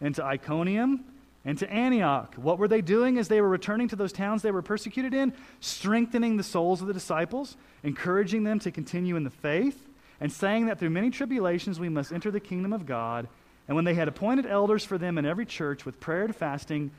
and 0.00 0.12
to 0.16 0.24
Iconium 0.24 1.04
and 1.44 1.56
to 1.58 1.72
Antioch. 1.72 2.34
What 2.34 2.58
were 2.58 2.66
they 2.66 2.80
doing 2.80 3.18
as 3.18 3.28
they 3.28 3.40
were 3.40 3.48
returning 3.48 3.86
to 3.86 3.94
those 3.94 4.12
towns 4.12 4.42
they 4.42 4.50
were 4.50 4.62
persecuted 4.62 5.14
in? 5.14 5.32
Strengthening 5.60 6.36
the 6.36 6.42
souls 6.42 6.80
of 6.80 6.88
the 6.88 6.92
disciples, 6.92 7.56
encouraging 7.84 8.42
them 8.42 8.58
to 8.58 8.72
continue 8.72 9.14
in 9.14 9.22
the 9.22 9.30
faith, 9.30 9.86
and 10.20 10.32
saying 10.32 10.66
that 10.66 10.80
through 10.80 10.90
many 10.90 11.08
tribulations 11.08 11.78
we 11.78 11.88
must 11.88 12.12
enter 12.12 12.32
the 12.32 12.40
kingdom 12.40 12.72
of 12.72 12.84
God. 12.84 13.28
And 13.68 13.76
when 13.76 13.84
they 13.84 13.94
had 13.94 14.08
appointed 14.08 14.44
elders 14.44 14.84
for 14.84 14.98
them 14.98 15.18
in 15.18 15.24
every 15.24 15.46
church 15.46 15.86
with 15.86 16.00
prayer 16.00 16.24
and 16.24 16.34
fasting, 16.34 16.90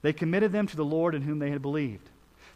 they 0.00 0.14
committed 0.14 0.50
them 0.50 0.66
to 0.66 0.76
the 0.76 0.82
Lord 0.82 1.14
in 1.14 1.20
whom 1.20 1.40
they 1.40 1.50
had 1.50 1.60
believed. 1.60 2.08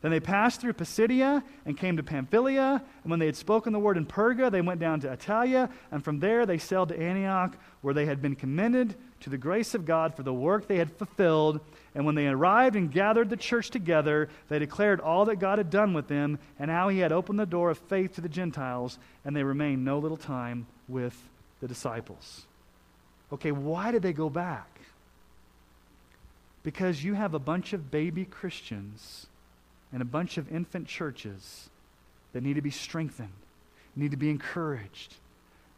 Then 0.03 0.11
they 0.11 0.21
passed 0.21 0.61
through 0.61 0.73
Pisidia 0.73 1.43
and 1.67 1.77
came 1.77 1.99
to 1.99 2.03
Pamphylia. 2.03 2.83
And 3.03 3.11
when 3.11 3.21
they 3.21 3.27
had 3.27 3.37
spoken 3.37 3.73
the 3.73 3.79
word 3.79 3.99
in 3.99 4.07
Perga, 4.07 4.51
they 4.51 4.63
went 4.63 4.81
down 4.81 5.01
to 5.01 5.15
Attalia. 5.15 5.71
And 5.91 6.03
from 6.03 6.21
there 6.21 6.47
they 6.47 6.57
sailed 6.57 6.89
to 6.89 6.99
Antioch, 6.99 7.55
where 7.83 7.93
they 7.93 8.07
had 8.07 8.23
been 8.23 8.35
commended 8.35 8.95
to 9.21 9.31
the 9.31 9.37
grace 9.37 9.75
of 9.75 9.85
God 9.85 10.15
for 10.15 10.23
the 10.23 10.33
work 10.33 10.67
they 10.67 10.79
had 10.79 10.91
fulfilled. 10.93 11.61
And 11.95 12.07
when 12.07 12.15
they 12.15 12.29
arrived 12.29 12.77
and 12.77 12.91
gathered 12.91 13.29
the 13.29 13.37
church 13.37 13.69
together, 13.69 14.31
they 14.49 14.59
declared 14.59 15.01
all 15.01 15.27
that 15.27 15.37
God 15.37 15.59
had 15.59 15.69
done 15.69 15.93
with 15.93 16.09
them 16.09 16.39
and 16.59 16.71
how 16.71 16.89
he 16.89 17.01
had 17.01 17.13
opened 17.13 17.39
the 17.39 17.45
door 17.45 17.69
of 17.69 17.77
faith 17.77 18.15
to 18.15 18.23
the 18.23 18.29
Gentiles. 18.29 18.99
And 19.25 19.37
they 19.37 19.45
remained 19.45 19.85
no 19.85 19.99
little 19.99 20.17
time 20.17 20.67
with 20.89 21.17
the 21.61 21.69
disciples. 21.69 22.47
Okay, 23.35 23.53
why 23.53 23.93
did 23.93 24.01
they 24.01 24.15
go 24.15 24.31
back? 24.31 24.81
Because 26.63 27.05
you 27.05 27.13
have 27.15 27.35
a 27.35 27.39
bunch 27.39 27.75
of 27.75 27.91
baby 27.91 28.25
Christians 28.25 29.27
and 29.92 30.03
a 30.03 30.05
bunch 30.05 30.38
of 30.38 30.53
infant 30.53 30.87
churches 30.87 31.68
that 32.33 32.42
need 32.42 32.55
to 32.55 32.62
be 32.62 32.70
strengthened, 32.70 33.29
need 33.96 34.11
to 34.12 34.16
be 34.16 34.31
encouraged, 34.31 35.14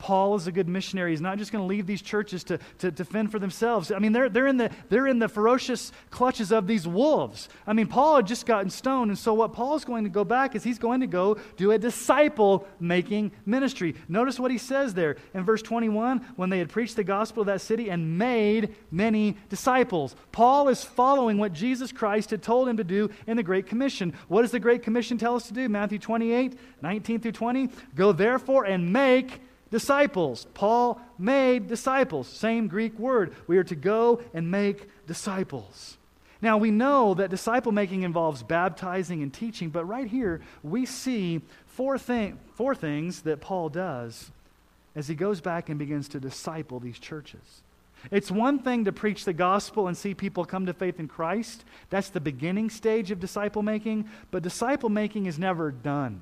Paul 0.02 0.34
is 0.34 0.48
a 0.48 0.52
good 0.52 0.68
missionary. 0.68 1.12
He's 1.12 1.20
not 1.20 1.38
just 1.38 1.52
going 1.52 1.62
to 1.62 1.66
leave 1.68 1.86
these 1.86 2.02
churches 2.02 2.42
to, 2.44 2.58
to, 2.80 2.90
to, 2.90 3.04
fend 3.04 3.30
for 3.30 3.38
themselves. 3.38 3.92
I 3.92 4.00
mean, 4.00 4.10
they're, 4.10 4.28
they're, 4.28 4.48
in 4.48 4.56
the, 4.56 4.68
they're 4.88 5.06
in 5.06 5.20
the 5.20 5.28
ferocious 5.28 5.92
clutches 6.10 6.50
of 6.50 6.66
these 6.66 6.88
wolves. 6.88 7.48
I 7.68 7.72
mean, 7.72 7.86
Paul 7.86 8.16
had 8.16 8.26
just 8.26 8.44
gotten 8.44 8.68
stoned. 8.68 9.12
And 9.12 9.18
so, 9.18 9.32
what 9.32 9.52
Paul's 9.52 9.84
going 9.84 10.02
to 10.02 10.10
go 10.10 10.24
back 10.24 10.56
is 10.56 10.64
he's 10.64 10.80
going 10.80 11.02
to 11.02 11.06
go 11.06 11.36
do 11.56 11.70
a 11.70 11.78
disciple 11.78 12.66
making 12.80 13.30
ministry. 13.46 13.94
Notice 14.08 14.40
what 14.40 14.50
he 14.50 14.58
says 14.58 14.92
there 14.92 15.18
in 15.34 15.44
verse 15.44 15.62
21 15.62 16.18
when 16.34 16.50
they 16.50 16.58
had 16.58 16.68
preached 16.68 16.96
the 16.96 17.04
gospel 17.04 17.42
of 17.42 17.46
that 17.46 17.60
city 17.60 17.88
and 17.88 18.18
made 18.18 18.74
many 18.90 19.36
disciples. 19.50 20.16
Paul 20.32 20.68
is 20.68 20.82
following 20.82 21.38
what 21.38 21.52
Jesus 21.52 21.92
Christ 21.92 22.30
had 22.30 22.42
told 22.42 22.68
him 22.68 22.78
to 22.78 22.84
do 22.84 23.08
in 23.28 23.36
the 23.36 23.44
Great 23.44 23.68
Commission. 23.68 24.14
What 24.26 24.42
does 24.42 24.50
the 24.50 24.58
Great 24.58 24.82
Commission 24.82 25.16
tell 25.16 25.36
us 25.36 25.46
to 25.46 25.54
do? 25.54 25.68
Matthew 25.68 26.00
28 26.00 26.58
19 26.82 27.20
through 27.20 27.30
20. 27.30 27.68
Go 27.94 28.10
therefore 28.10 28.64
and 28.64 28.92
make 28.92 29.40
disciples. 29.72 30.46
Paul 30.54 31.00
made 31.18 31.66
disciples. 31.66 32.28
Same 32.28 32.68
Greek 32.68 32.96
word. 32.98 33.34
We 33.48 33.56
are 33.58 33.64
to 33.64 33.74
go 33.74 34.20
and 34.32 34.48
make 34.48 34.86
disciples. 35.08 35.96
Now, 36.40 36.58
we 36.58 36.70
know 36.70 37.14
that 37.14 37.30
disciple 37.30 37.72
making 37.72 38.02
involves 38.02 38.42
baptizing 38.42 39.22
and 39.22 39.32
teaching, 39.32 39.70
but 39.70 39.84
right 39.86 40.06
here 40.06 40.42
we 40.62 40.86
see 40.86 41.40
four, 41.66 41.98
thing, 41.98 42.38
four 42.54 42.74
things 42.74 43.22
that 43.22 43.40
Paul 43.40 43.70
does 43.70 44.30
as 44.94 45.08
he 45.08 45.14
goes 45.14 45.40
back 45.40 45.68
and 45.68 45.78
begins 45.78 46.08
to 46.08 46.20
disciple 46.20 46.78
these 46.78 46.98
churches. 46.98 47.62
It's 48.10 48.30
one 48.30 48.58
thing 48.58 48.84
to 48.84 48.92
preach 48.92 49.24
the 49.24 49.32
gospel 49.32 49.86
and 49.86 49.96
see 49.96 50.12
people 50.12 50.44
come 50.44 50.66
to 50.66 50.74
faith 50.74 51.00
in 51.00 51.08
Christ. 51.08 51.64
That's 51.88 52.10
the 52.10 52.20
beginning 52.20 52.68
stage 52.68 53.10
of 53.10 53.20
disciple 53.20 53.62
making, 53.62 54.10
but 54.30 54.42
disciple 54.42 54.88
making 54.90 55.26
is 55.26 55.38
never 55.38 55.70
done. 55.70 56.20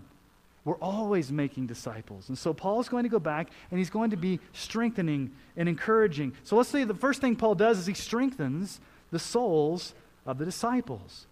We're 0.65 0.77
always 0.77 1.33
making 1.33 1.67
disciples. 1.67 2.29
And 2.29 2.37
so 2.37 2.53
Paul's 2.53 2.89
going 2.89 3.05
to 3.05 3.09
go 3.09 3.19
back 3.19 3.49
and 3.71 3.79
he's 3.79 3.91
going 3.91 4.11
to 4.11 4.17
be 4.17 4.41
strengthening 4.53 5.31
and 5.57 5.69
encouraging. 5.69 6.35
So 6.45 6.57
let's 6.57 6.69
see, 6.69 6.85
the 6.85 6.95
first 6.95 7.21
thing 7.21 7.37
Paul 7.37 7.55
does 7.55 7.79
is 7.79 7.87
he 7.87 7.95
strengthens 7.95 8.81
the 9.11 9.19
souls 9.19 9.95
of 10.27 10.39
the 10.39 10.45
disciples. 10.45 11.27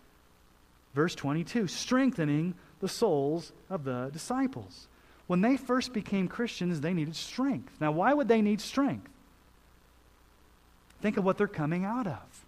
Verse 0.94 1.14
22 1.14 1.68
strengthening 1.68 2.54
the 2.80 2.88
souls 2.88 3.52
of 3.68 3.84
the 3.84 4.10
disciples. 4.12 4.88
When 5.26 5.42
they 5.42 5.58
first 5.58 5.92
became 5.92 6.26
Christians, 6.26 6.80
they 6.80 6.94
needed 6.94 7.14
strength. 7.14 7.74
Now, 7.80 7.92
why 7.92 8.14
would 8.14 8.28
they 8.28 8.40
need 8.40 8.62
strength? 8.62 9.10
Think 11.02 11.18
of 11.18 11.24
what 11.24 11.36
they're 11.36 11.46
coming 11.46 11.84
out 11.84 12.06
of. 12.06 12.44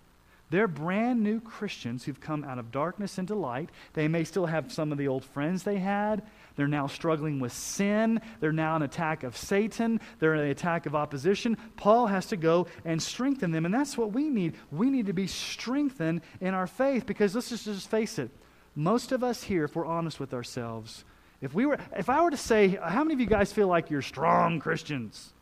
They're 0.50 0.66
brand 0.66 1.22
new 1.22 1.40
Christians 1.40 2.04
who've 2.04 2.20
come 2.20 2.42
out 2.42 2.58
of 2.58 2.72
darkness 2.72 3.18
into 3.18 3.36
light. 3.36 3.70
They 3.92 4.08
may 4.08 4.24
still 4.24 4.46
have 4.46 4.72
some 4.72 4.90
of 4.90 4.98
the 4.98 5.06
old 5.06 5.24
friends 5.24 5.62
they 5.62 5.78
had. 5.78 6.22
They're 6.56 6.68
now 6.68 6.86
struggling 6.86 7.40
with 7.40 7.52
sin. 7.52 8.20
They're 8.40 8.52
now 8.52 8.76
an 8.76 8.82
attack 8.82 9.22
of 9.22 9.36
Satan. 9.36 10.00
They're 10.18 10.34
an 10.34 10.50
attack 10.50 10.86
of 10.86 10.94
opposition. 10.94 11.56
Paul 11.76 12.06
has 12.08 12.26
to 12.26 12.36
go 12.36 12.66
and 12.84 13.02
strengthen 13.02 13.50
them. 13.50 13.64
And 13.64 13.74
that's 13.74 13.96
what 13.96 14.12
we 14.12 14.28
need. 14.28 14.54
We 14.70 14.90
need 14.90 15.06
to 15.06 15.12
be 15.12 15.26
strengthened 15.26 16.22
in 16.40 16.54
our 16.54 16.66
faith 16.66 17.06
because 17.06 17.34
let's 17.34 17.48
just, 17.48 17.64
just 17.64 17.90
face 17.90 18.18
it. 18.18 18.30
Most 18.74 19.12
of 19.12 19.24
us 19.24 19.42
here, 19.42 19.64
if 19.64 19.74
we're 19.74 19.86
honest 19.86 20.20
with 20.20 20.32
ourselves, 20.32 21.04
if, 21.40 21.54
we 21.54 21.66
were, 21.66 21.78
if 21.96 22.08
I 22.08 22.22
were 22.22 22.30
to 22.30 22.36
say, 22.36 22.68
how 22.68 23.02
many 23.02 23.14
of 23.14 23.20
you 23.20 23.26
guys 23.26 23.52
feel 23.52 23.68
like 23.68 23.90
you're 23.90 24.02
strong 24.02 24.60
Christians? 24.60 25.32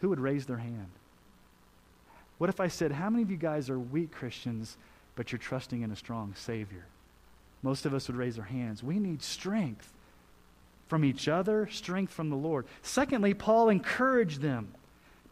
Who 0.00 0.08
would 0.08 0.20
raise 0.20 0.46
their 0.46 0.58
hand? 0.58 0.90
What 2.38 2.48
if 2.48 2.58
I 2.58 2.68
said, 2.68 2.92
how 2.92 3.10
many 3.10 3.22
of 3.22 3.30
you 3.30 3.36
guys 3.36 3.68
are 3.68 3.78
weak 3.78 4.12
Christians, 4.12 4.78
but 5.14 5.30
you're 5.30 5.38
trusting 5.38 5.82
in 5.82 5.90
a 5.90 5.96
strong 5.96 6.34
Savior? 6.34 6.86
Most 7.62 7.84
of 7.86 7.94
us 7.94 8.08
would 8.08 8.16
raise 8.16 8.38
our 8.38 8.44
hands. 8.44 8.82
We 8.82 8.98
need 8.98 9.22
strength 9.22 9.92
from 10.88 11.04
each 11.04 11.28
other, 11.28 11.68
strength 11.70 12.12
from 12.12 12.30
the 12.30 12.36
Lord. 12.36 12.66
Secondly, 12.82 13.34
Paul 13.34 13.68
encouraged 13.68 14.40
them. 14.40 14.74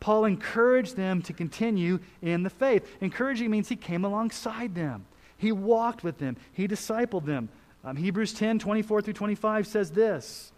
Paul 0.01 0.25
encouraged 0.25 0.97
them 0.97 1.23
to 1.23 1.33
continue 1.33 1.99
in 2.23 2.45
the 2.45 2.51
faith. 2.51 2.89
Encouraging 3.01 3.51
means 3.51 3.69
he 3.69 3.77
came 3.77 4.05
alongside 4.05 4.75
them, 4.75 5.07
he 5.37 5.53
walked 5.53 6.05
with 6.05 6.19
them, 6.19 6.37
he 6.53 6.69
discipled 6.69 7.25
them. 7.25 7.49
Um, 7.85 7.97
Hebrews 7.97 8.33
10 8.35 8.59
24 8.59 9.03
through 9.03 9.15
25 9.15 9.67
says 9.67 9.91
this 9.91 10.53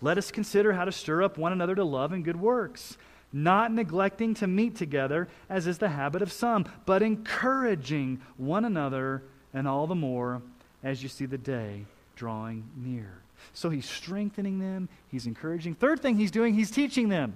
Let 0.00 0.18
us 0.18 0.30
consider 0.30 0.72
how 0.72 0.84
to 0.84 0.92
stir 0.92 1.22
up 1.22 1.38
one 1.38 1.52
another 1.52 1.74
to 1.74 1.84
love 1.84 2.12
and 2.12 2.24
good 2.24 2.40
works, 2.40 2.98
not 3.32 3.72
neglecting 3.72 4.34
to 4.34 4.46
meet 4.46 4.76
together, 4.76 5.28
as 5.48 5.66
is 5.66 5.78
the 5.78 5.88
habit 5.88 6.20
of 6.20 6.32
some, 6.32 6.66
but 6.84 7.02
encouraging 7.02 8.20
one 8.36 8.64
another, 8.66 9.22
and 9.54 9.66
all 9.66 9.86
the 9.86 9.94
more 9.94 10.42
as 10.84 11.02
you 11.02 11.08
see 11.08 11.26
the 11.26 11.38
day 11.38 11.84
drawing 12.14 12.64
near. 12.76 13.10
So 13.52 13.70
he's 13.70 13.88
strengthening 13.88 14.60
them, 14.60 14.88
he's 15.10 15.26
encouraging. 15.26 15.74
Third 15.74 16.00
thing 16.00 16.16
he's 16.16 16.30
doing, 16.30 16.54
he's 16.54 16.70
teaching 16.70 17.08
them. 17.08 17.34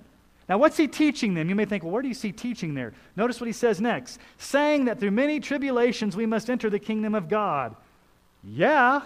Now, 0.48 0.56
what's 0.56 0.76
he 0.78 0.88
teaching 0.88 1.34
them? 1.34 1.48
You 1.48 1.54
may 1.54 1.66
think, 1.66 1.82
well, 1.82 1.92
where 1.92 2.00
do 2.00 2.08
you 2.08 2.14
see 2.14 2.32
teaching 2.32 2.74
there? 2.74 2.94
Notice 3.16 3.40
what 3.40 3.46
he 3.46 3.52
says 3.52 3.80
next 3.80 4.18
saying 4.38 4.86
that 4.86 4.98
through 4.98 5.10
many 5.10 5.40
tribulations 5.40 6.16
we 6.16 6.24
must 6.24 6.48
enter 6.48 6.70
the 6.70 6.78
kingdom 6.78 7.14
of 7.14 7.28
God. 7.28 7.74
Yeah, 8.44 9.02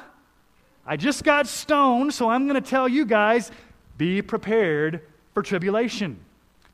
I 0.87 0.97
just 0.97 1.25
got 1.25 1.47
stoned, 1.47 2.15
so 2.15 2.29
I'm 2.29 2.47
going 2.47 2.63
to 2.63 2.69
tell 2.69 2.89
you 2.89 3.05
guys 3.05 3.51
be 3.99 4.23
prepared 4.23 5.01
for 5.35 5.43
tribulation. 5.43 6.19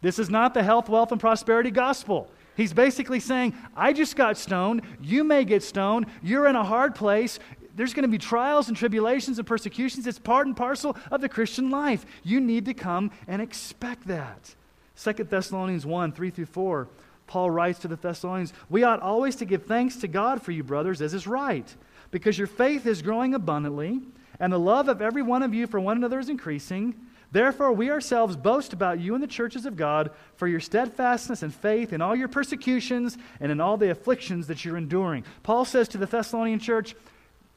This 0.03 0.19
is 0.19 0.29
not 0.29 0.55
the 0.55 0.63
health, 0.63 0.89
wealth, 0.89 1.13
and 1.13 1.21
prosperity 1.21 1.71
gospel. 1.71 2.31
He's 2.57 2.73
basically 2.73 3.21
saying, 3.21 3.55
I 3.77 3.93
just 3.93 4.17
got 4.17 4.37
stoned. 4.37 4.83
You 5.01 5.23
may 5.23 5.45
get 5.45 5.63
stoned. 5.63 6.07
You're 6.23 6.49
in 6.49 6.57
a 6.57 6.65
hard 6.65 6.95
place 6.95 7.39
there's 7.79 7.95
going 7.95 8.03
to 8.03 8.09
be 8.09 8.19
trials 8.19 8.67
and 8.67 8.77
tribulations 8.77 9.39
and 9.39 9.47
persecutions. 9.47 10.07
It's 10.09 10.19
part 10.19 10.49
and 10.49 10.57
parcel 10.57 10.97
of 11.13 11.21
the 11.21 11.29
Christian 11.29 11.71
life. 11.71 12.05
You 12.25 12.41
need 12.41 12.65
to 12.65 12.75
come 12.75 13.13
and 13.29 13.41
expect 13.41 14.09
that. 14.09 14.55
2 15.01 15.13
Thessalonians 15.13 15.87
1 15.87 16.11
3 16.11 16.31
through 16.31 16.47
4, 16.47 16.89
Paul 17.29 17.51
writes 17.53 17.79
to 17.81 17.89
the 17.89 17.95
Thessalonians, 17.95 18.53
We 18.69 18.83
ought 18.83 19.01
always 19.01 19.37
to 19.37 19.45
give 19.45 19.67
thanks 19.67 19.95
to 19.99 20.09
God 20.09 20.43
for 20.43 20.51
you, 20.51 20.65
brothers, 20.65 21.01
as 21.01 21.15
is 21.15 21.29
right, 21.29 21.73
because 22.11 22.37
your 22.37 22.49
faith 22.49 22.85
is 22.85 23.01
growing 23.01 23.33
abundantly, 23.33 24.01
and 24.41 24.53
the 24.53 24.59
love 24.59 24.89
of 24.89 25.01
every 25.01 25.23
one 25.23 25.45
of 25.45 25.55
you 25.55 25.69
for 25.69 25.79
one 25.79 25.97
another 25.97 26.19
is 26.19 26.29
increasing. 26.29 26.97
Therefore, 27.31 27.73
we 27.73 27.91
ourselves 27.91 28.37
boast 28.37 28.73
about 28.73 28.99
you 28.99 29.15
in 29.15 29.21
the 29.21 29.27
churches 29.29 29.67
of 29.67 29.77
God 29.77 30.11
for 30.35 30.49
your 30.49 30.61
steadfastness 30.61 31.45
and 31.45 31.55
faith 31.55 31.93
in 31.93 32.01
all 32.01 32.17
your 32.17 32.27
persecutions 32.27 33.19
and 33.39 33.53
in 33.53 33.61
all 33.61 33.77
the 33.77 33.91
afflictions 33.91 34.49
that 34.49 34.65
you're 34.65 34.79
enduring. 34.79 35.25
Paul 35.45 35.65
says 35.65 35.87
to 35.89 35.99
the 35.99 36.07
Thessalonian 36.07 36.59
church, 36.59 36.97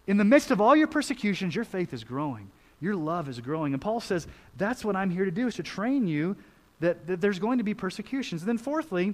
in 0.07 0.17
the 0.17 0.23
midst 0.23 0.51
of 0.51 0.59
all 0.59 0.75
your 0.75 0.87
persecutions, 0.87 1.55
your 1.55 1.65
faith 1.65 1.93
is 1.93 2.03
growing. 2.03 2.49
Your 2.79 2.95
love 2.95 3.29
is 3.29 3.39
growing. 3.39 3.73
And 3.73 3.81
Paul 3.81 3.99
says, 3.99 4.27
that's 4.57 4.83
what 4.83 4.95
I'm 4.95 5.11
here 5.11 5.25
to 5.25 5.31
do, 5.31 5.47
is 5.47 5.55
to 5.55 5.63
train 5.63 6.07
you 6.07 6.35
that, 6.79 7.07
that 7.07 7.21
there's 7.21 7.39
going 7.39 7.59
to 7.59 7.63
be 7.63 7.73
persecutions. 7.73 8.41
And 8.41 8.49
then, 8.49 8.57
fourthly, 8.57 9.13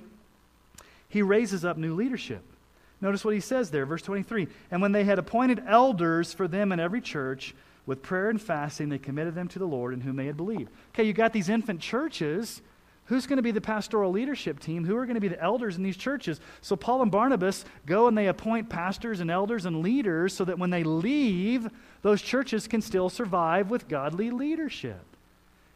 he 1.10 1.22
raises 1.22 1.66
up 1.66 1.78
new 1.78 1.94
leadership. 1.94 2.42
Notice 3.02 3.24
what 3.24 3.34
he 3.34 3.42
says 3.42 3.70
there, 3.70 3.86
verse 3.86 4.02
23. 4.02 4.48
And 4.72 4.82
when 4.82 4.92
they 4.92 5.04
had 5.04 5.20
appointed 5.20 5.62
elders 5.68 6.34
for 6.34 6.48
them 6.48 6.72
in 6.72 6.80
every 6.80 7.02
church, 7.02 7.54
with 7.86 8.04
prayer 8.04 8.30
and 8.30 8.40
fasting, 8.40 8.90
they 8.90 8.98
committed 8.98 9.34
them 9.34 9.48
to 9.48 9.60
the 9.60 9.66
Lord 9.66 9.94
in 9.94 10.02
whom 10.02 10.18
they 10.18 10.26
had 10.26 10.38
believed. 10.38 10.70
Okay, 10.94 11.04
you 11.04 11.14
got 11.14 11.34
these 11.34 11.50
infant 11.50 11.80
churches. 11.80 12.62
Who's 13.08 13.26
going 13.26 13.38
to 13.38 13.44
be 13.44 13.52
the 13.52 13.62
pastoral 13.62 14.12
leadership 14.12 14.60
team? 14.60 14.84
Who 14.86 14.96
are 14.98 15.06
going 15.06 15.16
to 15.16 15.22
be 15.22 15.30
the 15.30 15.42
elders 15.42 15.78
in 15.78 15.84
these 15.84 15.98
churches? 15.98 16.42
So 16.62 16.76
Paul 16.76 17.02
and 17.02 17.12
Barnabas 17.12 17.64
go 17.86 18.08
and 18.08 18.18
they 18.18 18.28
appoint 18.28 18.70
pastors 18.70 19.22
and 19.22 19.32
elders 19.32 19.66
and 19.66 19.82
leaders 19.82 20.34
so 20.34 20.44
that 20.46 20.60
when 20.60 20.70
they 20.70 20.84
leave, 20.84 21.70
those 22.02 22.22
churches 22.22 22.68
can 22.68 22.82
still 22.82 23.10
survive 23.10 23.70
with 23.70 23.88
godly 23.88 24.30
leadership. 24.30 25.06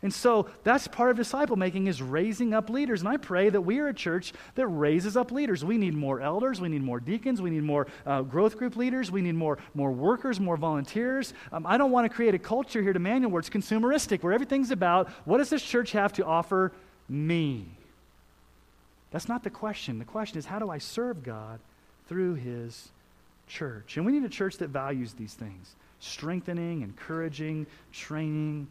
And 0.03 0.13
so 0.13 0.49
that's 0.63 0.87
part 0.87 1.11
of 1.11 1.17
disciple 1.17 1.55
making 1.55 1.87
is 1.87 2.01
raising 2.01 2.53
up 2.53 2.69
leaders. 2.69 3.01
And 3.01 3.07
I 3.07 3.17
pray 3.17 3.49
that 3.49 3.61
we 3.61 3.79
are 3.79 3.87
a 3.87 3.93
church 3.93 4.33
that 4.55 4.67
raises 4.67 5.15
up 5.15 5.31
leaders. 5.31 5.63
We 5.63 5.77
need 5.77 5.93
more 5.93 6.19
elders. 6.19 6.59
We 6.59 6.69
need 6.69 6.83
more 6.83 6.99
deacons. 6.99 7.41
We 7.41 7.51
need 7.51 7.63
more 7.63 7.87
uh, 8.05 8.23
growth 8.23 8.57
group 8.57 8.75
leaders. 8.75 9.11
We 9.11 9.21
need 9.21 9.35
more, 9.35 9.59
more 9.73 9.91
workers, 9.91 10.39
more 10.39 10.57
volunteers. 10.57 11.33
Um, 11.51 11.67
I 11.67 11.77
don't 11.77 11.91
want 11.91 12.09
to 12.09 12.13
create 12.13 12.33
a 12.33 12.39
culture 12.39 12.81
here 12.81 12.93
to 12.93 12.99
Manual 12.99 13.31
where 13.31 13.39
it's 13.39 13.49
consumeristic, 13.49 14.23
where 14.23 14.33
everything's 14.33 14.71
about 14.71 15.09
what 15.25 15.37
does 15.37 15.49
this 15.49 15.61
church 15.61 15.91
have 15.91 16.11
to 16.13 16.25
offer 16.25 16.73
me? 17.11 17.65
That's 19.11 19.27
not 19.27 19.43
the 19.43 19.49
question. 19.49 19.99
The 19.99 20.05
question 20.05 20.37
is 20.37 20.45
how 20.45 20.59
do 20.59 20.69
I 20.69 20.77
serve 20.77 21.23
God 21.23 21.59
through 22.07 22.35
his 22.35 22.89
church? 23.47 23.97
And 23.97 24.05
we 24.05 24.13
need 24.13 24.23
a 24.23 24.29
church 24.29 24.57
that 24.57 24.69
values 24.69 25.13
these 25.13 25.33
things 25.33 25.75
strengthening, 25.99 26.81
encouraging, 26.81 27.67
training 27.91 28.67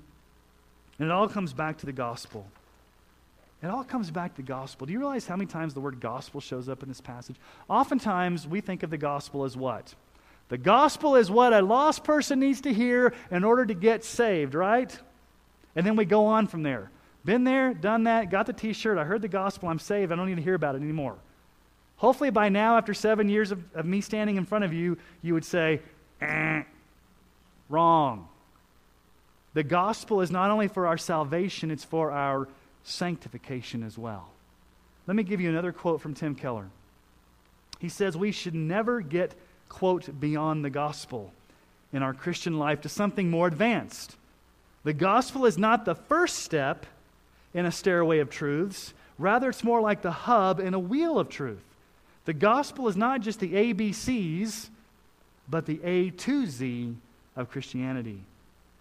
and 1.01 1.09
it 1.09 1.13
all 1.13 1.29
comes 1.29 1.55
back 1.55 1.79
to 1.79 1.87
the 1.87 1.93
gospel. 1.93 2.47
It 3.63 3.69
all 3.69 3.85
comes 3.85 4.11
back 4.11 4.37
to 4.37 4.43
the 4.43 4.47
gospel. 4.47 4.87
Do 4.87 4.93
you 4.93 4.99
realize 4.99 5.27
how 5.27 5.35
many 5.35 5.51
times 5.51 5.73
the 5.73 5.81
word 5.81 5.99
gospel 5.99 6.43
shows 6.43 6.69
up 6.69 6.83
in 6.83 6.91
this 6.91 7.01
passage? 7.01 7.37
Oftentimes, 7.69 8.47
we 8.47 8.61
think 8.61 8.83
of 8.83 8.91
the 8.91 8.99
gospel 8.99 9.45
as 9.45 9.57
what? 9.57 9.95
The 10.51 10.59
gospel 10.59 11.17
is 11.17 11.31
what 11.31 11.55
a 11.55 11.63
lost 11.63 12.05
person 12.05 12.39
needs 12.39 12.61
to 12.63 12.73
hear 12.73 13.15
in 13.31 13.45
order 13.45 13.65
to 13.65 13.73
get 13.73 14.05
saved, 14.05 14.55
right? 14.55 14.97
And 15.75 15.87
then 15.87 15.97
we 15.97 16.05
go 16.05 16.27
on 16.27 16.47
from 16.47 16.65
there. 16.65 16.91
Been 17.25 17.45
there, 17.45 17.75
done 17.75 18.05
that, 18.05 18.31
got 18.31 18.47
the 18.47 18.53
t 18.53 18.73
shirt, 18.73 18.99
I 18.99 19.05
heard 19.05 19.23
the 19.23 19.29
gospel, 19.29 19.69
I'm 19.69 19.79
saved, 19.79 20.11
I 20.11 20.17
don't 20.17 20.27
need 20.27 20.37
to 20.37 20.43
hear 20.43 20.55
about 20.55 20.75
it 20.75 20.83
anymore. 20.83 21.17
Hopefully, 21.97 22.31
by 22.31 22.49
now, 22.49 22.79
after 22.79 22.95
seven 22.95 23.29
years 23.29 23.53
of, 23.53 23.63
of 23.75 23.85
me 23.85 24.01
standing 24.01 24.37
in 24.37 24.47
front 24.47 24.65
of 24.65 24.73
you, 24.73 24.97
you 25.21 25.35
would 25.35 25.45
say, 25.45 25.83
eh, 26.23 26.63
wrong. 27.69 28.27
The 29.53 29.63
gospel 29.63 30.23
is 30.23 30.31
not 30.31 30.51
only 30.51 30.69
for 30.69 30.87
our 30.87 30.97
salvation, 30.97 31.71
it's 31.71 31.85
for 31.85 32.11
our 32.11 32.49
sanctification 32.85 33.83
as 33.83 33.99
well. 33.99 34.31
Let 35.07 35.17
me 35.17 35.23
give 35.23 35.41
you 35.41 35.51
another 35.51 35.73
quote 35.73 36.01
from 36.01 36.15
Tim 36.15 36.35
Keller. 36.35 36.69
He 37.81 37.89
says, 37.89 38.17
We 38.17 38.33
should 38.33 38.55
never 38.55 39.01
get, 39.01 39.35
quote, 39.69 40.21
beyond 40.21 40.65
the 40.65 40.71
gospel 40.71 41.33
in 41.93 42.03
our 42.03 42.15
Christian 42.15 42.59
life 42.59 42.81
to 42.83 42.89
something 42.89 43.29
more 43.29 43.47
advanced. 43.49 44.17
The 44.85 44.93
gospel 44.93 45.47
is 45.47 45.59
not 45.59 45.85
the 45.85 45.95
first 45.95 46.39
step 46.39 46.87
in 47.55 47.67
a 47.67 47.73
stairway 47.73 48.21
of 48.21 48.31
truths, 48.31 48.95
rather, 49.19 49.49
it's 49.49 49.65
more 49.65 49.81
like 49.81 50.03
the 50.03 50.11
hub 50.11 50.61
in 50.61 50.75
a 50.75 50.79
wheel 50.79 51.19
of 51.19 51.29
truth. 51.29 51.63
The 52.25 52.33
gospel 52.33 52.89
is 52.89 52.97
not 52.97 53.21
just 53.21 53.41
the 53.41 53.53
ABCs, 53.53 54.69
but 55.49 55.67
the 55.67 55.81
A 55.83 56.11
to 56.11 56.47
Z 56.47 56.95
of 57.37 57.51
Christianity. 57.51 58.23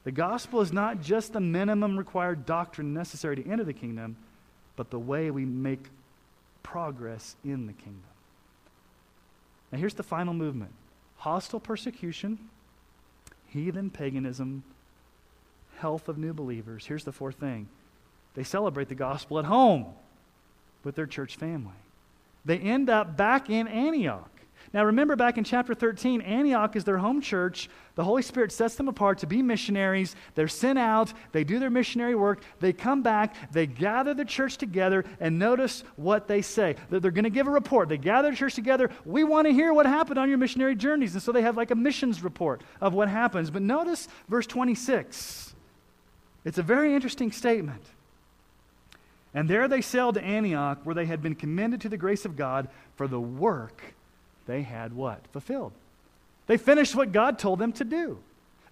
The 0.04 0.12
gospel 0.12 0.62
is 0.62 0.72
not 0.72 1.02
just 1.02 1.34
the 1.34 1.40
minimum 1.40 1.98
required 1.98 2.46
doctrine 2.46 2.94
necessary 2.94 3.36
to 3.38 3.48
enter 3.50 3.64
the 3.64 3.74
kingdom, 3.74 4.16
but 4.76 4.90
the 4.92 5.00
way 5.00 5.32
we 5.32 5.46
make 5.46 5.88
progress 6.64 7.36
in 7.44 7.68
the 7.68 7.74
kingdom. 7.74 8.04
Now, 9.72 9.78
here's 9.78 9.94
the 9.94 10.04
final 10.04 10.34
movement 10.34 10.72
hostile 11.18 11.60
persecution, 11.60 12.40
heathen 13.48 13.90
paganism, 13.90 14.64
health 15.78 16.08
of 16.08 16.18
new 16.18 16.34
believers. 16.34 16.86
Here's 16.86 17.04
the 17.04 17.12
fourth 17.12 17.36
thing 17.36 17.68
they 18.40 18.46
celebrate 18.46 18.88
the 18.88 18.96
gospel 18.96 19.38
at 19.38 19.44
home 19.44 19.86
with 20.86 20.96
their 20.96 21.06
church 21.06 21.36
family. 21.36 21.74
They 22.46 22.58
end 22.58 22.90
up 22.90 23.18
back 23.18 23.50
in 23.50 23.68
Antioch. 23.68 24.32
Now, 24.72 24.86
remember 24.86 25.18
back 25.18 25.38
in 25.38 25.44
chapter 25.44 25.74
13, 25.74 26.22
Antioch 26.22 26.78
is 26.78 26.86
their 26.86 27.00
home 27.00 27.20
church. 27.20 27.70
The 27.96 28.04
Holy 28.06 28.22
Spirit 28.22 28.54
sets 28.54 28.76
them 28.76 28.88
apart 28.88 29.18
to 29.18 29.28
be 29.28 29.42
missionaries. 29.42 30.16
They're 30.36 30.48
sent 30.48 30.80
out, 30.80 31.12
they 31.34 31.44
do 31.44 31.60
their 31.60 31.70
missionary 31.70 32.16
work, 32.16 32.42
they 32.62 32.72
come 32.72 33.04
back, 33.04 33.36
they 33.52 33.68
gather 33.68 34.14
the 34.14 34.24
church 34.24 34.56
together, 34.56 35.04
and 35.20 35.38
notice 35.38 35.84
what 35.98 36.30
they 36.30 36.42
say. 36.42 36.78
They're, 36.90 37.02
they're 37.02 37.12
going 37.12 37.26
to 37.26 37.30
give 37.30 37.48
a 37.48 37.52
report. 37.52 37.90
They 37.90 37.98
gather 37.98 38.32
the 38.32 38.38
church 38.38 38.56
together. 38.56 38.90
We 39.04 39.26
want 39.26 39.48
to 39.48 39.54
hear 39.54 39.74
what 39.74 39.86
happened 39.86 40.18
on 40.18 40.30
your 40.30 40.38
missionary 40.38 40.76
journeys. 40.76 41.14
And 41.14 41.22
so 41.22 41.34
they 41.34 41.42
have 41.42 41.58
like 41.58 41.72
a 41.72 41.76
missions 41.76 42.24
report 42.24 42.62
of 42.80 42.94
what 42.94 43.10
happens. 43.10 43.52
But 43.52 43.64
notice 43.64 44.08
verse 44.30 44.48
26. 44.48 45.56
It's 46.46 46.58
a 46.58 46.64
very 46.64 46.96
interesting 46.96 47.34
statement. 47.34 47.84
And 49.34 49.50
there 49.50 49.68
they 49.68 49.82
sailed 49.82 50.16
to 50.16 50.24
Antioch, 50.24 50.80
where 50.84 50.96
they 50.96 51.06
had 51.06 51.22
been 51.22 51.36
commended 51.36 51.82
to 51.82 51.90
the 51.90 51.98
grace 51.98 52.26
of 52.26 52.36
God 52.36 52.68
for 52.96 53.08
the 53.08 53.20
work 53.20 53.82
they 54.50 54.64
had 54.64 54.94
what? 54.94 55.28
Fulfilled. 55.28 55.74
They 56.48 56.58
finished 56.58 56.96
what 56.96 57.12
God 57.12 57.38
told 57.38 57.60
them 57.60 57.72
to 57.74 57.84
do. 57.84 58.18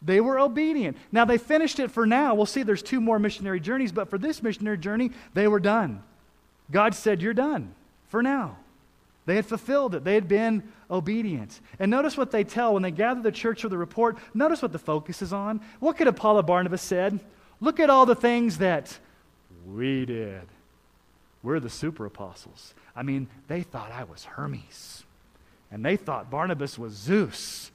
They 0.01 0.20
were 0.20 0.39
obedient. 0.39 0.97
Now, 1.12 1.24
they 1.24 1.38
finished 1.38 1.78
it 1.80 1.91
for 1.91 2.08
now. 2.08 2.34
We'll 2.34 2.47
see 2.47 2.64
there's 2.64 2.82
two 2.82 2.99
more 2.99 3.20
missionary 3.20 3.60
journeys, 3.60 3.91
but 3.91 4.10
for 4.10 4.18
this 4.18 4.41
missionary 4.41 4.80
journey, 4.80 5.12
they 5.36 5.47
were 5.47 5.60
done. 5.60 6.01
God 6.72 6.95
said, 6.95 7.22
You're 7.22 7.36
done 7.36 7.76
for 8.08 8.24
now. 8.24 8.58
They 9.28 9.36
had 9.36 9.45
fulfilled 9.45 9.93
it, 9.93 10.03
they 10.03 10.16
had 10.16 10.28
been 10.28 10.64
obedient. 10.89 11.60
And 11.78 11.91
notice 11.91 12.18
what 12.18 12.32
they 12.32 12.43
tell 12.43 12.74
when 12.74 12.82
they 12.82 12.89
gather 12.89 13.22
the 13.22 13.32
church 13.32 13.62
for 13.62 13.70
the 13.70 13.78
report. 13.78 14.18
Notice 14.34 14.64
what 14.64 14.72
the 14.72 14.80
focus 14.80 15.22
is 15.22 15.32
on. 15.32 15.62
What 15.80 15.97
could 15.97 16.16
Paul 16.16 16.39
and 16.39 16.47
Barnabas 16.47 16.82
said? 16.82 17.20
Look 17.60 17.80
at 17.80 17.91
all 17.91 18.08
the 18.08 18.16
things 18.16 18.58
that 18.58 18.97
we 19.74 20.05
did. 20.05 20.47
We're 21.43 21.59
the 21.59 21.70
super 21.70 22.05
apostles. 22.05 22.74
I 22.95 23.03
mean, 23.03 23.28
they 23.47 23.61
thought 23.61 23.91
I 23.91 24.03
was 24.03 24.26
Hermes 24.26 25.03
and 25.72 25.84
they 25.84 25.97
thought 25.97 26.30
Barnabas 26.30 26.78
was 26.78 26.93
Zeus. 26.93 27.72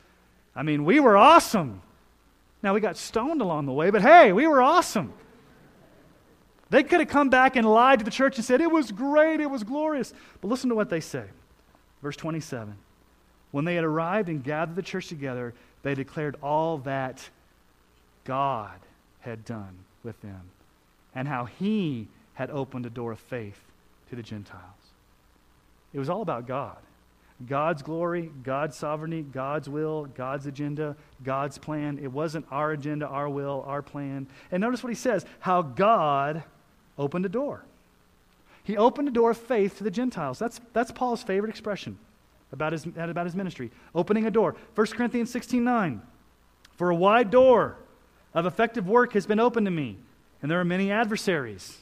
I 0.55 0.62
mean, 0.62 0.84
we 0.84 1.01
were 1.01 1.16
awesome. 1.16 1.82
Now, 2.62 2.74
we 2.74 2.80
got 2.80 2.97
stoned 2.97 3.40
along 3.40 3.66
the 3.66 3.72
way, 3.72 3.90
but 3.90 4.03
hey, 4.03 4.32
we 4.32 4.47
were 4.47 4.62
awesome. 4.62 5.12
They 6.70 6.82
could 6.82 7.01
have 7.01 7.09
come 7.09 7.28
back 7.28 7.57
and 7.57 7.66
lied 7.66 7.99
to 7.99 8.05
the 8.05 8.11
church 8.11 8.36
and 8.36 8.45
said, 8.45 8.61
it 8.61 8.70
was 8.70 8.93
great, 8.93 9.40
it 9.40 9.51
was 9.51 9.62
glorious. 9.62 10.14
But 10.40 10.49
listen 10.49 10.70
to 10.70 10.74
what 10.74 10.88
they 10.88 11.01
say. 11.01 11.24
Verse 12.03 12.16
27. 12.16 12.74
When 13.51 13.64
they 13.64 13.74
had 13.74 13.84
arrived 13.84 14.28
and 14.28 14.43
gathered 14.43 14.76
the 14.76 14.82
church 14.82 15.09
together, 15.09 15.53
they 15.82 15.95
declared 15.95 16.36
all 16.43 16.78
that 16.78 17.28
God 18.24 18.78
had 19.20 19.45
done 19.45 19.76
with 20.03 20.20
them 20.22 20.40
and 21.14 21.28
how 21.28 21.44
he 21.44 22.08
had 22.34 22.50
opened 22.50 22.86
a 22.86 22.90
door 22.90 23.12
of 23.12 23.18
faith 23.18 23.60
to 24.10 24.16
the 24.16 24.22
Gentiles. 24.22 24.62
It 25.92 25.98
was 25.98 26.08
all 26.08 26.22
about 26.22 26.46
God. 26.46 26.78
God's 27.46 27.82
glory, 27.82 28.30
God's 28.42 28.76
sovereignty, 28.76 29.22
God's 29.22 29.68
will, 29.68 30.06
God's 30.14 30.46
agenda, 30.46 30.96
God's 31.24 31.58
plan. 31.58 31.98
It 32.00 32.12
wasn't 32.12 32.46
our 32.50 32.72
agenda, 32.72 33.06
our 33.06 33.28
will, 33.28 33.64
our 33.66 33.82
plan. 33.82 34.26
And 34.50 34.60
notice 34.60 34.82
what 34.82 34.90
he 34.90 34.94
says 34.94 35.26
how 35.40 35.62
God 35.62 36.44
opened 36.98 37.26
a 37.26 37.28
door. 37.28 37.64
He 38.64 38.76
opened 38.76 39.08
a 39.08 39.10
door 39.10 39.30
of 39.30 39.38
faith 39.38 39.78
to 39.78 39.84
the 39.84 39.90
Gentiles. 39.90 40.38
That's, 40.38 40.60
that's 40.72 40.92
Paul's 40.92 41.22
favorite 41.22 41.50
expression 41.50 41.98
about 42.52 42.72
his, 42.72 42.86
about 42.86 43.26
his 43.26 43.34
ministry. 43.34 43.70
Opening 43.94 44.26
a 44.26 44.30
door. 44.30 44.54
1 44.74 44.86
Corinthians 44.88 45.30
16 45.30 45.64
9. 45.64 46.02
For 46.76 46.90
a 46.90 46.94
wide 46.94 47.30
door 47.30 47.76
of 48.34 48.46
effective 48.46 48.88
work 48.88 49.14
has 49.14 49.26
been 49.26 49.40
opened 49.40 49.66
to 49.66 49.70
me, 49.70 49.98
and 50.43 50.51
there 50.51 50.61
are 50.61 50.64
many 50.64 50.90
adversaries. 50.90 51.78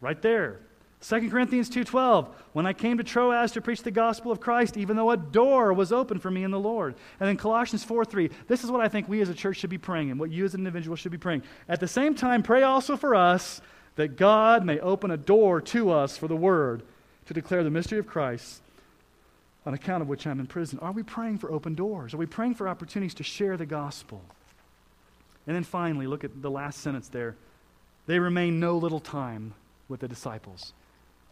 Right 0.00 0.20
there. 0.22 0.60
2 1.00 1.28
Corinthians 1.28 1.68
2:12 1.68 2.28
When 2.54 2.66
I 2.66 2.72
came 2.72 2.96
to 2.96 3.04
Troas 3.04 3.52
to 3.52 3.60
preach 3.60 3.82
the 3.82 3.90
gospel 3.90 4.32
of 4.32 4.40
Christ 4.40 4.76
even 4.78 4.96
though 4.96 5.10
a 5.10 5.16
door 5.16 5.74
was 5.74 5.92
open 5.92 6.18
for 6.18 6.30
me 6.30 6.44
in 6.44 6.50
the 6.50 6.58
Lord. 6.58 6.94
And 7.20 7.28
then 7.28 7.36
Colossians 7.36 7.84
4:3 7.84 8.30
This 8.48 8.64
is 8.64 8.70
what 8.70 8.80
I 8.80 8.88
think 8.88 9.08
we 9.08 9.20
as 9.20 9.28
a 9.28 9.34
church 9.34 9.58
should 9.58 9.70
be 9.70 9.78
praying 9.78 10.10
and 10.10 10.18
what 10.18 10.30
you 10.30 10.44
as 10.44 10.54
an 10.54 10.60
individual 10.60 10.96
should 10.96 11.12
be 11.12 11.18
praying. 11.18 11.42
At 11.68 11.80
the 11.80 11.88
same 11.88 12.14
time 12.14 12.42
pray 12.42 12.62
also 12.62 12.96
for 12.96 13.14
us 13.14 13.60
that 13.96 14.16
God 14.16 14.64
may 14.64 14.80
open 14.80 15.10
a 15.10 15.16
door 15.16 15.60
to 15.60 15.90
us 15.90 16.16
for 16.16 16.26
the 16.26 16.36
word 16.36 16.82
to 17.26 17.34
declare 17.34 17.62
the 17.62 17.70
mystery 17.70 17.98
of 17.98 18.06
Christ 18.06 18.62
on 19.66 19.74
account 19.74 20.02
of 20.02 20.08
which 20.08 20.26
I'm 20.26 20.40
in 20.40 20.46
prison. 20.46 20.78
Are 20.80 20.92
we 20.92 21.02
praying 21.02 21.38
for 21.38 21.50
open 21.50 21.74
doors? 21.74 22.14
Are 22.14 22.18
we 22.18 22.26
praying 22.26 22.54
for 22.54 22.68
opportunities 22.68 23.14
to 23.14 23.22
share 23.22 23.56
the 23.56 23.66
gospel? 23.66 24.22
And 25.46 25.54
then 25.54 25.64
finally, 25.64 26.06
look 26.06 26.24
at 26.24 26.42
the 26.42 26.50
last 26.50 26.80
sentence 26.80 27.08
there. 27.08 27.36
They 28.06 28.18
remain 28.18 28.60
no 28.60 28.76
little 28.76 29.00
time 29.00 29.54
with 29.88 30.00
the 30.00 30.08
disciples. 30.08 30.72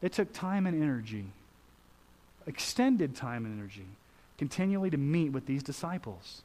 It 0.00 0.12
took 0.12 0.32
time 0.32 0.66
and 0.66 0.80
energy, 0.82 1.26
extended 2.46 3.14
time 3.14 3.44
and 3.44 3.58
energy, 3.58 3.86
continually 4.38 4.90
to 4.90 4.96
meet 4.96 5.30
with 5.30 5.46
these 5.46 5.62
disciples. 5.62 6.42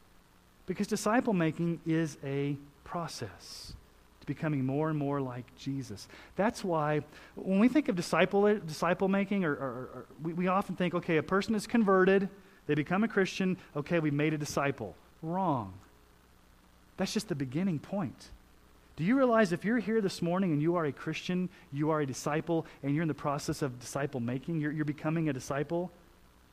Because 0.66 0.86
disciple 0.86 1.32
making 1.32 1.80
is 1.86 2.18
a 2.22 2.56
process 2.84 3.72
to 4.20 4.26
becoming 4.26 4.64
more 4.64 4.90
and 4.90 4.98
more 4.98 5.20
like 5.20 5.44
Jesus. 5.56 6.06
That's 6.36 6.62
why 6.62 7.00
when 7.34 7.58
we 7.58 7.68
think 7.68 7.88
of 7.88 7.96
disciple, 7.96 8.54
disciple 8.60 9.08
making, 9.08 9.44
or, 9.44 9.52
or, 9.52 9.56
or 9.56 10.06
we, 10.22 10.34
we 10.34 10.46
often 10.48 10.76
think, 10.76 10.94
okay, 10.94 11.16
a 11.16 11.22
person 11.22 11.54
is 11.54 11.66
converted, 11.66 12.28
they 12.66 12.74
become 12.74 13.02
a 13.02 13.08
Christian, 13.08 13.56
okay, 13.74 13.98
we've 13.98 14.12
made 14.12 14.34
a 14.34 14.38
disciple. 14.38 14.94
Wrong. 15.22 15.72
That's 16.98 17.12
just 17.12 17.28
the 17.28 17.34
beginning 17.34 17.78
point. 17.78 18.28
Do 18.98 19.04
you 19.04 19.16
realize 19.16 19.52
if 19.52 19.64
you're 19.64 19.78
here 19.78 20.00
this 20.00 20.20
morning 20.20 20.50
and 20.50 20.60
you 20.60 20.74
are 20.74 20.84
a 20.86 20.90
Christian, 20.90 21.48
you 21.72 21.90
are 21.90 22.00
a 22.00 22.06
disciple, 22.06 22.66
and 22.82 22.92
you're 22.92 23.02
in 23.02 23.08
the 23.08 23.14
process 23.14 23.62
of 23.62 23.78
disciple 23.78 24.18
making, 24.18 24.60
you're, 24.60 24.72
you're 24.72 24.84
becoming 24.84 25.28
a 25.28 25.32
disciple, 25.32 25.92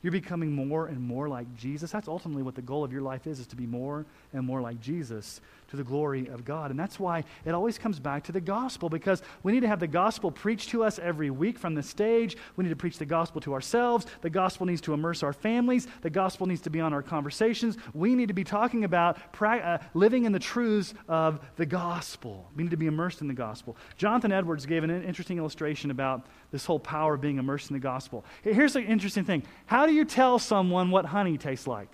you're 0.00 0.12
becoming 0.12 0.52
more 0.52 0.86
and 0.86 1.00
more 1.00 1.28
like 1.28 1.52
Jesus. 1.56 1.90
That's 1.90 2.06
ultimately 2.06 2.44
what 2.44 2.54
the 2.54 2.62
goal 2.62 2.84
of 2.84 2.92
your 2.92 3.02
life 3.02 3.26
is, 3.26 3.40
is 3.40 3.48
to 3.48 3.56
be 3.56 3.66
more 3.66 4.06
and 4.32 4.46
more 4.46 4.60
like 4.60 4.80
Jesus 4.80 5.40
to 5.68 5.76
the 5.76 5.84
glory 5.84 6.28
of 6.28 6.44
God. 6.44 6.70
And 6.70 6.78
that's 6.78 7.00
why 7.00 7.24
it 7.44 7.52
always 7.52 7.78
comes 7.78 7.98
back 7.98 8.24
to 8.24 8.32
the 8.32 8.40
gospel 8.40 8.88
because 8.88 9.22
we 9.42 9.52
need 9.52 9.60
to 9.60 9.68
have 9.68 9.80
the 9.80 9.86
gospel 9.86 10.30
preached 10.30 10.70
to 10.70 10.84
us 10.84 10.98
every 10.98 11.30
week 11.30 11.58
from 11.58 11.74
the 11.74 11.82
stage. 11.82 12.36
We 12.56 12.64
need 12.64 12.70
to 12.70 12.76
preach 12.76 12.98
the 12.98 13.06
gospel 13.06 13.40
to 13.42 13.52
ourselves. 13.52 14.06
The 14.22 14.30
gospel 14.30 14.66
needs 14.66 14.80
to 14.82 14.94
immerse 14.94 15.22
our 15.22 15.32
families. 15.32 15.86
The 16.02 16.10
gospel 16.10 16.46
needs 16.46 16.60
to 16.62 16.70
be 16.70 16.80
on 16.80 16.92
our 16.92 17.02
conversations. 17.02 17.76
We 17.94 18.14
need 18.14 18.28
to 18.28 18.34
be 18.34 18.44
talking 18.44 18.84
about 18.84 19.32
pra- 19.32 19.58
uh, 19.58 19.78
living 19.94 20.24
in 20.24 20.32
the 20.32 20.38
truths 20.38 20.94
of 21.08 21.40
the 21.56 21.66
gospel. 21.66 22.50
We 22.54 22.62
need 22.64 22.70
to 22.70 22.76
be 22.76 22.86
immersed 22.86 23.20
in 23.20 23.28
the 23.28 23.34
gospel. 23.34 23.76
Jonathan 23.96 24.32
Edwards 24.32 24.66
gave 24.66 24.84
an 24.84 24.90
interesting 24.90 25.38
illustration 25.38 25.90
about 25.90 26.26
this 26.50 26.64
whole 26.64 26.78
power 26.78 27.14
of 27.14 27.20
being 27.20 27.38
immersed 27.38 27.70
in 27.70 27.74
the 27.74 27.80
gospel. 27.80 28.24
Here's 28.42 28.72
the 28.72 28.82
interesting 28.82 29.24
thing 29.24 29.42
How 29.66 29.86
do 29.86 29.92
you 29.92 30.04
tell 30.04 30.38
someone 30.38 30.90
what 30.90 31.06
honey 31.06 31.38
tastes 31.38 31.66
like? 31.66 31.88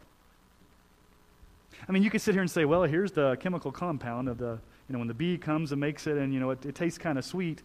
I 1.89 1.93
mean, 1.93 2.03
you 2.03 2.11
could 2.11 2.21
sit 2.21 2.35
here 2.35 2.43
and 2.43 2.51
say, 2.51 2.65
well, 2.65 2.85
here's 2.85 3.13
the 3.13 3.37
chemical 3.37 3.73
compound 3.73 4.29
of 4.29 4.39
the, 4.39 4.59
you 4.89 4.93
know, 4.93 4.99
when 4.99 5.09
the 5.09 5.15
bee 5.15 5.37
comes 5.37 5.73
and 5.73 5.81
makes 5.81 6.07
it 6.07 6.17
and, 6.17 6.33
you 6.33 6.41
know, 6.41 6.51
it, 6.51 6.65
it 6.65 6.75
tastes 6.75 6.99
kind 6.99 7.19
of 7.19 7.25
sweet. 7.25 7.63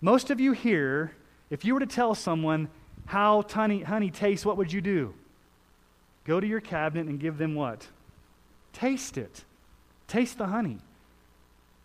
Most 0.00 0.30
of 0.30 0.40
you 0.40 0.52
here, 0.52 1.12
if 1.50 1.64
you 1.64 1.74
were 1.74 1.80
to 1.80 1.86
tell 1.86 2.14
someone 2.14 2.68
how 3.06 3.42
honey, 3.42 3.82
honey 3.82 4.10
tastes, 4.10 4.46
what 4.46 4.56
would 4.56 4.72
you 4.72 4.80
do? 4.80 5.14
Go 6.24 6.40
to 6.40 6.46
your 6.46 6.60
cabinet 6.60 7.06
and 7.06 7.18
give 7.18 7.38
them 7.38 7.54
what? 7.54 7.86
Taste 8.72 9.18
it. 9.18 9.44
Taste 10.08 10.38
the 10.38 10.46
honey. 10.46 10.78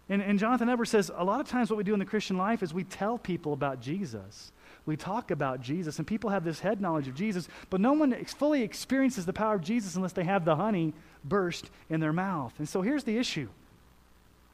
And, 0.07 0.21
and 0.21 0.39
Jonathan 0.39 0.69
Edwards 0.69 0.91
says 0.91 1.11
a 1.13 1.23
lot 1.23 1.39
of 1.39 1.47
times 1.47 1.69
what 1.69 1.77
we 1.77 1.83
do 1.83 1.93
in 1.93 1.99
the 1.99 2.05
Christian 2.05 2.37
life 2.37 2.63
is 2.63 2.73
we 2.73 2.83
tell 2.83 3.17
people 3.17 3.53
about 3.53 3.81
Jesus 3.81 4.51
we 4.89 4.97
talk 4.97 5.29
about 5.29 5.61
Jesus, 5.61 5.99
and 5.99 6.07
people 6.07 6.31
have 6.31 6.43
this 6.43 6.59
head 6.59 6.81
knowledge 6.81 7.07
of 7.07 7.13
Jesus, 7.13 7.47
but 7.69 7.79
no 7.79 7.93
one 7.93 8.13
fully 8.25 8.63
experiences 8.63 9.25
the 9.25 9.33
power 9.33 9.53
of 9.53 9.61
Jesus 9.61 9.95
unless 9.95 10.13
they 10.13 10.23
have 10.23 10.45
the 10.45 10.55
honey 10.55 10.93
burst 11.23 11.69
in 11.89 11.99
their 11.99 12.11
mouth. 12.11 12.53
And 12.57 12.67
so 12.67 12.81
here's 12.81 13.03
the 13.03 13.17
issue 13.17 13.49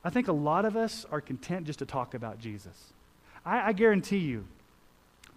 I 0.03 0.09
think 0.09 0.27
a 0.27 0.33
lot 0.33 0.65
of 0.65 0.75
us 0.75 1.05
are 1.09 1.21
content 1.21 1.65
just 1.65 1.79
to 1.79 1.85
talk 1.85 2.13
about 2.13 2.39
Jesus. 2.39 2.75
I, 3.45 3.69
I 3.69 3.71
guarantee 3.71 4.17
you, 4.17 4.45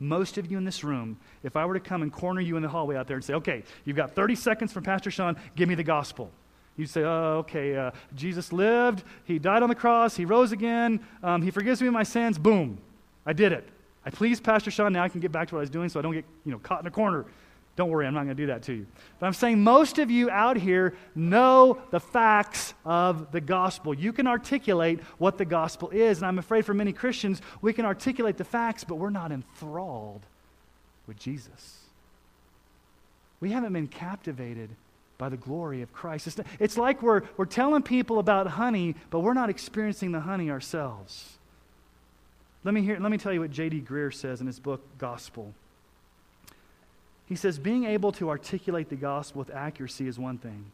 most 0.00 0.36
of 0.36 0.50
you 0.50 0.58
in 0.58 0.64
this 0.64 0.82
room, 0.82 1.18
if 1.42 1.56
I 1.56 1.64
were 1.64 1.74
to 1.74 1.80
come 1.80 2.02
and 2.02 2.12
corner 2.12 2.40
you 2.40 2.56
in 2.56 2.62
the 2.62 2.68
hallway 2.68 2.96
out 2.96 3.06
there 3.06 3.16
and 3.16 3.24
say, 3.24 3.34
okay, 3.34 3.62
you've 3.84 3.96
got 3.96 4.16
30 4.16 4.34
seconds 4.34 4.72
from 4.72 4.82
Pastor 4.82 5.10
Sean, 5.10 5.36
give 5.54 5.68
me 5.68 5.76
the 5.76 5.84
gospel. 5.84 6.30
You'd 6.76 6.90
say, 6.90 7.02
oh, 7.02 7.38
okay, 7.38 7.76
uh, 7.76 7.92
Jesus 8.14 8.52
lived, 8.52 9.04
he 9.24 9.38
died 9.38 9.62
on 9.62 9.68
the 9.68 9.74
cross, 9.74 10.16
he 10.16 10.24
rose 10.24 10.52
again, 10.52 11.00
um, 11.22 11.42
he 11.42 11.50
forgives 11.50 11.80
me 11.80 11.88
my 11.88 12.02
sins, 12.02 12.36
boom, 12.36 12.78
I 13.24 13.32
did 13.32 13.52
it. 13.52 13.68
I 14.04 14.10
pleased 14.10 14.42
Pastor 14.42 14.70
Sean. 14.70 14.92
Now 14.92 15.02
I 15.02 15.08
can 15.08 15.20
get 15.20 15.32
back 15.32 15.48
to 15.48 15.54
what 15.54 15.60
I 15.60 15.62
was 15.62 15.70
doing 15.70 15.88
so 15.88 15.98
I 15.98 16.02
don't 16.02 16.14
get 16.14 16.24
you 16.44 16.52
know, 16.52 16.58
caught 16.58 16.80
in 16.80 16.86
a 16.86 16.90
corner. 16.90 17.26
Don't 17.76 17.90
worry, 17.90 18.08
I'm 18.08 18.14
not 18.14 18.24
going 18.24 18.36
to 18.36 18.42
do 18.42 18.46
that 18.48 18.64
to 18.64 18.72
you. 18.72 18.86
But 19.20 19.26
I'm 19.26 19.32
saying 19.32 19.62
most 19.62 19.98
of 19.98 20.10
you 20.10 20.30
out 20.30 20.56
here 20.56 20.96
know 21.14 21.80
the 21.92 22.00
facts 22.00 22.74
of 22.84 23.30
the 23.30 23.40
gospel. 23.40 23.94
You 23.94 24.12
can 24.12 24.26
articulate 24.26 25.00
what 25.18 25.38
the 25.38 25.44
gospel 25.44 25.90
is. 25.90 26.18
And 26.18 26.26
I'm 26.26 26.40
afraid 26.40 26.66
for 26.66 26.74
many 26.74 26.92
Christians, 26.92 27.40
we 27.62 27.72
can 27.72 27.84
articulate 27.84 28.36
the 28.36 28.42
facts, 28.44 28.82
but 28.82 28.96
we're 28.96 29.10
not 29.10 29.30
enthralled 29.30 30.22
with 31.06 31.20
Jesus. 31.20 31.78
We 33.38 33.52
haven't 33.52 33.72
been 33.72 33.86
captivated 33.86 34.70
by 35.16 35.28
the 35.28 35.36
glory 35.36 35.80
of 35.82 35.92
Christ. 35.92 36.40
It's 36.58 36.78
like 36.78 37.00
we're, 37.00 37.22
we're 37.36 37.44
telling 37.44 37.82
people 37.82 38.18
about 38.18 38.48
honey, 38.48 38.96
but 39.10 39.20
we're 39.20 39.34
not 39.34 39.50
experiencing 39.50 40.10
the 40.10 40.20
honey 40.20 40.50
ourselves. 40.50 41.37
Let 42.68 42.74
me, 42.74 42.82
hear, 42.82 42.98
let 43.00 43.10
me 43.10 43.16
tell 43.16 43.32
you 43.32 43.40
what 43.40 43.50
J.D. 43.50 43.80
Greear 43.88 44.12
says 44.12 44.42
in 44.42 44.46
his 44.46 44.60
book, 44.60 44.82
Gospel. 44.98 45.54
He 47.24 47.34
says, 47.34 47.58
being 47.58 47.84
able 47.84 48.12
to 48.12 48.28
articulate 48.28 48.90
the 48.90 48.94
gospel 48.94 49.38
with 49.38 49.48
accuracy 49.54 50.06
is 50.06 50.18
one 50.18 50.36
thing, 50.36 50.66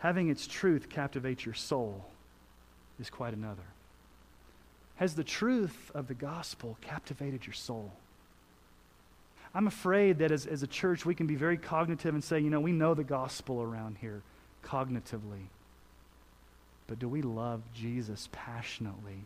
having 0.00 0.28
its 0.28 0.46
truth 0.46 0.90
captivate 0.90 1.46
your 1.46 1.54
soul 1.54 2.04
is 3.00 3.08
quite 3.08 3.32
another. 3.32 3.62
Has 4.96 5.14
the 5.14 5.24
truth 5.24 5.90
of 5.94 6.08
the 6.08 6.14
gospel 6.14 6.76
captivated 6.82 7.46
your 7.46 7.54
soul? 7.54 7.90
I'm 9.54 9.68
afraid 9.68 10.18
that 10.18 10.30
as, 10.30 10.44
as 10.44 10.62
a 10.62 10.66
church, 10.66 11.06
we 11.06 11.14
can 11.14 11.26
be 11.26 11.36
very 11.36 11.56
cognitive 11.56 12.12
and 12.12 12.22
say, 12.22 12.38
you 12.38 12.50
know, 12.50 12.60
we 12.60 12.72
know 12.72 12.92
the 12.92 13.02
gospel 13.02 13.62
around 13.62 13.96
here 13.98 14.20
cognitively. 14.62 15.46
But 16.86 16.98
do 16.98 17.08
we 17.08 17.22
love 17.22 17.62
Jesus 17.72 18.28
passionately 18.30 19.24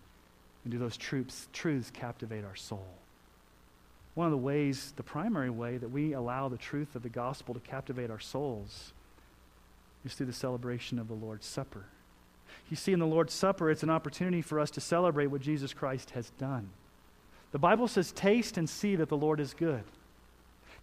and 0.67 0.73
do 0.73 0.79
those 0.79 0.97
truths, 0.97 1.47
truths 1.53 1.93
captivate 1.93 2.45
our 2.45 2.57
soul? 2.57 2.89
One 4.15 4.27
of 4.27 4.33
the 4.33 4.37
ways, 4.37 4.93
the 4.97 5.05
primary 5.05 5.49
way 5.49 5.77
that 5.77 5.93
we 5.93 6.13
allow 6.13 6.49
the 6.49 6.57
truth 6.57 6.97
of 6.97 7.05
the 7.05 7.09
gospel 7.09 7.55
to 7.55 7.61
captivate 7.61 8.11
our 8.11 8.19
souls 8.19 8.93
is 10.05 10.15
through 10.15 10.27
the 10.27 10.33
celebration 10.33 10.99
of 10.99 11.07
the 11.07 11.15
Lord's 11.15 11.47
Supper. 11.47 11.85
You 12.69 12.77
see, 12.77 12.93
in 12.93 12.99
the 12.99 13.07
Lord's 13.07 13.33
Supper, 13.33 13.71
it's 13.71 13.85
an 13.85 13.91
opportunity 13.91 14.43
for 14.43 14.59
us 14.59 14.71
to 14.73 14.81
celebrate 14.81 15.29
what 15.29 15.41
Jesus 15.41 15.73
Christ 15.73 16.11
has 16.11 16.31
done. 16.31 16.71
The 17.53 17.61
Bible 17.61 17.87
says, 17.87 18.11
Taste 18.11 18.57
and 18.57 18.69
see 18.69 18.97
that 18.97 19.09
the 19.09 19.17
Lord 19.17 19.39
is 19.39 19.55
good. 19.55 19.85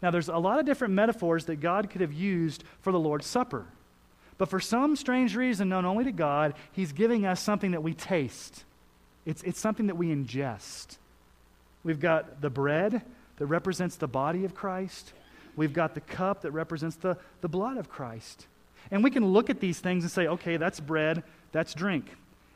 Now, 0.02 0.12
there's 0.12 0.30
a 0.30 0.38
lot 0.38 0.60
of 0.60 0.66
different 0.66 0.94
metaphors 0.94 1.44
that 1.48 1.58
God 1.58 1.90
could 1.90 2.00
have 2.00 2.14
used 2.14 2.64
for 2.80 2.94
the 2.94 3.00
Lord's 3.00 3.28
Supper. 3.28 3.66
But 4.38 4.48
for 4.48 4.62
some 4.62 4.96
strange 4.96 5.36
reason, 5.36 5.68
known 5.68 5.84
only 5.84 6.06
to 6.06 6.14
God, 6.14 6.54
He's 6.72 6.94
giving 6.94 7.26
us 7.26 7.42
something 7.42 7.72
that 7.72 7.84
we 7.84 7.94
taste. 7.94 8.64
It's, 9.26 9.42
it's 9.44 9.60
something 9.60 9.88
that 9.88 9.96
we 9.96 10.08
ingest. 10.08 10.98
We've 11.84 12.00
got 12.00 12.42
the 12.42 12.50
bread 12.50 13.02
that 13.38 13.46
represents 13.46 13.96
the 13.96 14.08
body 14.08 14.46
of 14.46 14.54
Christ, 14.54 15.14
we've 15.56 15.74
got 15.74 15.96
the 15.96 16.02
cup 16.02 16.42
that 16.42 16.52
represents 16.52 16.96
the, 16.98 17.18
the 17.42 17.50
blood 17.50 17.78
of 17.78 17.90
Christ. 17.90 18.48
And 18.92 19.04
we 19.04 19.12
can 19.12 19.26
look 19.26 19.50
at 19.50 19.60
these 19.60 19.80
things 19.80 20.04
and 20.04 20.12
say, 20.12 20.28
okay, 20.28 20.58
that's 20.58 20.80
bread, 20.80 21.24
that's 21.52 21.74
drink. 21.74 22.06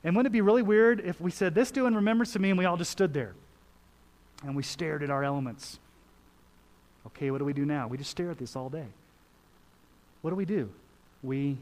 And 0.03 0.15
wouldn't 0.15 0.31
it 0.31 0.33
be 0.33 0.41
really 0.41 0.61
weird 0.61 0.99
if 0.99 1.19
we 1.19 1.31
said, 1.31 1.55
This 1.55 1.71
do 1.71 1.85
in 1.85 1.95
remembrance 1.95 2.35
of 2.35 2.41
me, 2.41 2.49
and 2.49 2.57
we 2.57 2.65
all 2.65 2.77
just 2.77 2.91
stood 2.91 3.13
there 3.13 3.33
and 4.43 4.55
we 4.55 4.63
stared 4.63 5.03
at 5.03 5.09
our 5.09 5.23
elements? 5.23 5.79
Okay, 7.07 7.31
what 7.31 7.39
do 7.39 7.45
we 7.45 7.53
do 7.53 7.65
now? 7.65 7.87
We 7.87 7.97
just 7.97 8.11
stare 8.11 8.31
at 8.31 8.37
this 8.37 8.55
all 8.55 8.69
day. 8.69 8.85
What 10.21 10.31
do 10.31 10.35
we 10.35 10.45
do? 10.45 10.69
We 11.23 11.57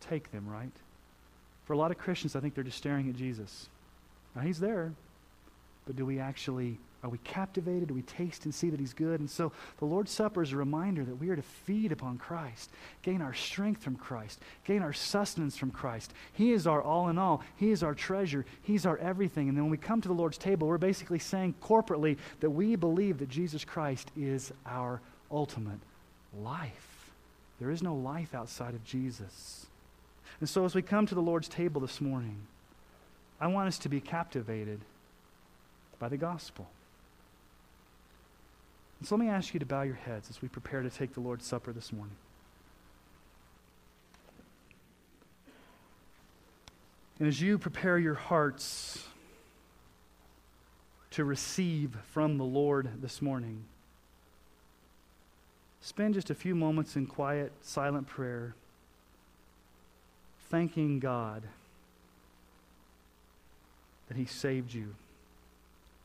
take 0.00 0.30
them, 0.30 0.46
right? 0.48 0.70
For 1.64 1.72
a 1.72 1.76
lot 1.76 1.90
of 1.90 1.98
Christians, 1.98 2.36
I 2.36 2.40
think 2.40 2.54
they're 2.54 2.64
just 2.64 2.78
staring 2.78 3.08
at 3.08 3.16
Jesus. 3.16 3.68
Now, 4.36 4.42
he's 4.42 4.60
there, 4.60 4.92
but 5.86 5.96
do 5.96 6.04
we 6.04 6.18
actually, 6.18 6.76
are 7.02 7.08
we 7.08 7.16
captivated? 7.18 7.88
Do 7.88 7.94
we 7.94 8.02
taste 8.02 8.44
and 8.44 8.54
see 8.54 8.68
that 8.68 8.78
he's 8.78 8.92
good? 8.92 9.18
And 9.18 9.30
so 9.30 9.50
the 9.78 9.86
Lord's 9.86 10.10
Supper 10.10 10.42
is 10.42 10.52
a 10.52 10.56
reminder 10.58 11.04
that 11.06 11.14
we 11.14 11.30
are 11.30 11.36
to 11.36 11.42
feed 11.42 11.90
upon 11.90 12.18
Christ, 12.18 12.70
gain 13.00 13.22
our 13.22 13.32
strength 13.32 13.82
from 13.82 13.96
Christ, 13.96 14.38
gain 14.66 14.82
our 14.82 14.92
sustenance 14.92 15.56
from 15.56 15.70
Christ. 15.70 16.12
He 16.34 16.52
is 16.52 16.66
our 16.66 16.82
all 16.82 17.08
in 17.08 17.16
all, 17.16 17.42
He 17.56 17.70
is 17.70 17.82
our 17.82 17.94
treasure, 17.94 18.44
He's 18.62 18.84
our 18.84 18.98
everything. 18.98 19.48
And 19.48 19.56
then 19.56 19.64
when 19.64 19.70
we 19.70 19.78
come 19.78 20.02
to 20.02 20.08
the 20.08 20.14
Lord's 20.14 20.38
table, 20.38 20.68
we're 20.68 20.76
basically 20.76 21.18
saying 21.18 21.54
corporately 21.62 22.18
that 22.40 22.50
we 22.50 22.76
believe 22.76 23.18
that 23.20 23.30
Jesus 23.30 23.64
Christ 23.64 24.10
is 24.18 24.52
our 24.66 25.00
ultimate 25.30 25.80
life. 26.38 27.10
There 27.58 27.70
is 27.70 27.82
no 27.82 27.94
life 27.94 28.34
outside 28.34 28.74
of 28.74 28.84
Jesus. 28.84 29.64
And 30.40 30.48
so 30.48 30.66
as 30.66 30.74
we 30.74 30.82
come 30.82 31.06
to 31.06 31.14
the 31.14 31.22
Lord's 31.22 31.48
table 31.48 31.80
this 31.80 32.02
morning, 32.02 32.42
I 33.40 33.48
want 33.48 33.68
us 33.68 33.78
to 33.78 33.88
be 33.88 34.00
captivated 34.00 34.80
by 35.98 36.08
the 36.08 36.16
gospel. 36.16 36.68
And 38.98 39.08
so 39.08 39.16
let 39.16 39.24
me 39.24 39.30
ask 39.30 39.52
you 39.52 39.60
to 39.60 39.66
bow 39.66 39.82
your 39.82 39.94
heads 39.94 40.30
as 40.30 40.40
we 40.40 40.48
prepare 40.48 40.82
to 40.82 40.90
take 40.90 41.14
the 41.14 41.20
Lord's 41.20 41.44
Supper 41.44 41.72
this 41.72 41.92
morning. 41.92 42.16
And 47.18 47.28
as 47.28 47.40
you 47.40 47.58
prepare 47.58 47.98
your 47.98 48.14
hearts 48.14 49.06
to 51.12 51.24
receive 51.24 51.96
from 52.12 52.36
the 52.36 52.44
Lord 52.44 53.00
this 53.00 53.22
morning, 53.22 53.64
spend 55.80 56.14
just 56.14 56.28
a 56.28 56.34
few 56.34 56.54
moments 56.54 56.96
in 56.96 57.06
quiet, 57.06 57.52
silent 57.62 58.06
prayer, 58.06 58.54
thanking 60.50 61.00
God 61.00 61.42
that 64.08 64.16
He 64.16 64.24
saved 64.24 64.72
you 64.72 64.94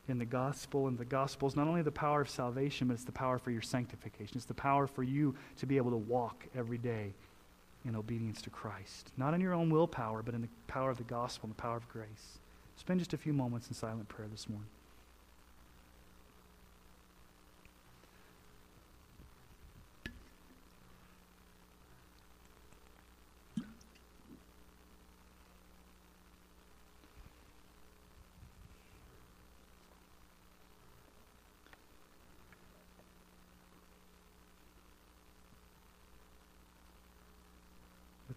in 0.08 0.18
the 0.18 0.26
gospel. 0.26 0.88
And 0.88 0.98
the 0.98 1.06
gospel 1.06 1.48
is 1.48 1.56
not 1.56 1.68
only 1.68 1.82
the 1.82 1.92
power 1.92 2.22
of 2.22 2.30
salvation, 2.30 2.88
but 2.88 2.94
it's 2.94 3.04
the 3.04 3.12
power 3.12 3.38
for 3.38 3.52
your 3.52 3.62
sanctification. 3.62 4.38
It's 4.38 4.46
the 4.46 4.54
power 4.54 4.88
for 4.88 5.04
you 5.04 5.36
to 5.58 5.66
be 5.66 5.78
able 5.78 5.92
to 5.92 5.98
walk 5.98 6.46
every 6.56 6.78
day 6.78 7.14
in 7.86 7.96
obedience 7.96 8.42
to 8.44 8.50
Christ. 8.50 9.12
Not 9.18 9.34
in 9.34 9.42
your 9.42 9.54
own 9.54 9.70
willpower, 9.70 10.22
but 10.22 10.36
in 10.36 10.42
the 10.42 10.50
power 10.68 10.92
of 10.92 10.98
the 10.98 11.04
gospel 11.04 11.48
and 11.48 11.56
the 11.56 11.62
power 11.62 11.78
of 11.78 11.90
grace. 11.90 12.40
Spend 12.78 13.00
just 13.00 13.14
a 13.14 13.18
few 13.18 13.34
moments 13.34 13.68
in 13.68 13.74
silent 13.74 14.10
prayer 14.10 14.28
this 14.30 14.50
morning. 14.50 14.68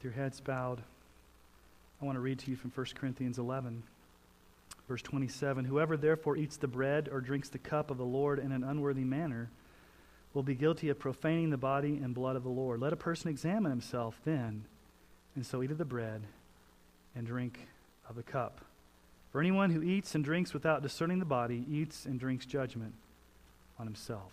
Your 0.04 0.12
heads 0.12 0.40
bowed, 0.40 0.82
I 2.00 2.04
want 2.04 2.16
to 2.16 2.20
read 2.20 2.38
to 2.40 2.50
you 2.50 2.56
from 2.56 2.70
1 2.70 2.86
Corinthians 2.94 3.38
11, 3.38 3.82
verse 4.86 5.00
27. 5.00 5.64
Whoever 5.64 5.96
therefore 5.96 6.36
eats 6.36 6.58
the 6.58 6.68
bread 6.68 7.08
or 7.10 7.22
drinks 7.22 7.48
the 7.48 7.58
cup 7.58 7.90
of 7.90 7.96
the 7.96 8.04
Lord 8.04 8.38
in 8.38 8.52
an 8.52 8.62
unworthy 8.62 9.04
manner 9.04 9.48
will 10.34 10.42
be 10.42 10.54
guilty 10.54 10.90
of 10.90 10.98
profaning 10.98 11.48
the 11.48 11.56
body 11.56 12.00
and 12.02 12.14
blood 12.14 12.36
of 12.36 12.42
the 12.42 12.50
Lord. 12.50 12.80
Let 12.80 12.92
a 12.92 12.96
person 12.96 13.30
examine 13.30 13.70
himself 13.70 14.20
then, 14.24 14.64
and 15.34 15.46
so 15.46 15.62
eat 15.62 15.70
of 15.70 15.78
the 15.78 15.84
bread 15.84 16.22
and 17.16 17.26
drink 17.26 17.66
of 18.08 18.14
the 18.14 18.22
cup. 18.22 18.60
For 19.32 19.40
anyone 19.40 19.70
who 19.70 19.82
eats 19.82 20.14
and 20.14 20.22
drinks 20.22 20.52
without 20.52 20.82
discerning 20.82 21.18
the 21.18 21.24
body 21.24 21.64
eats 21.70 22.04
and 22.04 22.20
drinks 22.20 22.44
judgment 22.44 22.94
on 23.78 23.86
himself. 23.86 24.32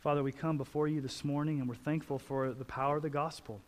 Father, 0.00 0.22
we 0.22 0.32
come 0.32 0.56
before 0.56 0.88
you 0.88 1.02
this 1.02 1.24
morning 1.26 1.60
and 1.60 1.68
we're 1.68 1.74
thankful 1.74 2.18
for 2.18 2.52
the 2.52 2.64
power 2.64 2.96
of 2.96 3.02
the 3.02 3.10
gospel. 3.10 3.60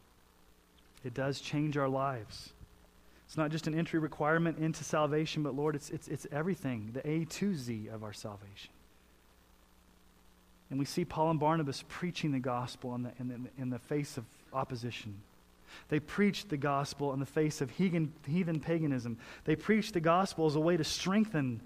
It 1.05 1.12
does 1.12 1.43
change 1.43 1.76
our 1.76 1.91
lives. 1.91 2.55
It's 3.26 3.37
not 3.37 3.51
just 3.51 3.66
an 3.66 3.78
entry 3.78 3.99
requirement 3.99 4.59
into 4.59 4.83
salvation, 4.83 5.43
but 5.43 5.55
Lord, 5.55 5.76
it's, 5.76 5.91
it's, 5.91 6.09
it's 6.09 6.26
everything, 6.33 6.91
the 6.95 7.07
A 7.07 7.26
to 7.26 7.55
Z 7.55 7.89
of 7.93 8.03
our 8.03 8.14
salvation. 8.14 8.70
And 10.70 10.78
we 10.78 10.87
see 10.87 11.05
Paul 11.05 11.33
and 11.33 11.41
Barnabas 11.41 11.85
preaching 11.87 12.33
the 12.33 12.39
gospel 12.39 12.95
in 12.95 13.03
the, 13.03 13.12
in 13.20 13.28
the, 13.28 13.62
in 13.62 13.68
the 13.68 13.78
face 13.78 14.16
of 14.16 14.24
opposition. 14.55 15.20
They 15.91 16.01
preached 16.01 16.49
the 16.49 16.57
gospel 16.57 17.12
in 17.12 17.20
the 17.20 17.26
face 17.26 17.61
of 17.61 17.70
heathen, 17.70 18.14
heathen 18.26 18.59
paganism. 18.59 19.18
They 19.45 19.57
preached 19.57 19.93
the 19.93 20.01
gospel 20.01 20.47
as 20.47 20.57
a 20.57 20.61
way 20.61 20.78
to 20.78 20.85
strengthen 20.85 21.61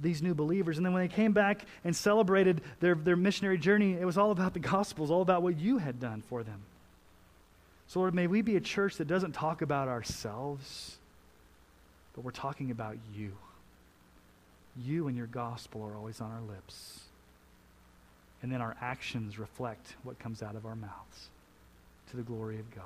these 0.00 0.22
new 0.22 0.34
believers. 0.34 0.76
And 0.76 0.86
then 0.86 0.92
when 0.92 1.02
they 1.02 1.14
came 1.14 1.32
back 1.32 1.66
and 1.84 1.94
celebrated 1.94 2.60
their, 2.80 2.94
their 2.94 3.16
missionary 3.16 3.58
journey, 3.58 3.92
it 3.92 4.04
was 4.04 4.16
all 4.16 4.30
about 4.30 4.54
the 4.54 4.60
gospel, 4.60 5.02
it 5.02 5.04
was 5.04 5.10
all 5.10 5.22
about 5.22 5.42
what 5.42 5.58
you 5.58 5.78
had 5.78 6.00
done 6.00 6.22
for 6.28 6.42
them. 6.42 6.60
So, 7.88 8.00
Lord, 8.00 8.14
may 8.14 8.26
we 8.26 8.40
be 8.40 8.56
a 8.56 8.60
church 8.60 8.96
that 8.96 9.06
doesn't 9.06 9.32
talk 9.32 9.60
about 9.60 9.88
ourselves, 9.88 10.96
but 12.14 12.24
we're 12.24 12.30
talking 12.30 12.70
about 12.70 12.96
you. 13.14 13.32
You 14.82 15.08
and 15.08 15.16
your 15.16 15.26
gospel 15.26 15.82
are 15.84 15.94
always 15.94 16.20
on 16.20 16.30
our 16.30 16.40
lips. 16.40 17.00
And 18.42 18.50
then 18.50 18.62
our 18.62 18.74
actions 18.80 19.38
reflect 19.38 19.94
what 20.02 20.18
comes 20.18 20.42
out 20.42 20.56
of 20.56 20.64
our 20.64 20.74
mouths 20.74 21.28
to 22.10 22.16
the 22.16 22.22
glory 22.22 22.58
of 22.58 22.74
God. 22.74 22.84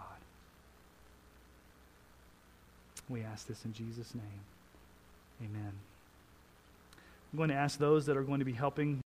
We 3.08 3.22
ask 3.22 3.46
this 3.46 3.64
in 3.64 3.72
Jesus' 3.72 4.12
name. 4.14 5.48
Amen. 5.48 5.72
I'm 7.32 7.36
going 7.36 7.50
to 7.50 7.54
ask 7.54 7.78
those 7.78 8.06
that 8.06 8.16
are 8.16 8.22
going 8.22 8.38
to 8.38 8.44
be 8.44 8.52
helping 8.52 9.00